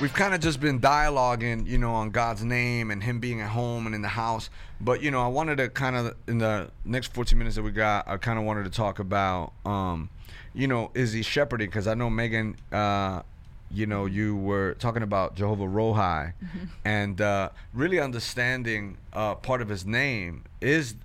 we've 0.00 0.14
kind 0.14 0.34
of 0.34 0.40
just 0.40 0.60
been 0.60 0.80
dialoguing, 0.80 1.66
you 1.66 1.76
know, 1.76 1.92
on 1.92 2.10
God's 2.10 2.42
name 2.42 2.90
and 2.90 3.02
Him 3.02 3.20
being 3.20 3.40
at 3.40 3.50
home 3.50 3.86
and 3.86 3.94
in 3.94 4.02
the 4.02 4.08
house. 4.08 4.48
But 4.80 5.02
you 5.02 5.10
know, 5.10 5.20
I 5.20 5.28
wanted 5.28 5.56
to 5.58 5.68
kind 5.68 5.96
of 5.96 6.16
in 6.26 6.38
the 6.38 6.70
next 6.84 7.12
14 7.12 7.38
minutes 7.38 7.56
that 7.56 7.62
we 7.62 7.70
got, 7.70 8.08
I 8.08 8.16
kind 8.16 8.38
of 8.38 8.44
wanted 8.44 8.64
to 8.64 8.70
talk 8.70 8.98
about, 8.98 9.52
um, 9.64 10.08
you 10.54 10.66
know, 10.66 10.90
is 10.94 11.12
He 11.12 11.22
shepherding? 11.22 11.68
Because 11.68 11.86
I 11.86 11.94
know 11.94 12.10
Megan. 12.10 12.56
Uh, 12.72 13.22
you 13.72 13.86
know, 13.86 14.06
you 14.06 14.34
were 14.34 14.74
talking 14.80 15.04
about 15.04 15.36
Jehovah 15.36 15.62
Rohi, 15.62 16.32
and 16.84 17.20
uh, 17.20 17.50
really 17.72 18.00
understanding 18.00 18.96
uh, 19.12 19.36
part 19.36 19.62
of 19.62 19.68
His 19.68 19.86
name 19.86 20.42
is 20.60 20.96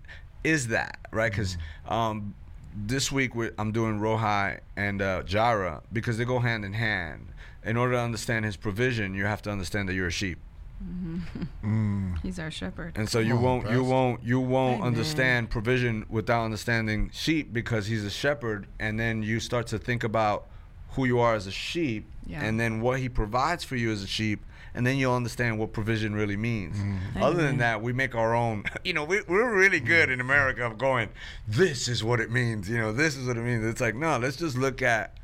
is 0.43 0.69
that 0.69 0.99
right? 1.11 1.31
Because 1.31 1.57
um, 1.87 2.33
this 2.75 3.11
week 3.11 3.35
we 3.35 3.51
I'm 3.59 3.71
doing 3.71 3.99
Rohi 3.99 4.59
and 4.75 5.01
uh, 5.01 5.21
Jireh 5.23 5.83
because 5.93 6.17
they 6.17 6.25
go 6.25 6.39
hand 6.39 6.65
in 6.65 6.73
hand. 6.73 7.27
In 7.65 7.77
order 7.77 7.93
to 7.93 7.99
understand 7.99 8.45
His 8.45 8.55
provision, 8.57 9.13
you 9.13 9.25
have 9.25 9.41
to 9.43 9.51
understand 9.51 9.89
that 9.89 9.93
you're 9.95 10.07
a 10.07 10.11
sheep, 10.11 10.37
mm-hmm. 10.83 11.43
mm. 11.63 12.19
He's 12.21 12.39
our 12.39 12.51
shepherd. 12.51 12.93
and 12.95 13.09
so 13.09 13.19
you 13.19 13.35
Come 13.35 13.37
on, 13.37 13.43
won't 13.43 13.69
you 13.71 13.83
won't 13.83 14.23
you 14.23 14.39
won't 14.39 14.75
Amen. 14.77 14.87
understand 14.87 15.49
provision 15.49 16.05
without 16.09 16.43
understanding 16.45 17.09
sheep 17.13 17.51
because 17.53 17.87
He's 17.87 18.03
a 18.05 18.09
shepherd, 18.09 18.67
and 18.79 18.99
then 18.99 19.23
you 19.23 19.39
start 19.39 19.67
to 19.67 19.79
think 19.79 20.03
about 20.03 20.47
who 20.91 21.05
you 21.05 21.19
are 21.19 21.35
as 21.35 21.45
a 21.47 21.51
sheep 21.51 22.05
Yeah. 22.25 22.41
and 22.43 22.57
then 22.59 22.79
what 22.79 22.99
he 22.99 23.09
provides 23.09 23.63
for 23.65 23.75
you 23.75 23.91
as 23.91 24.01
a 24.01 24.07
sheep 24.07 24.45
and 24.73 24.87
then 24.87 24.95
you'll 24.97 25.13
understand 25.13 25.59
what 25.59 25.73
provision 25.73 26.15
really 26.15 26.37
means 26.37 26.77
Mm-hmm. 26.77 27.21
other 27.21 27.41
than 27.43 27.57
that 27.57 27.81
we 27.81 27.91
make 27.91 28.15
our 28.15 28.33
own 28.33 28.63
you 28.85 28.93
know 28.93 29.03
we, 29.03 29.21
we're 29.27 29.53
really 29.53 29.81
mm. 29.81 29.85
good 29.87 30.09
in 30.09 30.21
america 30.21 30.63
of 30.65 30.77
going 30.77 31.09
this 31.49 31.89
is 31.89 32.01
what 32.01 32.21
it 32.21 32.31
means 32.31 32.69
you 32.69 32.77
know 32.77 32.93
this 32.93 33.17
is 33.17 33.27
what 33.27 33.35
it 33.37 33.41
means 33.41 33.65
it's 33.65 33.81
like 33.81 33.93
no 33.95 34.17
let's 34.17 34.37
just 34.37 34.57
look 34.57 34.81
at 34.81 35.17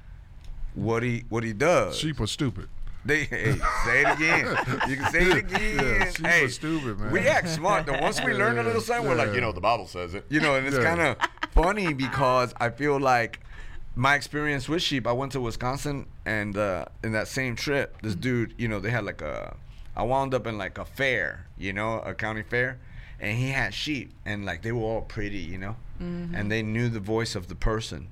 what 0.75 1.03
he 1.03 1.23
what 1.29 1.43
he 1.43 1.53
does 1.53 1.97
Sheep 1.97 2.19
are 2.19 2.27
stupid. 2.27 2.67
they 3.03 3.23
hey, 3.25 3.53
say 3.85 4.01
it 4.05 4.13
again 4.13 4.45
you 4.89 4.95
can 4.97 5.11
say 5.11 5.23
it 5.23 5.37
again 5.45 5.75
Yeah, 5.83 6.11
sheep 6.11 6.25
hey 6.27 6.43
are 6.45 6.49
stupid, 6.49 6.99
man. 6.99 7.11
we 7.11 7.27
act 7.27 7.49
smart 7.49 7.85
though 7.85 7.99
once 7.99 8.23
we 8.23 8.33
learn 8.33 8.57
a 8.57 8.63
little 8.63 8.81
something 8.81 9.07
we're 9.09 9.15
like 9.15 9.33
you 9.33 9.41
know 9.41 9.51
the 9.51 9.61
bible 9.61 9.87
says 9.87 10.13
it 10.13 10.25
you 10.29 10.39
know 10.39 10.55
and 10.55 10.65
it's 10.67 10.77
Yeah. 10.77 10.83
kind 10.83 11.01
of 11.01 11.17
funny 11.51 11.93
because 11.93 12.53
i 12.59 12.69
feel 12.69 12.99
like 12.99 13.39
my 13.93 14.15
experience 14.15 14.69
with 14.69 14.81
sheep, 14.81 15.05
I 15.05 15.11
went 15.11 15.33
to 15.33 15.41
Wisconsin, 15.41 16.05
and 16.25 16.55
uh, 16.55 16.85
in 17.03 17.11
that 17.11 17.27
same 17.27 17.57
trip, 17.57 18.01
this 18.01 18.15
dude, 18.15 18.53
you 18.57 18.69
know, 18.69 18.79
they 18.79 18.89
had 18.89 19.03
like 19.03 19.21
a 19.21 19.57
I 19.97 20.03
wound 20.03 20.33
up 20.33 20.47
in 20.47 20.57
like 20.57 20.77
a 20.77 20.85
fair, 20.85 21.45
you 21.57 21.73
know, 21.73 21.99
a 21.99 22.13
county 22.13 22.41
fair, 22.41 22.79
and 23.19 23.37
he 23.37 23.49
had 23.49 23.73
sheep, 23.73 24.13
and 24.25 24.45
like 24.45 24.61
they 24.61 24.71
were 24.71 24.81
all 24.81 25.01
pretty, 25.01 25.39
you 25.39 25.57
know, 25.57 25.75
and 25.99 26.49
they 26.49 26.63
knew 26.63 26.87
the 26.87 27.01
voice 27.01 27.35
of 27.35 27.49
the 27.49 27.55
person. 27.55 28.07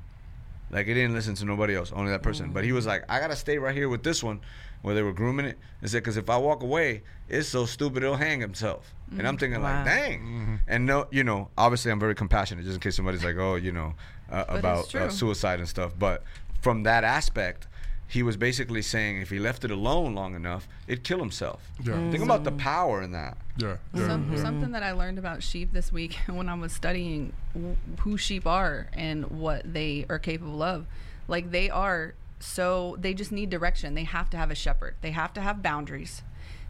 Like 0.72 0.88
he 0.88 0.94
didn't 0.94 1.14
listen 1.14 1.36
to 1.36 1.46
nobody 1.46 1.76
else, 1.76 1.92
only 1.92 2.12
that 2.12 2.22
person. 2.24 2.52
But 2.52 2.64
he 2.64 2.72
was 2.72 2.86
like, 2.86 3.04
I 3.10 3.20
gotta 3.20 3.36
stay 3.36 3.58
right 3.58 3.76
here 3.76 3.90
with 3.90 4.04
this 4.04 4.22
one, 4.24 4.40
where 4.82 4.94
they 4.96 5.02
were 5.02 5.14
grooming 5.14 5.46
it. 5.46 5.58
He 5.82 5.88
said, 5.88 6.04
because 6.04 6.18
if 6.18 6.30
I 6.30 6.38
walk 6.38 6.62
away, 6.64 7.04
it's 7.28 7.48
so 7.50 7.66
stupid 7.66 8.04
it'll 8.04 8.16
hang 8.16 8.40
himself. 8.40 8.94
And 9.18 9.28
I'm 9.28 9.38
thinking 9.38 9.62
Wow. 9.62 9.78
like, 9.78 9.86
dang. 9.86 10.62
And 10.68 10.86
no, 10.86 11.08
you 11.12 11.24
know, 11.24 11.50
obviously 11.58 11.92
I'm 11.92 12.00
very 12.00 12.14
compassionate, 12.16 12.64
just 12.66 12.76
in 12.76 12.82
case 12.82 12.96
somebody's 12.96 13.24
like, 13.24 13.38
oh, 13.38 13.56
you 13.56 13.72
know, 13.72 13.96
uh, 14.32 14.46
about 14.48 14.94
uh, 14.96 15.10
suicide 15.10 15.60
and 15.60 15.68
stuff. 15.68 15.94
But 15.98 16.24
from 16.62 16.84
that 16.84 17.04
aspect, 17.04 17.68
he 18.10 18.24
was 18.24 18.36
basically 18.38 18.82
saying 18.82 19.22
if 19.22 19.30
he 19.30 19.38
left 19.38 19.64
it 19.64 19.70
alone 19.70 20.16
long 20.16 20.34
enough, 20.34 20.68
it'd 20.88 21.04
kill 21.04 21.20
himself. 21.20 21.62
Yeah. 21.84 21.94
Mm. 21.94 22.12
Think 22.12 22.24
about 22.24 22.44
the 22.44 22.52
power 22.52 23.04
in 23.04 23.12
that. 23.12 23.38
Yeah, 23.56 23.78
yeah, 23.94 24.08
Some, 24.08 24.32
yeah. 24.34 24.42
Something 24.42 24.72
that 24.72 24.82
I 24.82 24.94
learned 24.94 25.20
about 25.20 25.44
sheep 25.44 25.72
this 25.74 25.94
week 25.94 26.16
when 26.28 26.50
I 26.50 26.56
was 26.56 26.74
studying 26.74 27.34
w- 27.54 27.78
who 28.00 28.18
sheep 28.18 28.48
are 28.48 28.88
and 28.94 29.30
what 29.30 29.74
they 29.74 30.08
are 30.10 30.18
capable 30.18 30.64
of. 30.64 30.88
Like 31.28 31.52
they 31.52 31.70
are 31.70 32.16
so 32.40 32.98
they 33.00 33.14
just 33.14 33.32
need 33.32 33.52
direction. 33.52 33.94
They 33.94 34.06
have 34.06 34.28
to 34.32 34.38
have 34.38 34.50
a 34.50 34.56
shepherd. 34.56 34.96
They 35.02 35.12
have 35.12 35.32
to 35.34 35.42
have 35.42 35.62
boundaries. 35.62 36.24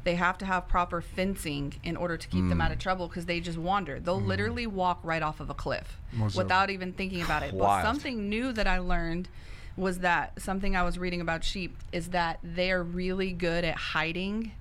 They 0.04 0.16
have 0.16 0.38
to 0.40 0.46
have 0.46 0.68
proper 0.68 1.02
fencing 1.02 1.76
in 1.84 1.96
order 1.96 2.18
to 2.18 2.28
keep 2.28 2.50
them 2.50 2.60
mm. 2.60 2.64
out 2.64 2.72
of 2.72 2.80
trouble 2.80 3.08
because 3.08 3.28
they 3.28 3.40
just 3.40 3.58
wander. 3.58 4.00
They'll 4.00 4.20
mm. 4.20 4.28
literally 4.28 4.68
walk 4.68 5.00
right 5.04 5.22
off 5.22 5.40
of 5.40 5.50
a 5.50 5.54
cliff 5.54 6.00
Most 6.12 6.36
without 6.36 6.70
even 6.70 6.92
thinking 6.92 7.22
about 7.22 7.44
it. 7.44 7.58
But 7.58 7.84
something 7.84 8.30
new 8.30 8.52
that 8.54 8.68
I 8.68 8.80
learned 8.80 9.30
was 9.78 10.00
that 10.00 10.42
something 10.42 10.76
I 10.76 10.84
was 10.84 10.98
reading 10.98 11.22
about 11.22 11.44
sheep 11.44 11.78
is 11.92 12.10
that 12.10 12.40
they're 12.44 12.84
really 12.84 13.32
good 13.32 13.64
at 13.64 13.76
hiding 13.76 14.52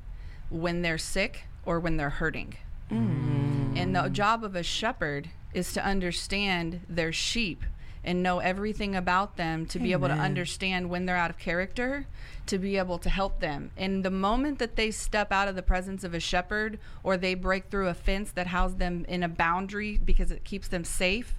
when 0.50 0.82
they're 0.82 0.98
sick 0.98 1.44
or 1.64 1.80
when 1.80 1.96
they're 1.96 2.10
hurting. 2.10 2.56
Mm. 2.90 3.76
And 3.76 3.94
the 3.94 4.08
job 4.08 4.44
of 4.44 4.56
a 4.56 4.62
shepherd 4.62 5.28
is 5.52 5.72
to 5.72 5.84
understand 5.84 6.80
their 6.88 7.12
sheep 7.12 7.64
and 8.04 8.22
know 8.22 8.38
everything 8.38 8.94
about 8.94 9.36
them 9.36 9.66
to 9.66 9.78
be 9.78 9.92
able 9.92 10.08
to 10.08 10.14
understand 10.14 10.88
when 10.88 11.04
they're 11.04 11.16
out 11.16 11.30
of 11.30 11.38
character, 11.38 12.06
to 12.46 12.56
be 12.56 12.78
able 12.78 12.98
to 12.98 13.10
help 13.10 13.40
them. 13.40 13.70
And 13.76 14.04
the 14.04 14.10
moment 14.10 14.58
that 14.60 14.76
they 14.76 14.90
step 14.90 15.32
out 15.32 15.48
of 15.48 15.56
the 15.56 15.62
presence 15.62 16.04
of 16.04 16.14
a 16.14 16.20
shepherd 16.20 16.78
or 17.02 17.16
they 17.16 17.34
break 17.34 17.70
through 17.70 17.88
a 17.88 17.94
fence 17.94 18.30
that 18.32 18.46
houses 18.46 18.78
them 18.78 19.04
in 19.08 19.22
a 19.22 19.28
boundary 19.28 19.98
because 20.02 20.30
it 20.30 20.44
keeps 20.44 20.68
them 20.68 20.84
safe, 20.84 21.34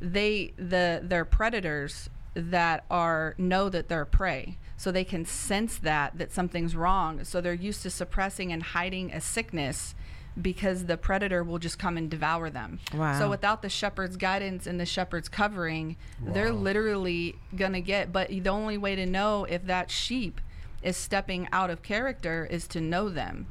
they 0.00 0.52
the 0.56 1.00
their 1.02 1.24
predators 1.24 2.10
that 2.34 2.84
are 2.90 3.34
know 3.38 3.68
that 3.68 3.88
they're 3.88 4.04
prey 4.04 4.56
so 4.76 4.90
they 4.90 5.04
can 5.04 5.24
sense 5.24 5.76
that 5.78 6.16
that 6.18 6.32
something's 6.32 6.74
wrong 6.74 7.22
so 7.24 7.40
they're 7.40 7.52
used 7.52 7.82
to 7.82 7.90
suppressing 7.90 8.52
and 8.52 8.62
hiding 8.62 9.12
a 9.12 9.20
sickness 9.20 9.94
because 10.40 10.86
the 10.86 10.96
predator 10.96 11.44
will 11.44 11.58
just 11.58 11.78
come 11.78 11.98
and 11.98 12.10
devour 12.10 12.48
them 12.48 12.78
Wow. 12.94 13.18
so 13.18 13.28
without 13.28 13.60
the 13.60 13.68
shepherd's 13.68 14.16
guidance 14.16 14.66
and 14.66 14.80
the 14.80 14.86
shepherd's 14.86 15.28
covering 15.28 15.96
they're 16.24 16.52
literally 16.52 17.36
gonna 17.54 17.82
get 17.82 18.12
but 18.12 18.28
the 18.28 18.48
only 18.48 18.78
way 18.78 18.94
to 18.96 19.04
know 19.04 19.44
if 19.44 19.66
that 19.66 19.90
sheep 19.90 20.40
is 20.82 20.96
stepping 20.96 21.48
out 21.52 21.68
of 21.68 21.82
character 21.82 22.46
is 22.50 22.66
to 22.68 22.80
know 22.80 23.08
them 23.10 23.46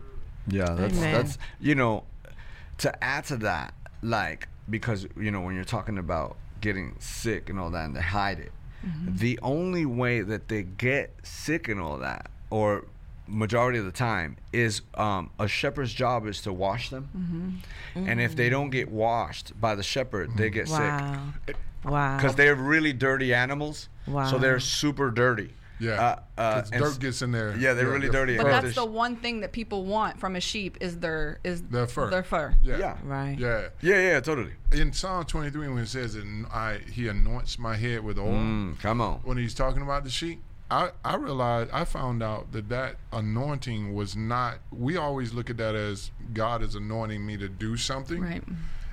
Yeah, 0.47 0.73
that's 0.73 0.97
Amen. 0.97 1.13
that's 1.13 1.37
you 1.59 1.75
know, 1.75 2.03
to 2.79 3.03
add 3.03 3.25
to 3.25 3.37
that, 3.37 3.75
like 4.01 4.47
because 4.67 5.07
you 5.15 5.29
know 5.29 5.39
when 5.41 5.53
you're 5.53 5.63
talking 5.63 5.99
about 5.99 6.35
getting 6.61 6.95
sick 6.99 7.47
and 7.49 7.59
all 7.59 7.69
that, 7.69 7.85
and 7.85 7.95
they 7.95 8.01
hide 8.01 8.39
it. 8.39 8.51
Mm-hmm. 8.85 9.17
The 9.17 9.39
only 9.41 9.85
way 9.85 10.21
that 10.21 10.47
they 10.47 10.63
get 10.63 11.13
sick 11.23 11.67
and 11.67 11.79
all 11.79 11.97
that, 11.97 12.29
or 12.49 12.85
majority 13.27 13.79
of 13.79 13.85
the 13.85 13.91
time, 13.91 14.37
is 14.51 14.81
um, 14.95 15.29
a 15.39 15.47
shepherd's 15.47 15.93
job 15.93 16.27
is 16.27 16.41
to 16.41 16.53
wash 16.53 16.89
them, 16.89 17.61
mm-hmm. 17.95 18.09
and 18.09 18.19
if 18.19 18.35
they 18.35 18.49
don't 18.49 18.69
get 18.69 18.89
washed 18.89 19.59
by 19.59 19.75
the 19.75 19.83
shepherd, 19.83 20.35
they 20.35 20.49
mm-hmm. 20.49 20.53
get 20.53 20.67
sick 20.67 20.79
Wow. 20.79 21.23
Wow. 21.83 22.17
because 22.17 22.35
they're 22.35 22.55
really 22.55 22.93
dirty 22.93 23.33
animals. 23.33 23.89
Wow. 24.07 24.29
So 24.29 24.37
they're 24.37 24.59
super 24.59 25.11
dirty. 25.11 25.53
Yeah, 25.81 25.93
Uh, 26.37 26.41
uh, 26.41 26.61
'cause 26.61 26.71
and 26.71 26.81
dirt 26.83 26.99
gets 26.99 27.21
in 27.23 27.31
there. 27.31 27.57
Yeah, 27.57 27.73
they're 27.73 27.87
really 27.89 28.05
the 28.07 28.13
dirty. 28.13 28.37
but 28.37 28.45
that's 28.45 28.75
the 28.75 28.85
one 28.85 29.15
thing 29.15 29.41
that 29.41 29.51
people 29.51 29.83
want 29.85 30.19
from 30.19 30.35
a 30.35 30.39
sheep 30.39 30.77
is 30.79 30.99
their 30.99 31.39
is 31.43 31.63
Their 31.63 31.87
fur. 31.87 32.09
their 32.11 32.23
fur 32.23 32.53
Yeah. 32.61 32.77
Yeah. 32.77 32.97
right. 33.03 33.37
Yeah. 33.37 33.69
Yeah, 33.81 33.99
yeah, 34.11 34.19
totally. 34.19 34.53
In 34.71 34.93
Psalm 34.93 35.25
23, 35.25 35.67
when 35.69 35.79
it 35.79 35.87
says 35.87 36.13
that 36.13 36.23
I, 36.53 36.79
he 36.91 37.07
anoints 37.07 37.57
my 37.57 37.75
head 37.77 38.03
with 38.03 38.19
oil, 38.19 38.31
Mm, 38.33 38.79
come 38.79 39.01
on. 39.01 39.21
when 39.23 39.37
he's 39.37 39.55
talking 39.55 39.81
about 39.81 40.03
the 40.03 40.09
sheep, 40.11 40.41
I, 40.69 40.91
I 41.03 41.15
realized, 41.15 41.71
I 41.73 41.83
found 41.83 42.21
out 42.23 42.51
that 42.53 42.69
that 42.69 42.95
anointing 43.11 43.93
was 43.93 44.15
not, 44.15 44.59
we 44.71 44.97
always 44.97 45.33
look 45.33 45.49
at 45.49 45.57
that 45.57 45.75
as 45.75 46.11
God 46.33 46.61
is 46.61 46.75
anointing 46.75 47.25
me 47.25 47.37
to 47.37 47.49
do 47.49 47.75
something. 47.75 48.21
right 48.21 48.43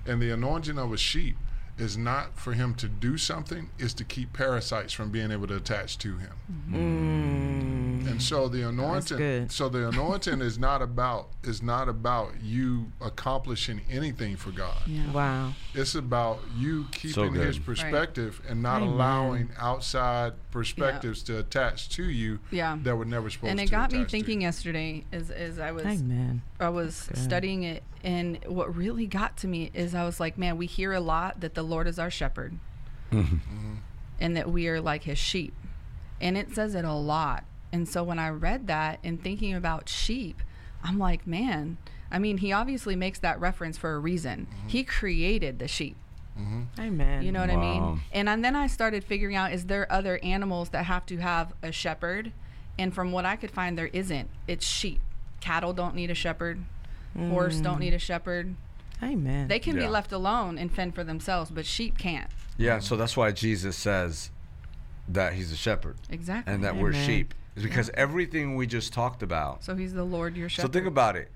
And 0.07 0.23
the 0.23 0.31
anointing 0.31 0.79
of 0.79 0.93
a 0.93 0.97
sheep 0.97 1.37
is 1.79 1.97
not 1.97 2.39
for 2.39 2.53
him 2.53 2.75
to 2.75 2.89
do 2.89 3.17
something, 3.17 3.71
is 3.79 3.95
to 3.95 4.05
keep 4.05 4.33
parasites 4.33 4.93
from 4.93 5.11
being 5.11 5.31
able 5.31 5.47
to 5.47 5.57
attach 5.57 5.97
to 5.99 6.19
him. 6.19 6.33
Mm. 6.71 7.78
And 8.09 8.23
so 8.23 8.49
the 8.49 8.69
anointing, 8.69 9.17
good. 9.19 9.53
so 9.53 9.69
the 9.69 9.89
anointing 9.89 10.41
is 10.41 10.59
not 10.59 10.83
about 10.83 11.29
is 11.45 11.63
not 11.63 11.89
about 11.89 12.43
you 12.43 12.93
accomplishing 13.01 13.81
anything 13.91 14.37
for 14.37 14.51
God. 14.51 14.77
yeah 14.87 15.11
Wow. 15.13 15.53
It's 15.75 15.95
about 15.95 16.41
you 16.57 16.87
keeping 16.93 17.33
good. 17.33 17.47
His 17.47 17.59
perspective 17.59 18.41
and 18.49 18.63
not 18.63 18.83
Amen. 18.83 18.95
allowing 18.95 19.51
outside 19.59 20.33
perspectives 20.51 21.23
to 21.25 21.39
attach 21.39 21.89
to 21.91 22.05
you 22.05 22.39
Yeah. 22.51 22.79
that 22.83 22.97
were 22.97 23.05
never 23.05 23.31
supposed 23.31 23.47
to 23.47 23.51
and 23.51 23.59
to. 23.59 23.65
it 23.65 23.71
got 23.71 23.93
me 23.93 24.05
thinking 24.05 24.43
yesterday 24.43 25.05
as, 25.13 25.31
as 25.31 25.59
I 25.59 25.73
was 25.73 25.85
Amen. 25.85 26.43
I 26.59 26.69
was 26.71 27.09
studying 27.15 27.63
it 27.63 27.83
and 28.03 28.39
what 28.47 28.75
really 28.75 29.07
got 29.07 29.37
to 29.39 29.47
me 29.49 29.71
is 29.75 29.95
I 29.95 30.05
was 30.05 30.19
like 30.21 30.39
man 30.39 30.57
we 30.57 30.67
hear 30.67 30.93
a 30.93 31.01
lot 31.01 31.41
that 31.41 31.55
the 31.55 31.63
Lord 31.63 31.87
is 31.87 31.99
our 31.99 32.11
shepherd 32.11 32.59
mm-hmm. 33.13 33.75
and 34.21 34.37
that 34.37 34.51
we 34.51 34.69
are 34.69 34.81
like 34.81 35.05
his 35.05 35.19
sheep 35.19 35.55
and 36.21 36.37
it 36.37 36.55
says 36.55 36.75
it 36.75 36.85
a 36.85 36.93
lot 36.93 37.45
and 37.73 37.89
so 37.89 38.03
when 38.03 38.19
I 38.19 38.31
read 38.31 38.67
that 38.67 38.99
and 39.03 39.23
thinking 39.23 39.55
about 39.55 39.89
sheep 39.89 40.43
I'm 40.83 40.99
like 40.99 41.27
man 41.27 41.79
I 42.11 42.19
mean 42.19 42.39
he 42.39 42.53
obviously 42.53 42.97
makes 42.97 43.19
that 43.21 43.41
reference 43.41 43.77
for 43.77 43.95
a 43.95 43.99
reason 43.99 44.47
mm-hmm. 44.51 44.69
he 44.69 44.85
created 44.85 45.59
the 45.59 45.69
sheep 45.69 45.97
mm-hmm. 46.39 46.63
Amen. 46.81 47.23
you 47.23 47.33
know 47.33 47.41
what 47.41 47.51
I 47.51 47.57
mean? 47.57 48.01
And, 48.13 48.29
and 48.29 48.45
then 48.45 48.55
I 48.57 48.67
started 48.67 49.05
figuring 49.05 49.37
out 49.37 49.53
is 49.53 49.67
there 49.67 49.91
other 49.93 50.19
animals 50.23 50.71
that 50.71 50.85
have 50.85 51.07
to 51.07 51.17
have 51.19 51.53
a 51.63 51.73
shepherd? 51.73 52.33
And 52.79 52.95
from 52.95 53.11
what 53.11 53.25
I 53.25 53.35
could 53.35 53.51
find, 53.51 53.77
there 53.77 53.91
isn't. 53.93 54.31
It's 54.47 54.65
sheep. 54.65 55.01
Cattle 55.41 55.73
don't 55.73 55.97
need 55.97 56.13
a 56.13 56.15
shepherd. 56.15 56.61
Horse 57.17 57.57
don't 57.57 57.79
mm. 57.79 57.81
need 57.81 57.95
a 57.95 57.99
shepherd. 57.99 58.55
Amen. 59.03 59.49
They 59.49 59.59
can 59.59 59.77
be 59.77 59.87
left 59.87 60.13
alone 60.13 60.59
and 60.59 60.73
fend 60.73 60.95
for 60.95 61.05
themselves, 61.05 61.51
but 61.51 61.67
sheep 61.67 61.99
can't. 61.99 62.31
Yeah, 62.57 62.81
so 62.81 62.97
that's 62.97 63.17
why 63.17 63.33
Jesus 63.33 63.77
says 63.77 64.31
that 65.09 65.35
he's 65.35 65.53
a 65.53 65.57
shepherd 65.57 65.97
Exactly. 66.11 66.53
and 66.53 66.65
that 66.65 66.77
we're 66.77 66.93
sheep. 66.93 67.35
Is 67.59 67.65
because 67.65 67.91
everything 67.95 68.55
we 68.55 68.69
just 68.69 68.93
talked 68.93 69.25
about. 69.25 69.65
so 69.65 69.75
he's 69.75 69.93
the 69.93 70.05
Lord 70.05 70.37
your 70.37 70.49
shepherd. 70.49 70.69
So 70.69 70.73
think 70.73 70.87
about 70.87 71.17
it. 71.17 71.29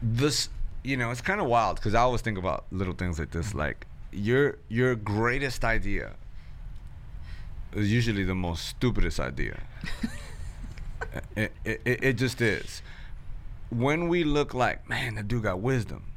This, 0.00 0.48
you 0.82 0.96
know, 0.96 1.10
it's 1.10 1.20
kind 1.20 1.42
of 1.42 1.46
wild 1.46 1.76
because 1.76 1.94
I 1.94 2.00
always 2.00 2.22
think 2.22 2.38
about 2.38 2.64
little 2.70 2.94
things 2.94 3.18
like 3.18 3.32
this. 3.32 3.54
Like 3.54 3.86
your 4.12 4.56
your 4.68 4.94
greatest 4.94 5.62
idea 5.62 6.14
is 7.74 7.92
usually 7.92 8.24
the 8.24 8.34
most 8.34 8.66
stupidest 8.66 9.20
idea. 9.20 9.60
it, 11.36 11.52
it, 11.66 11.80
it, 11.84 12.04
it 12.04 12.12
just 12.14 12.40
is. 12.40 12.80
When 13.68 14.08
we 14.08 14.24
look 14.24 14.54
like, 14.54 14.88
man, 14.88 15.16
that 15.16 15.28
dude 15.28 15.42
got 15.42 15.60
wisdom, 15.60 16.12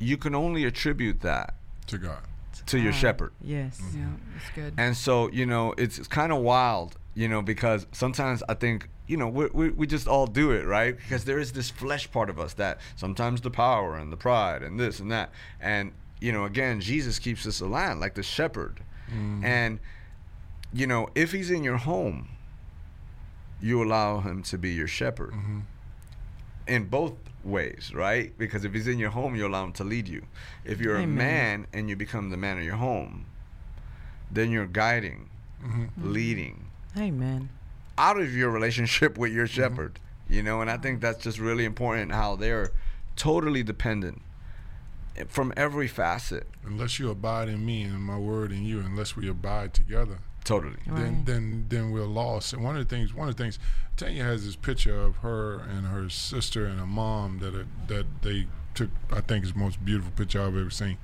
you 0.00 0.16
can 0.16 0.34
only 0.34 0.64
attribute 0.64 1.20
that 1.20 1.54
to 1.86 1.98
God. 1.98 2.22
To 2.66 2.78
your 2.78 2.92
shepherd. 2.92 3.32
Yes. 3.40 3.80
Yeah, 3.80 4.00
mm-hmm. 4.00 4.14
that's 4.34 4.50
good. 4.54 4.74
And 4.76 4.96
so, 4.96 5.30
you 5.30 5.46
know, 5.46 5.74
it's, 5.78 5.98
it's 5.98 6.08
kind 6.08 6.32
of 6.32 6.38
wild, 6.38 6.96
you 7.14 7.28
know, 7.28 7.42
because 7.42 7.86
sometimes 7.92 8.42
I 8.48 8.54
think, 8.54 8.88
you 9.06 9.16
know, 9.16 9.28
we, 9.28 9.46
we, 9.52 9.70
we 9.70 9.86
just 9.86 10.06
all 10.06 10.26
do 10.26 10.50
it, 10.52 10.66
right? 10.66 10.96
Because 10.96 11.24
there 11.24 11.38
is 11.38 11.52
this 11.52 11.70
flesh 11.70 12.10
part 12.10 12.28
of 12.28 12.38
us 12.38 12.54
that 12.54 12.78
sometimes 12.96 13.40
the 13.40 13.50
power 13.50 13.96
and 13.96 14.12
the 14.12 14.16
pride 14.16 14.62
and 14.62 14.78
this 14.78 15.00
and 15.00 15.10
that. 15.10 15.30
And, 15.60 15.92
you 16.20 16.32
know, 16.32 16.44
again, 16.44 16.80
Jesus 16.80 17.18
keeps 17.18 17.46
us 17.46 17.60
aligned 17.60 18.00
like 18.00 18.14
the 18.14 18.22
shepherd. 18.22 18.80
Mm-hmm. 19.10 19.44
And, 19.44 19.80
you 20.72 20.86
know, 20.86 21.08
if 21.14 21.32
he's 21.32 21.50
in 21.50 21.64
your 21.64 21.78
home, 21.78 22.28
you 23.60 23.82
allow 23.82 24.20
him 24.20 24.42
to 24.44 24.58
be 24.58 24.72
your 24.72 24.86
shepherd 24.86 25.32
mm-hmm. 25.32 25.60
in 26.66 26.84
both 26.84 27.14
ways, 27.48 27.92
right? 27.94 28.36
Because 28.38 28.64
if 28.64 28.72
he's 28.72 28.86
in 28.86 28.98
your 28.98 29.10
home, 29.10 29.34
you 29.34 29.46
allow 29.46 29.64
him 29.64 29.72
to 29.74 29.84
lead 29.84 30.08
you. 30.08 30.22
If 30.64 30.80
you're 30.80 30.96
a 30.96 31.06
man 31.06 31.66
and 31.72 31.88
you 31.88 31.96
become 31.96 32.30
the 32.30 32.36
man 32.36 32.58
of 32.58 32.64
your 32.64 32.76
home, 32.76 33.26
then 34.30 34.50
you're 34.50 34.66
guiding, 34.66 35.30
mm-hmm. 35.62 35.84
Mm-hmm. 35.84 36.12
leading 36.12 36.66
Amen. 36.96 37.48
out 37.96 38.18
of 38.18 38.34
your 38.34 38.50
relationship 38.50 39.18
with 39.18 39.32
your 39.32 39.46
mm-hmm. 39.46 39.60
shepherd, 39.60 39.98
you 40.28 40.42
know. 40.42 40.60
And 40.60 40.70
I 40.70 40.76
think 40.76 41.00
that's 41.00 41.22
just 41.22 41.38
really 41.38 41.64
important 41.64 42.12
how 42.12 42.36
they're 42.36 42.72
totally 43.16 43.62
dependent 43.62 44.22
from 45.26 45.52
every 45.56 45.88
facet. 45.88 46.46
Unless 46.64 46.98
you 46.98 47.10
abide 47.10 47.48
in 47.48 47.64
me 47.64 47.82
and 47.82 48.00
my 48.00 48.18
word 48.18 48.52
in 48.52 48.64
you, 48.64 48.80
unless 48.80 49.16
we 49.16 49.28
abide 49.28 49.74
together, 49.74 50.18
Totally. 50.48 50.76
then 50.86 50.94
Right. 50.94 51.26
then 51.26 51.66
then 51.68 51.90
we're 51.92 52.04
lost. 52.06 52.52
And 52.54 52.64
one 52.64 52.76
of 52.76 52.88
the 52.88 52.94
things, 52.96 53.12
one 53.14 53.28
of 53.28 53.36
the 53.36 53.42
things, 53.42 53.58
Tanya 53.96 54.24
has 54.24 54.44
this 54.46 54.56
picture 54.56 54.98
of 54.98 55.16
her 55.18 55.60
and 55.60 55.86
her 55.86 56.08
sister 56.08 56.64
and 56.66 56.80
her 56.80 56.86
mom 56.86 57.38
that 57.40 57.54
are, 57.54 57.66
that 57.88 58.06
they 58.22 58.46
took. 58.74 58.90
I 59.12 59.20
think 59.20 59.44
is 59.44 59.52
the 59.52 59.58
most 59.58 59.84
beautiful 59.84 60.12
picture 60.16 60.40
I've 60.40 60.56
ever 60.56 60.70
seen. 60.70 60.96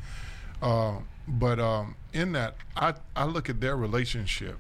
Uh, 0.63 1.01
but 1.29 1.59
um, 1.61 1.97
in 2.13 2.33
that, 2.33 2.57
I 2.77 2.95
I 3.15 3.25
look 3.27 3.51
at 3.51 3.61
their 3.61 3.77
relationship 3.77 4.59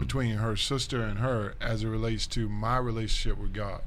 between 0.00 0.36
her 0.36 0.54
sister 0.54 1.02
and 1.02 1.18
her 1.18 1.54
as 1.60 1.82
it 1.82 1.88
relates 1.88 2.26
to 2.28 2.46
my 2.48 2.76
relationship 2.76 3.38
with 3.38 3.52
God. 3.54 3.80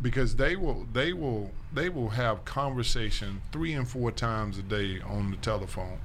Because 0.00 0.36
they 0.36 0.54
will, 0.54 0.86
they 0.92 1.12
will, 1.12 1.50
they 1.74 1.88
will 1.88 2.10
have 2.10 2.44
conversation 2.44 3.42
three 3.50 3.72
and 3.72 3.88
four 3.88 4.12
times 4.12 4.56
a 4.56 4.62
day 4.62 5.00
on 5.00 5.32
the 5.32 5.36
telephone. 5.38 5.98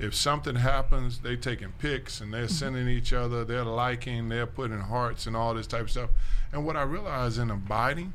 If 0.00 0.14
something 0.14 0.56
happens, 0.56 1.20
they 1.20 1.36
taking 1.36 1.72
pics 1.78 2.20
and 2.20 2.32
they're 2.32 2.44
mm-hmm. 2.44 2.52
sending 2.52 2.88
each 2.88 3.12
other, 3.12 3.44
they're 3.44 3.64
liking, 3.64 4.28
they're 4.28 4.46
putting 4.46 4.80
hearts 4.80 5.26
and 5.26 5.36
all 5.36 5.54
this 5.54 5.66
type 5.66 5.82
of 5.82 5.90
stuff. 5.90 6.10
And 6.52 6.64
what 6.64 6.76
I 6.76 6.82
realize 6.82 7.38
in 7.38 7.50
abiding 7.50 8.14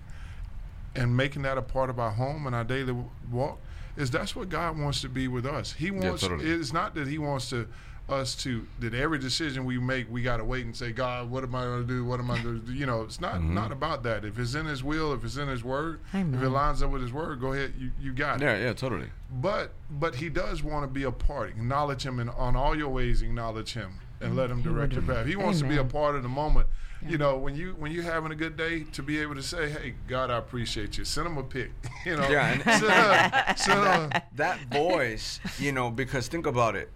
and 0.95 1.15
making 1.15 1.43
that 1.43 1.57
a 1.57 1.61
part 1.61 1.89
of 1.89 1.99
our 1.99 2.11
home 2.11 2.47
and 2.47 2.55
our 2.55 2.63
daily 2.63 2.95
walk 3.31 3.59
is 3.95 4.09
that's 4.11 4.35
what 4.35 4.49
God 4.49 4.79
wants 4.79 5.01
to 5.01 5.09
be 5.09 5.27
with 5.27 5.45
us. 5.45 5.73
He 5.73 5.91
wants 5.91 6.21
totally. 6.21 6.49
it's 6.49 6.73
not 6.73 6.95
that 6.95 7.07
he 7.07 7.17
wants 7.17 7.49
to 7.51 7.67
us 8.07 8.35
to 8.35 8.67
that 8.79 8.93
every 8.93 9.17
decision 9.17 9.65
we 9.65 9.79
make 9.79 10.11
we 10.11 10.21
got 10.21 10.37
to 10.37 10.43
wait 10.43 10.63
and 10.63 10.75
say 10.75 10.91
God 10.91 11.29
what 11.31 11.43
am 11.43 11.55
I 11.55 11.63
going 11.63 11.81
to 11.81 11.87
do? 11.87 12.05
What 12.05 12.19
am 12.19 12.29
I 12.29 12.39
going 12.41 12.61
to 12.61 12.65
do? 12.67 12.73
You 12.73 12.85
know 12.85 13.01
it's 13.01 13.19
not 13.19 13.35
Mm-hmm. 13.35 13.53
not 13.55 13.71
about 13.71 14.03
that. 14.03 14.23
If 14.23 14.37
it's 14.37 14.53
in 14.53 14.67
his 14.67 14.83
will 14.83 15.11
if 15.13 15.23
it's 15.23 15.37
in 15.37 15.47
his 15.47 15.63
word 15.63 15.99
Amen. 16.13 16.35
if 16.39 16.43
it 16.45 16.49
lines 16.49 16.83
up 16.83 16.91
with 16.91 17.01
his 17.01 17.11
word 17.11 17.39
go 17.41 17.53
ahead 17.53 17.73
you, 17.79 17.89
you 17.99 18.13
got 18.13 18.41
it. 18.41 18.45
Yeah, 18.45 18.57
yeah, 18.57 18.73
totally. 18.73 19.07
but 19.41 19.71
but 19.89 20.15
he 20.15 20.29
does 20.29 20.61
want 20.61 20.83
to 20.83 20.87
be 20.87 21.03
a 21.03 21.11
part. 21.11 21.49
Acknowledge 21.49 22.05
him 22.05 22.19
and 22.19 22.29
on 22.29 22.55
all 22.55 22.77
your 22.77 22.89
ways 22.89 23.21
acknowledge 23.23 23.73
him 23.73 23.93
and 24.21 24.35
let 24.35 24.49
him 24.51 24.61
direct 24.61 24.93
your 24.93 25.01
path. 25.01 25.25
He 25.25 25.35
wants 25.35 25.59
to 25.59 25.65
be 25.67 25.77
a 25.77 25.83
part 25.83 26.15
of 26.15 26.21
the 26.23 26.29
moment. 26.29 26.67
You 27.07 27.17
know 27.17 27.37
when 27.37 27.55
you 27.55 27.75
when 27.79 27.91
you're 27.91 28.03
having 28.03 28.31
a 28.31 28.35
good 28.35 28.55
day 28.55 28.83
to 28.93 29.01
be 29.03 29.19
able 29.19 29.35
to 29.35 29.43
say 29.43 29.69
hey 29.69 29.95
God 30.07 30.29
I 30.29 30.37
appreciate 30.37 30.97
you. 30.97 31.05
Send 31.05 31.25
him 31.27 31.37
a 31.37 31.43
pic 31.43 31.71
you 32.05 32.15
know? 32.17 32.29
Yeah, 32.29 32.51
and- 32.53 32.63
send 32.63 32.83
a- 32.85 33.53
send 33.57 33.79
a- 34.13 34.23
that 34.35 34.59
voice, 34.71 35.39
you 35.59 35.71
know, 35.71 35.89
because 35.89 36.27
think 36.27 36.45
about 36.45 36.75
it. 36.75 36.91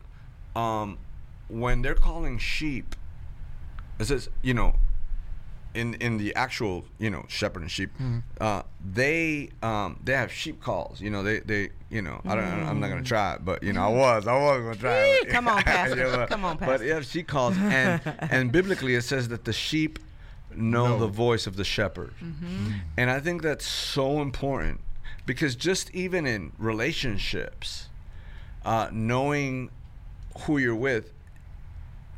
Um, 0.55 0.97
when 1.47 1.81
they're 1.81 1.95
calling 1.95 2.37
sheep, 2.37 2.95
it 3.99 4.05
says, 4.05 4.29
you 4.41 4.53
know, 4.53 4.75
in 5.73 5.93
in 5.95 6.17
the 6.17 6.33
actual, 6.35 6.85
you 6.97 7.09
know, 7.09 7.25
shepherd 7.27 7.61
and 7.61 7.69
sheep, 7.71 7.91
uh, 8.41 8.63
they 8.93 9.49
um 9.61 9.99
they 10.03 10.13
have 10.13 10.31
sheep 10.31 10.59
calls. 10.61 10.99
You 11.01 11.09
know, 11.11 11.21
they 11.23 11.39
they 11.39 11.69
you 11.89 12.01
know, 12.01 12.21
I 12.25 12.35
don't 12.35 12.45
I'm 12.67 12.79
not 12.79 12.89
gonna 12.89 13.03
try 13.03 13.33
it, 13.35 13.45
but 13.45 13.61
you 13.63 13.73
know, 13.73 13.83
I 13.83 13.87
was 13.89 14.27
I 14.27 14.33
was 14.33 14.61
gonna 14.63 14.75
try 14.75 15.19
it. 15.21 15.29
Come 15.29 15.47
on, 15.47 15.61
Pastor. 15.63 16.11
but, 16.17 16.29
Come 16.29 16.45
on, 16.45 16.57
But 16.57 16.65
Pastor. 16.65 16.85
yeah, 16.85 17.01
sheep 17.01 17.27
calls, 17.27 17.55
and 17.57 18.01
and 18.19 18.51
biblically 18.51 18.95
it 18.95 19.03
says 19.03 19.27
that 19.29 19.45
the 19.45 19.53
sheep 19.53 19.99
know 20.55 20.87
Know. 20.87 20.99
the 20.99 21.07
voice 21.07 21.45
of 21.45 21.55
the 21.55 21.63
shepherd, 21.63 22.13
and 22.97 23.09
I 23.11 23.19
think 23.19 23.43
that's 23.43 23.65
so 23.67 24.21
important 24.21 24.81
because 25.27 25.55
just 25.55 25.93
even 25.93 26.25
in 26.25 26.51
relationships, 26.57 27.89
uh, 28.65 28.89
knowing 28.91 29.69
who 30.41 30.57
you're 30.57 30.75
with 30.75 31.13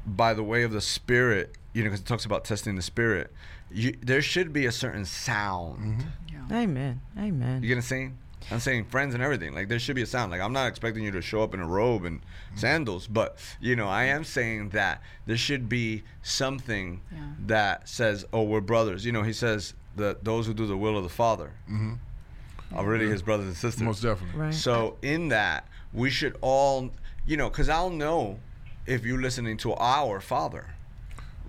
by 0.05 0.33
the 0.33 0.43
way 0.43 0.63
of 0.63 0.71
the 0.71 0.81
spirit, 0.81 1.57
you 1.73 1.83
know, 1.83 1.89
because 1.89 2.01
it 2.01 2.07
talks 2.07 2.25
about 2.25 2.43
testing 2.43 2.75
the 2.75 2.81
spirit, 2.81 3.31
you, 3.71 3.95
there 4.01 4.21
should 4.21 4.51
be 4.51 4.65
a 4.65 4.71
certain 4.71 5.05
sound. 5.05 5.79
Mm-hmm. 5.79 6.53
Amen. 6.53 7.01
Amen. 7.17 7.61
You 7.61 7.69
get 7.69 7.75
what 7.75 7.77
I'm 7.77 7.81
saying? 7.83 8.17
I'm 8.49 8.59
saying 8.59 8.85
friends 8.85 9.13
and 9.13 9.23
everything. 9.23 9.53
Like 9.53 9.69
there 9.69 9.79
should 9.79 9.95
be 9.95 10.01
a 10.01 10.07
sound. 10.07 10.31
Like 10.31 10.41
I'm 10.41 10.53
not 10.53 10.67
expecting 10.67 11.03
you 11.03 11.11
to 11.11 11.21
show 11.21 11.43
up 11.43 11.53
in 11.53 11.59
a 11.59 11.67
robe 11.67 12.05
and 12.05 12.19
mm-hmm. 12.21 12.57
sandals, 12.57 13.07
but 13.07 13.37
you 13.61 13.75
know, 13.75 13.87
I 13.87 14.05
am 14.05 14.23
saying 14.23 14.69
that 14.69 15.01
there 15.25 15.37
should 15.37 15.69
be 15.69 16.03
something 16.23 17.01
Yeah. 17.11 17.19
that 17.45 17.87
says, 17.87 18.25
"Oh, 18.33 18.43
we're 18.43 18.61
brothers." 18.61 19.05
You 19.05 19.11
know, 19.11 19.21
he 19.21 19.33
says 19.33 19.73
that 19.95 20.23
those 20.23 20.47
who 20.47 20.53
do 20.53 20.65
the 20.65 20.77
will 20.77 20.97
of 20.97 21.03
the 21.03 21.09
Father 21.09 21.51
mm-hmm. 21.69 21.93
are 22.75 22.85
really 22.85 23.07
his 23.07 23.21
brothers 23.21 23.47
and 23.47 23.55
sisters. 23.55 23.83
most 23.83 24.01
definitely 24.01 24.39
Right. 24.39 24.53
So 24.53 24.97
in 25.01 25.29
that, 25.29 25.67
we 25.93 26.09
should 26.09 26.37
all, 26.41 26.91
you 27.31 27.37
know, 27.37 27.49
because 27.49 27.69
I'll 27.69 27.89
know 27.89 28.39
if 28.85 29.05
you're 29.05 29.21
listening 29.21 29.55
to 29.59 29.73
our 29.75 30.19
Father, 30.19 30.65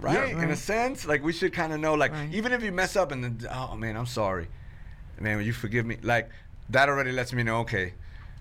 right? 0.00 0.30
In 0.30 0.50
a 0.52 0.56
sense, 0.56 1.04
like 1.04 1.24
we 1.24 1.32
should 1.32 1.52
kind 1.52 1.72
of 1.72 1.80
know, 1.80 1.94
like 1.94 2.12
Right. 2.12 2.32
even 2.32 2.52
if 2.52 2.62
you 2.62 2.70
mess 2.70 2.94
up 2.94 3.10
and 3.10 3.24
then, 3.24 3.40
oh 3.52 3.74
man, 3.74 3.96
I'm 3.96 4.06
sorry, 4.06 4.46
man, 5.18 5.38
will 5.38 5.44
you 5.44 5.52
forgive 5.52 5.84
me? 5.84 5.96
Like 6.00 6.30
that 6.70 6.88
already 6.88 7.10
lets 7.10 7.32
me 7.32 7.42
know, 7.42 7.56
okay, 7.62 7.94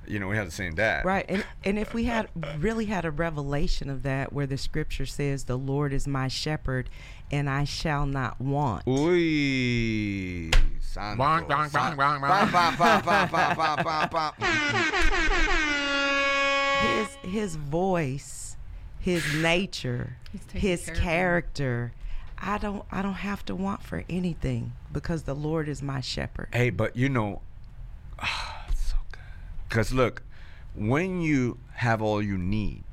you 0.08 0.20
know, 0.20 0.28
we 0.28 0.36
have 0.36 0.46
the 0.46 0.52
same 0.52 0.76
dad, 0.76 1.04
Right. 1.04 1.26
And 1.28 1.44
and 1.64 1.80
if 1.80 1.96
we 1.96 2.04
had 2.04 2.30
really 2.60 2.86
had 2.86 3.06
a 3.06 3.12
revelation 3.12 3.90
of 3.90 4.04
that 4.04 4.32
where 4.32 4.46
the 4.46 4.58
scripture 4.58 5.08
says 5.08 5.46
the 5.46 5.58
Lord 5.58 5.94
is 5.94 6.08
my 6.08 6.28
shepherd 6.28 6.92
and 7.32 7.50
I 7.50 7.64
shall 7.64 8.06
not 8.06 8.40
want. 8.40 8.86
Uy, 8.86 10.54
santo, 10.80 11.24
Bonk, 11.24 11.48
bonk, 11.48 11.72
san- 11.72 11.98
bonk, 11.98 12.20
bonk, 12.20 12.22
Bam, 12.22 12.50
bonk. 12.50 12.78
bam, 12.78 12.78
bam, 12.78 13.30
bam, 13.30 13.32
bam, 13.32 13.84
bam, 13.84 14.10
bam, 14.12 14.32
bam. 14.38 16.41
His 16.82 17.08
his 17.24 17.56
voice, 17.56 18.58
his 19.00 19.24
nature, 19.42 20.18
his 20.54 20.86
care 20.86 20.94
of 20.94 20.98
me. 20.98 21.04
character. 21.04 21.94
I 22.44 22.58
don't 22.58 22.84
I 22.92 23.02
don't 23.02 23.14
have 23.14 23.46
to 23.46 23.56
want 23.56 23.84
for 23.84 24.04
anything 24.10 24.74
because 24.92 25.24
the 25.24 25.36
Lord 25.36 25.68
is 25.70 25.82
my 25.82 26.02
shepherd. 26.02 26.50
Hey, 26.54 26.70
but 26.72 26.96
you 26.96 27.08
know, 27.10 27.42
ah, 28.20 28.66
it's 28.70 28.82
so 28.92 28.96
good. 29.12 29.20
Because 29.70 29.94
look, 29.94 30.24
when 30.76 31.22
you 31.22 31.60
have 31.76 32.02
all 32.02 32.22
you 32.22 32.38
need 32.38 32.84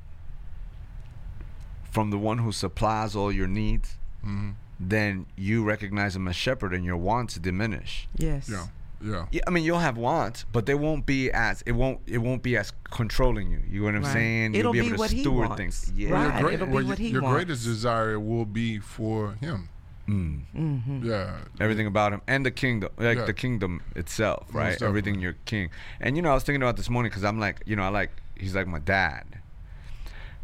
from 1.91 2.11
the 2.11 2.17
one 2.19 2.37
who 2.37 2.51
supplies 2.51 3.15
all 3.15 3.31
your 3.31 3.47
needs, 3.47 3.95
Mhm. 4.23 4.53
then 4.79 5.25
you 5.35 5.63
recognize 5.63 6.15
him 6.15 6.27
as 6.27 6.35
shepherd 6.35 6.73
and 6.73 6.85
your 6.85 6.97
wants 6.97 7.35
diminish. 7.35 8.07
Yes. 8.15 8.47
yeah 8.49 8.67
yeah 9.01 9.25
Yeah, 9.31 9.41
I 9.47 9.49
mean 9.51 9.63
you'll 9.63 9.79
have 9.79 9.97
wants, 9.97 10.45
but 10.51 10.65
they 10.65 10.75
won't 10.75 11.05
be 11.05 11.31
as 11.31 11.61
it 11.65 11.71
won't 11.73 11.99
it 12.05 12.17
won't 12.19 12.43
be 12.43 12.57
as 12.57 12.73
controlling 12.91 13.49
you. 13.51 13.61
You 13.69 13.79
know 13.81 13.85
what 13.85 13.95
I'm 13.95 14.03
Right. 14.03 14.13
saying? 14.13 14.55
It'll 14.55 14.75
You'll 14.75 14.83
be 14.83 14.89
be 14.89 14.93
able 14.93 14.99
what 14.99 15.09
to 15.11 15.15
he 15.15 15.21
steward 15.21 15.49
wants. 15.49 15.57
things. 15.57 15.93
Yeah. 15.95 16.09
Right. 16.11 16.23
your, 16.33 16.41
great- 16.41 16.53
it'll 16.55 16.67
be 16.67 16.73
well, 16.73 16.85
what 16.85 16.97
he 16.97 17.07
your 17.09 17.21
wants. 17.21 17.35
greatest 17.35 17.63
desire 17.65 18.19
will 18.19 18.45
be 18.45 18.79
for 18.79 19.33
him 19.41 19.69
Mm. 20.07 20.41
Mm-hmm. 20.57 21.05
yeah 21.05 21.37
everything 21.59 21.85
about 21.85 22.13
him 22.13 22.21
and 22.27 22.43
the 22.43 22.49
kingdom 22.49 22.89
like 22.97 23.19
Yeah. 23.19 23.25
the 23.25 23.33
kingdom 23.33 23.81
itself 23.95 24.47
right 24.51 24.71
definitely. 24.71 24.87
everything 24.87 25.19
you're 25.19 25.35
king 25.45 25.69
and 26.01 26.15
you 26.15 26.23
know 26.23 26.31
i 26.31 26.33
was 26.33 26.43
thinking 26.43 26.63
about 26.63 26.77
this 26.77 26.89
morning 26.89 27.11
because 27.11 27.23
i'm 27.23 27.39
like 27.39 27.61
you 27.67 27.75
know 27.75 27.83
i 27.83 27.89
like 27.89 28.09
he's 28.35 28.55
like 28.55 28.65
my 28.65 28.79
dad 28.79 29.37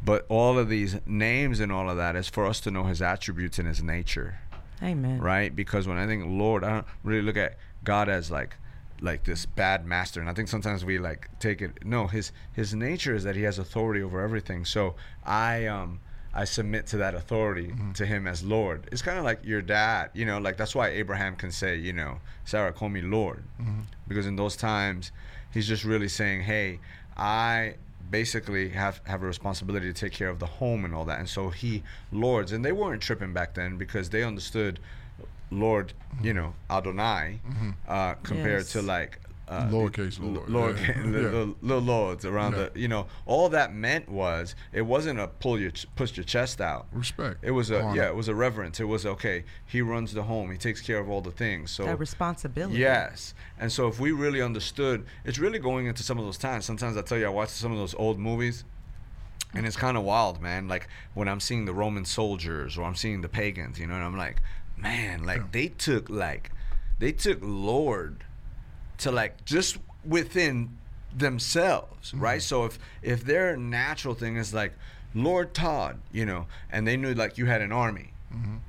but 0.04 0.26
all 0.30 0.60
of 0.60 0.70
these 0.70 0.98
names 1.08 1.60
and 1.60 1.72
all 1.72 1.90
of 1.90 1.98
that 1.98 2.16
is 2.16 2.30
for 2.30 2.46
us 2.46 2.60
to 2.60 2.70
know 2.70 2.84
his 2.84 3.02
attributes 3.02 3.58
and 3.58 3.68
his 3.68 3.82
nature 3.82 4.38
Amen. 4.84 5.20
right 5.20 5.56
because 5.56 5.88
when 5.88 5.98
i 5.98 6.06
think 6.06 6.26
lord 6.28 6.64
i 6.64 6.70
don't 6.70 6.86
really 7.04 7.24
look 7.24 7.38
at 7.38 7.58
god 7.86 8.10
as 8.10 8.30
like 8.30 8.58
like 9.02 9.24
this 9.26 9.46
bad 9.46 9.86
master. 9.86 10.20
And 10.20 10.30
i 10.30 10.34
think 10.34 10.48
sometimes 10.48 10.84
we 10.86 10.98
like 11.00 11.30
take 11.40 11.62
it 11.62 11.86
no 11.86 12.08
his 12.08 12.32
his 12.54 12.74
nature 12.74 13.14
is 13.16 13.24
that 13.24 13.36
he 13.36 13.44
has 13.44 13.60
authority 13.60 14.02
over 14.02 14.22
everything. 14.22 14.66
So 14.66 14.96
i 15.26 15.66
um 15.66 16.00
i 16.34 16.44
submit 16.44 16.86
to 16.88 16.98
that 16.98 17.14
authority 17.16 17.74
to 17.94 18.06
him 18.06 18.28
as 18.28 18.44
lord. 18.44 18.88
It's 18.92 19.02
kind 19.02 19.18
of 19.18 19.24
like 19.24 19.40
your 19.44 19.62
dad 19.62 20.10
you 20.14 20.26
know 20.26 20.38
like 20.40 20.58
that's 20.58 20.76
why 20.76 20.90
abraham 20.90 21.36
can 21.36 21.52
say 21.52 21.76
you 21.78 21.94
know 21.94 22.20
sarah 22.46 22.74
call 22.74 22.90
me 22.90 23.02
lord. 23.02 23.44
Because 24.08 24.26
in 24.28 24.36
those 24.36 24.56
times 24.56 25.12
he's 25.54 25.68
just 25.68 25.84
really 25.86 26.10
saying 26.10 26.42
hey 26.42 26.80
i 27.18 27.76
basically 28.10 28.70
have 28.70 29.02
have 29.06 29.24
a 29.24 29.26
responsibility 29.26 29.88
to 29.92 29.94
take 29.94 30.12
care 30.12 30.30
of 30.30 30.40
the 30.40 30.46
home 30.46 30.86
and 30.86 30.94
all 30.94 31.06
that. 31.06 31.20
And 31.20 31.28
so 31.28 31.50
he 31.50 31.84
lords. 32.12 32.52
And 32.52 32.64
they 32.64 32.72
weren't 32.72 33.02
tripping 33.02 33.34
back 33.34 33.56
then 33.56 33.78
because 33.78 34.10
they 34.10 34.24
understood 34.24 34.80
lord 35.52 35.94
you 36.22 36.34
know 36.34 36.54
adonai 36.70 37.40
uh 37.88 38.14
compared 38.24 38.62
Yes. 38.64 38.72
to 38.74 38.82
like 38.82 39.20
uh, 39.48 39.68
Lowercase 39.68 40.20
lord, 40.20 40.50
lord 40.50 40.80
yeah. 40.80 40.88
little, 41.04 41.22
Yeah. 41.22 41.30
little, 41.30 41.56
little 41.62 41.84
lords 41.84 42.26
around 42.26 42.54
Yeah. 42.54 42.70
the 42.74 42.80
you 42.80 42.88
know 42.88 43.06
all 43.28 43.48
that 43.50 43.76
meant 43.76 44.10
was 44.10 44.56
it 44.74 44.82
wasn't 44.82 45.20
a 45.20 45.28
pull 45.28 45.60
your 45.60 45.70
ch- 45.70 45.86
push 45.96 46.18
your 46.18 46.24
chest 46.24 46.60
out 46.62 46.88
respect 46.92 47.44
it 47.44 47.52
was 47.52 47.70
a 47.70 47.80
honor. 47.84 47.96
yeah 47.96 48.08
it 48.08 48.16
was 48.16 48.28
a 48.28 48.34
reverence 48.34 48.80
it 48.80 48.86
was 48.86 49.06
okay 49.06 49.44
he 49.68 49.82
runs 49.82 50.14
the 50.14 50.24
home 50.24 50.50
he 50.50 50.58
takes 50.58 50.82
care 50.82 50.98
of 50.98 51.08
all 51.12 51.22
the 51.22 51.30
things 51.32 51.70
so 51.70 51.86
That 51.86 52.00
responsibility. 52.00 52.80
Yes. 52.80 53.36
And 53.60 53.72
so 53.72 53.88
if 53.88 54.00
we 54.00 54.12
really 54.12 54.42
understood, 54.42 55.06
it's 55.24 55.38
really 55.38 55.60
going 55.60 55.86
into 55.86 56.02
some 56.02 56.18
of 56.18 56.26
those 56.26 56.38
times. 56.40 56.66
Sometimes 56.66 56.98
I 56.98 57.04
tell 57.04 57.18
you, 57.20 57.28
I 57.28 57.30
watch 57.30 57.50
some 57.50 57.72
of 57.72 57.78
those 57.78 57.94
old 57.96 58.18
movies. 58.20 58.64
And 59.54 59.66
it's 59.66 59.78
kind 59.78 59.96
of 59.96 60.04
wild, 60.04 60.42
man. 60.42 60.68
Like 60.68 60.90
when 61.14 61.28
I'm 61.30 61.40
seeing 61.40 61.64
the 61.66 61.74
Roman 61.74 62.04
soldiers 62.04 62.78
or 62.78 62.84
I'm 62.84 62.96
seeing 62.96 63.22
the 63.22 63.30
pagans, 63.30 63.80
you 63.80 63.88
know, 63.88 63.94
and 63.96 64.04
I'm 64.04 64.18
like, 64.18 64.42
man, 64.78 65.24
like 65.24 65.52
they 65.52 65.68
took 65.68 66.10
like, 66.10 66.52
they 67.00 67.12
took 67.12 67.40
Lord 67.42 68.24
to 69.00 69.12
like 69.12 69.46
just 69.46 69.78
within 70.06 70.78
themselves, 71.16 72.10
mm-hmm. 72.10 72.24
right? 72.24 72.42
So 72.42 72.66
if 72.66 72.80
if 73.02 73.24
their 73.24 73.58
natural 73.58 74.14
thing 74.14 74.36
is 74.38 74.54
like 74.54 74.74
Lord 75.14 75.54
Todd, 75.54 76.00
you 76.12 76.26
know, 76.26 76.48
and 76.72 76.88
they 76.88 76.98
knew 76.98 77.14
like 77.14 77.38
you 77.38 77.46
had 77.46 77.62
an 77.62 77.72
army, 77.72 78.12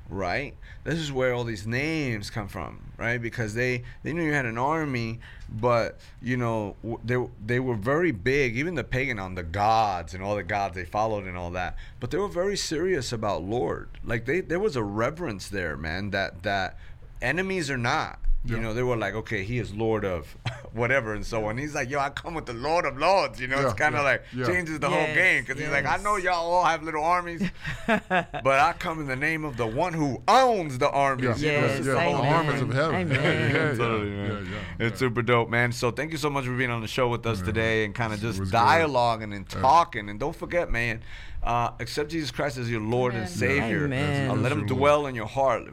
right? 0.09 0.55
This 0.83 0.99
is 0.99 1.11
where 1.11 1.33
all 1.33 1.43
these 1.43 1.67
names 1.67 2.29
come 2.29 2.47
from, 2.47 2.79
right? 2.97 3.21
Because 3.21 3.53
they 3.53 3.83
they 4.03 4.13
knew 4.13 4.23
you 4.23 4.33
had 4.33 4.45
an 4.45 4.57
army, 4.57 5.19
but 5.49 5.99
you 6.21 6.37
know 6.37 6.75
they 7.03 7.17
they 7.45 7.59
were 7.59 7.75
very 7.75 8.11
big, 8.11 8.57
even 8.57 8.75
the 8.75 8.83
pagan 8.83 9.19
on 9.19 9.35
the 9.35 9.43
gods 9.43 10.13
and 10.13 10.23
all 10.23 10.35
the 10.35 10.43
gods 10.43 10.75
they 10.75 10.85
followed 10.85 11.25
and 11.25 11.37
all 11.37 11.51
that. 11.51 11.75
But 11.99 12.11
they 12.11 12.17
were 12.17 12.27
very 12.27 12.57
serious 12.57 13.11
about 13.11 13.43
Lord. 13.43 13.89
Like 14.03 14.25
they 14.25 14.41
there 14.41 14.59
was 14.59 14.75
a 14.75 14.83
reverence 14.83 15.49
there, 15.49 15.75
man. 15.75 16.11
That 16.11 16.43
that 16.43 16.77
enemies 17.21 17.69
or 17.69 17.77
not. 17.77 18.19
You 18.45 18.55
Yeah. 18.55 18.61
know, 18.61 18.73
they 18.73 18.83
were 18.83 18.95
like, 18.95 19.13
okay, 19.13 19.43
he 19.43 19.57
is 19.59 19.73
Lord 19.73 20.05
of 20.05 20.37
whatever 20.71 21.13
and 21.13 21.25
so 21.25 21.45
on. 21.45 21.57
He's 21.57 21.75
like, 21.75 21.89
yo, 21.89 21.99
I 21.99 22.09
come 22.09 22.33
with 22.33 22.45
the 22.45 22.53
Lord 22.53 22.85
of 22.85 22.97
Lords. 22.97 23.41
You 23.41 23.47
know, 23.47 23.59
it's 23.59 23.73
kind 23.73 23.95
of 23.95 24.01
yeah, 24.01 24.09
like 24.11 24.23
yeah. 24.33 24.45
changes 24.45 24.79
the 24.79 24.89
whole 24.89 25.05
game 25.13 25.43
because 25.43 25.59
he's 25.59 25.69
like, 25.71 25.85
I 25.85 25.97
know 25.97 26.15
y'all 26.17 26.49
all 26.51 26.63
have 26.63 26.81
little 26.83 27.03
armies, 27.03 27.41
but 27.87 28.45
I 28.45 28.73
come 28.77 29.01
in 29.01 29.07
the 29.07 29.15
name 29.15 29.43
of 29.43 29.57
the 29.57 29.65
one 29.67 29.91
who 29.93 30.21
owns 30.27 30.77
the 30.77 30.89
armies. 30.89 31.41
Yeah, 31.41 31.51
you 31.51 31.61
know, 31.61 31.67
Yes, 31.67 31.77
it's 31.79 31.87
yeah, 31.87 31.93
the 31.93 31.99
whole 32.01 32.21
the 32.21 32.27
armies 32.29 32.61
of 32.61 32.73
heaven. 32.73 32.95
Amen. 32.95 33.21
Yeah, 33.23 33.57
yeah, 33.71 33.75
Totally, 33.75 34.11
yeah, 34.11 34.15
man. 34.27 34.45
yeah, 34.45 34.51
yeah. 34.79 34.87
It's 34.87 34.99
super 34.99 35.21
dope, 35.23 35.49
man. 35.49 35.71
So 35.71 35.91
thank 35.91 36.11
you 36.11 36.17
so 36.17 36.29
much 36.29 36.45
for 36.45 36.55
being 36.55 36.69
on 36.71 36.81
the 36.81 36.87
show 36.87 37.09
with 37.09 37.25
us 37.25 37.41
today 37.41 37.83
and 37.85 37.93
kind 37.93 38.13
of 38.13 38.21
just 38.21 38.39
was 38.39 38.51
good. 38.51 38.57
dialoguing 38.59 39.35
and 39.35 39.49
talking. 39.49 40.09
And 40.09 40.19
don't 40.19 40.35
forget, 40.35 40.71
man, 40.71 41.01
uh, 41.47 41.71
accept 41.79 42.11
Jesus 42.11 42.29
Christ 42.31 42.57
as 42.57 42.69
your 42.69 42.81
Lord 42.81 43.13
and 43.15 43.27
Savior. 43.29 43.85
Amen. 43.85 44.29
Uh, 44.29 44.35
let 44.35 44.51
Him 44.51 44.65
dwell 44.67 45.07
in 45.07 45.15
your 45.15 45.27
heart. 45.27 45.63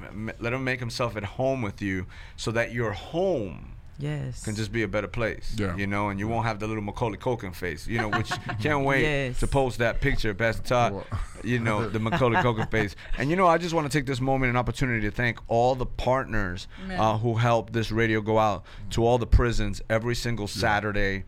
Let 0.40 0.52
Him 0.52 0.64
make 0.64 0.80
Himself 0.80 1.16
at 1.16 1.24
home 1.24 1.60
with 1.62 1.82
you, 1.82 2.06
so 2.36 2.50
that 2.52 2.72
your 2.72 2.92
home 2.92 3.72
Yes. 3.96 4.42
can 4.44 4.56
just 4.56 4.72
be 4.72 4.82
a 4.82 4.88
better 4.88 5.06
place. 5.06 5.54
Yeah. 5.56 5.76
You 5.76 5.86
know, 5.86 6.08
and 6.08 6.18
you 6.18 6.26
won't 6.26 6.46
have 6.46 6.58
the 6.58 6.66
little 6.66 6.82
Macaulay 6.82 7.16
Culkin 7.16 7.54
face. 7.54 7.86
You 7.86 7.98
know, 7.98 8.08
which 8.08 8.30
can't 8.60 8.84
wait 8.84 9.02
Yes. 9.02 9.38
to 9.40 9.46
post 9.46 9.78
that 9.78 10.00
picture, 10.00 10.34
Pastor 10.34 10.62
Todd. 10.62 10.92
Well- 10.94 11.06
You 11.44 11.58
know, 11.60 11.88
the 11.88 12.00
Macaulay 12.00 12.36
Culkin 12.42 12.68
face. 12.70 12.96
And 13.18 13.30
you 13.30 13.36
know, 13.36 13.46
I 13.46 13.58
just 13.58 13.72
want 13.74 13.90
to 13.90 13.96
take 13.98 14.06
this 14.06 14.20
moment 14.20 14.48
and 14.48 14.58
opportunity 14.58 15.02
to 15.02 15.10
thank 15.14 15.38
all 15.46 15.74
the 15.76 15.86
partners 15.86 16.66
uh, 16.90 17.18
who 17.18 17.34
helped 17.34 17.72
this 17.72 17.92
radio 17.92 18.20
go 18.20 18.38
out 18.38 18.64
to 18.90 19.06
all 19.06 19.18
the 19.18 19.26
prisons 19.28 19.80
every 19.88 20.14
single 20.16 20.48
Saturday. 20.48 21.24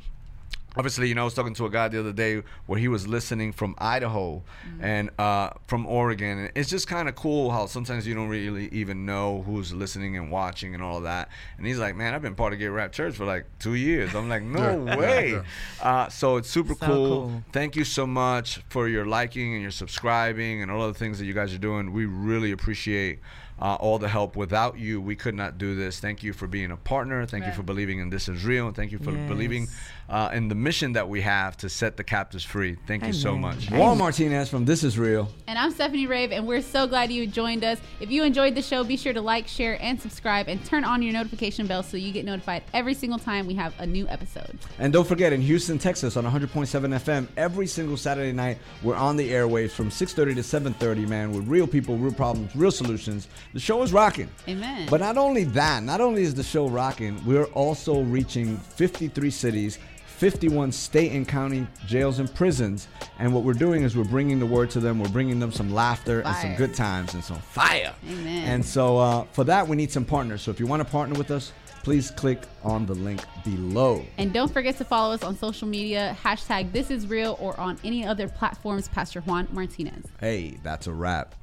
Obviously, 0.76 1.08
you 1.08 1.14
know, 1.14 1.22
I 1.22 1.24
was 1.24 1.34
talking 1.34 1.54
to 1.54 1.64
a 1.66 1.70
guy 1.70 1.88
the 1.88 1.98
other 2.00 2.12
day 2.12 2.42
where 2.66 2.78
he 2.78 2.86
was 2.88 3.08
listening 3.08 3.52
from 3.52 3.74
Idaho 3.78 4.42
and 4.80 5.10
uh, 5.18 5.50
from 5.66 5.86
Oregon. 5.86 6.38
And 6.38 6.52
it's 6.54 6.68
just 6.68 6.86
kind 6.86 7.08
of 7.08 7.14
cool 7.14 7.50
how 7.50 7.64
sometimes 7.66 8.06
you 8.06 8.14
don't 8.14 8.28
really 8.28 8.68
even 8.72 9.06
know 9.06 9.42
who's 9.46 9.72
listening 9.72 10.16
and 10.18 10.30
watching 10.30 10.74
and 10.74 10.82
all 10.82 11.00
that. 11.00 11.30
And 11.56 11.66
he's 11.66 11.78
like, 11.78 11.96
man, 11.96 12.12
I've 12.14 12.22
been 12.22 12.34
part 12.34 12.52
of 12.52 12.58
Get 12.58 12.66
Rap 12.66 12.92
Church 12.92 13.14
for 13.16 13.24
like 13.24 13.46
two 13.58 13.74
years. 13.74 14.14
I'm 14.14 14.28
like, 14.28 14.42
no 14.42 14.84
Yeah, 14.84 14.84
yeah, 14.84 14.96
way. 14.96 15.40
Uh, 15.80 16.08
so 16.08 16.36
it's 16.36 16.50
super 16.50 16.74
So 16.74 16.86
cool. 16.86 17.06
cool. 17.08 17.42
Thank 17.52 17.74
you 17.74 17.84
so 17.84 18.06
much 18.06 18.60
for 18.68 18.86
your 18.88 19.06
liking 19.06 19.54
and 19.54 19.62
your 19.62 19.70
subscribing 19.70 20.62
and 20.62 20.70
all 20.70 20.86
the 20.88 20.94
things 20.94 21.18
that 21.18 21.24
you 21.24 21.32
guys 21.34 21.54
are 21.54 21.58
doing. 21.58 21.92
We 21.92 22.04
really 22.04 22.52
appreciate 22.52 23.20
uh, 23.58 23.76
all 23.76 23.98
the 23.98 24.08
help. 24.08 24.36
Without 24.36 24.78
you, 24.78 25.00
we 25.00 25.16
could 25.16 25.34
not 25.34 25.56
do 25.56 25.74
this. 25.74 25.98
Thank 25.98 26.22
you 26.22 26.34
for 26.34 26.46
being 26.46 26.70
a 26.70 26.76
partner. 26.76 27.24
Thank 27.24 27.46
you 27.46 27.52
for 27.52 27.62
believing 27.62 28.00
in 28.00 28.10
this 28.10 28.28
is 28.28 28.44
real. 28.44 28.66
And 28.66 28.76
thank 28.76 28.92
you 28.92 28.98
for 28.98 29.12
Yes. 29.12 29.28
believing 29.28 29.68
uh, 30.08 30.30
in 30.32 30.48
the 30.48 30.54
mission 30.54 30.92
that 30.92 31.08
we 31.08 31.20
have 31.22 31.56
to 31.58 31.68
set 31.68 31.96
the 31.96 32.04
captives 32.04 32.44
free. 32.44 32.76
Thank 32.86 33.04
you 33.04 33.12
so 33.12 33.36
much. 33.36 33.70
Juan 33.70 33.98
Martinez 33.98 34.48
from 34.48 34.64
This 34.64 34.84
Is 34.84 34.98
Real. 34.98 35.28
And 35.46 35.58
I'm 35.58 35.72
Stephanie 35.72 36.06
Rave, 36.06 36.32
and 36.32 36.46
we're 36.46 36.62
so 36.62 36.86
glad 36.86 37.10
you 37.10 37.26
joined 37.26 37.64
us. 37.64 37.78
If 38.00 38.10
you 38.10 38.22
enjoyed 38.24 38.54
the 38.54 38.62
show, 38.62 38.84
be 38.84 38.96
sure 38.96 39.12
to 39.12 39.20
like, 39.20 39.48
share, 39.48 39.80
and 39.82 40.00
subscribe, 40.00 40.48
and 40.48 40.64
turn 40.64 40.84
on 40.84 41.02
your 41.02 41.12
notification 41.12 41.66
bell 41.66 41.82
so 41.82 41.96
you 41.96 42.12
get 42.12 42.24
notified 42.24 42.62
every 42.72 42.94
single 42.94 43.18
time 43.18 43.46
we 43.46 43.54
have 43.54 43.74
a 43.78 43.86
new 43.86 44.06
episode. 44.08 44.58
And 44.78 44.92
don't 44.92 45.06
forget, 45.06 45.32
in 45.32 45.40
Houston, 45.40 45.78
Texas, 45.78 46.16
on 46.16 46.24
100.7 46.24 46.66
FM, 46.66 47.28
every 47.36 47.66
single 47.66 47.96
Saturday 47.96 48.32
night, 48.32 48.58
we're 48.82 48.94
on 48.94 49.16
the 49.16 49.30
airwaves 49.30 49.70
from 49.70 49.90
6:30 49.90 50.34
to 50.36 50.42
7:30, 50.42 51.06
man, 51.06 51.32
with 51.32 51.46
real 51.48 51.66
people, 51.66 51.96
real 51.96 52.12
problems, 52.12 52.54
real 52.54 52.70
solutions. 52.70 53.28
The 53.54 53.60
show 53.60 53.82
is 53.82 53.92
rocking. 53.92 54.28
Amen. 54.48 54.86
But 54.88 55.00
not 55.00 55.16
only 55.18 55.44
that, 55.44 55.82
not 55.82 56.00
only 56.00 56.22
is 56.22 56.34
the 56.34 56.42
show 56.42 56.68
rocking, 56.68 57.20
we're 57.24 57.44
also 57.46 58.02
reaching 58.02 58.56
53 58.56 59.30
cities. 59.30 59.78
51 60.16 60.72
state 60.72 61.12
and 61.12 61.28
county 61.28 61.66
jails 61.86 62.18
and 62.18 62.34
prisons. 62.34 62.88
And 63.18 63.34
what 63.34 63.44
we're 63.44 63.52
doing 63.52 63.82
is 63.82 63.94
we're 63.94 64.04
bringing 64.04 64.38
the 64.38 64.46
word 64.46 64.70
to 64.70 64.80
them. 64.80 64.98
We're 64.98 65.10
bringing 65.10 65.38
them 65.38 65.52
some 65.52 65.74
laughter 65.74 66.22
and 66.22 66.34
some 66.36 66.54
good 66.56 66.74
times 66.74 67.12
and 67.12 67.22
some 67.22 67.38
fire. 67.38 67.94
Amen. 68.08 68.48
And 68.48 68.64
so 68.64 68.96
uh, 68.96 69.24
for 69.32 69.44
that, 69.44 69.68
we 69.68 69.76
need 69.76 69.92
some 69.92 70.06
partners. 70.06 70.40
So 70.40 70.50
if 70.50 70.58
you 70.58 70.66
want 70.66 70.80
to 70.80 70.90
partner 70.90 71.18
with 71.18 71.30
us, 71.30 71.52
please 71.82 72.10
click 72.10 72.40
on 72.64 72.86
the 72.86 72.94
link 72.94 73.22
below. 73.44 74.04
And 74.16 74.32
don't 74.32 74.50
forget 74.50 74.78
to 74.78 74.84
follow 74.84 75.12
us 75.12 75.22
on 75.22 75.36
social 75.36 75.68
media, 75.68 76.16
hashtag 76.22 76.72
this 76.72 76.90
is 76.90 77.06
real, 77.06 77.36
or 77.38 77.58
on 77.60 77.78
any 77.84 78.06
other 78.06 78.26
platforms, 78.26 78.88
Pastor 78.88 79.20
Juan 79.20 79.46
Martinez. 79.52 80.04
Hey, 80.18 80.56
that's 80.62 80.86
a 80.86 80.92
wrap. 80.92 81.34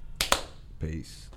Peace. 0.80 1.30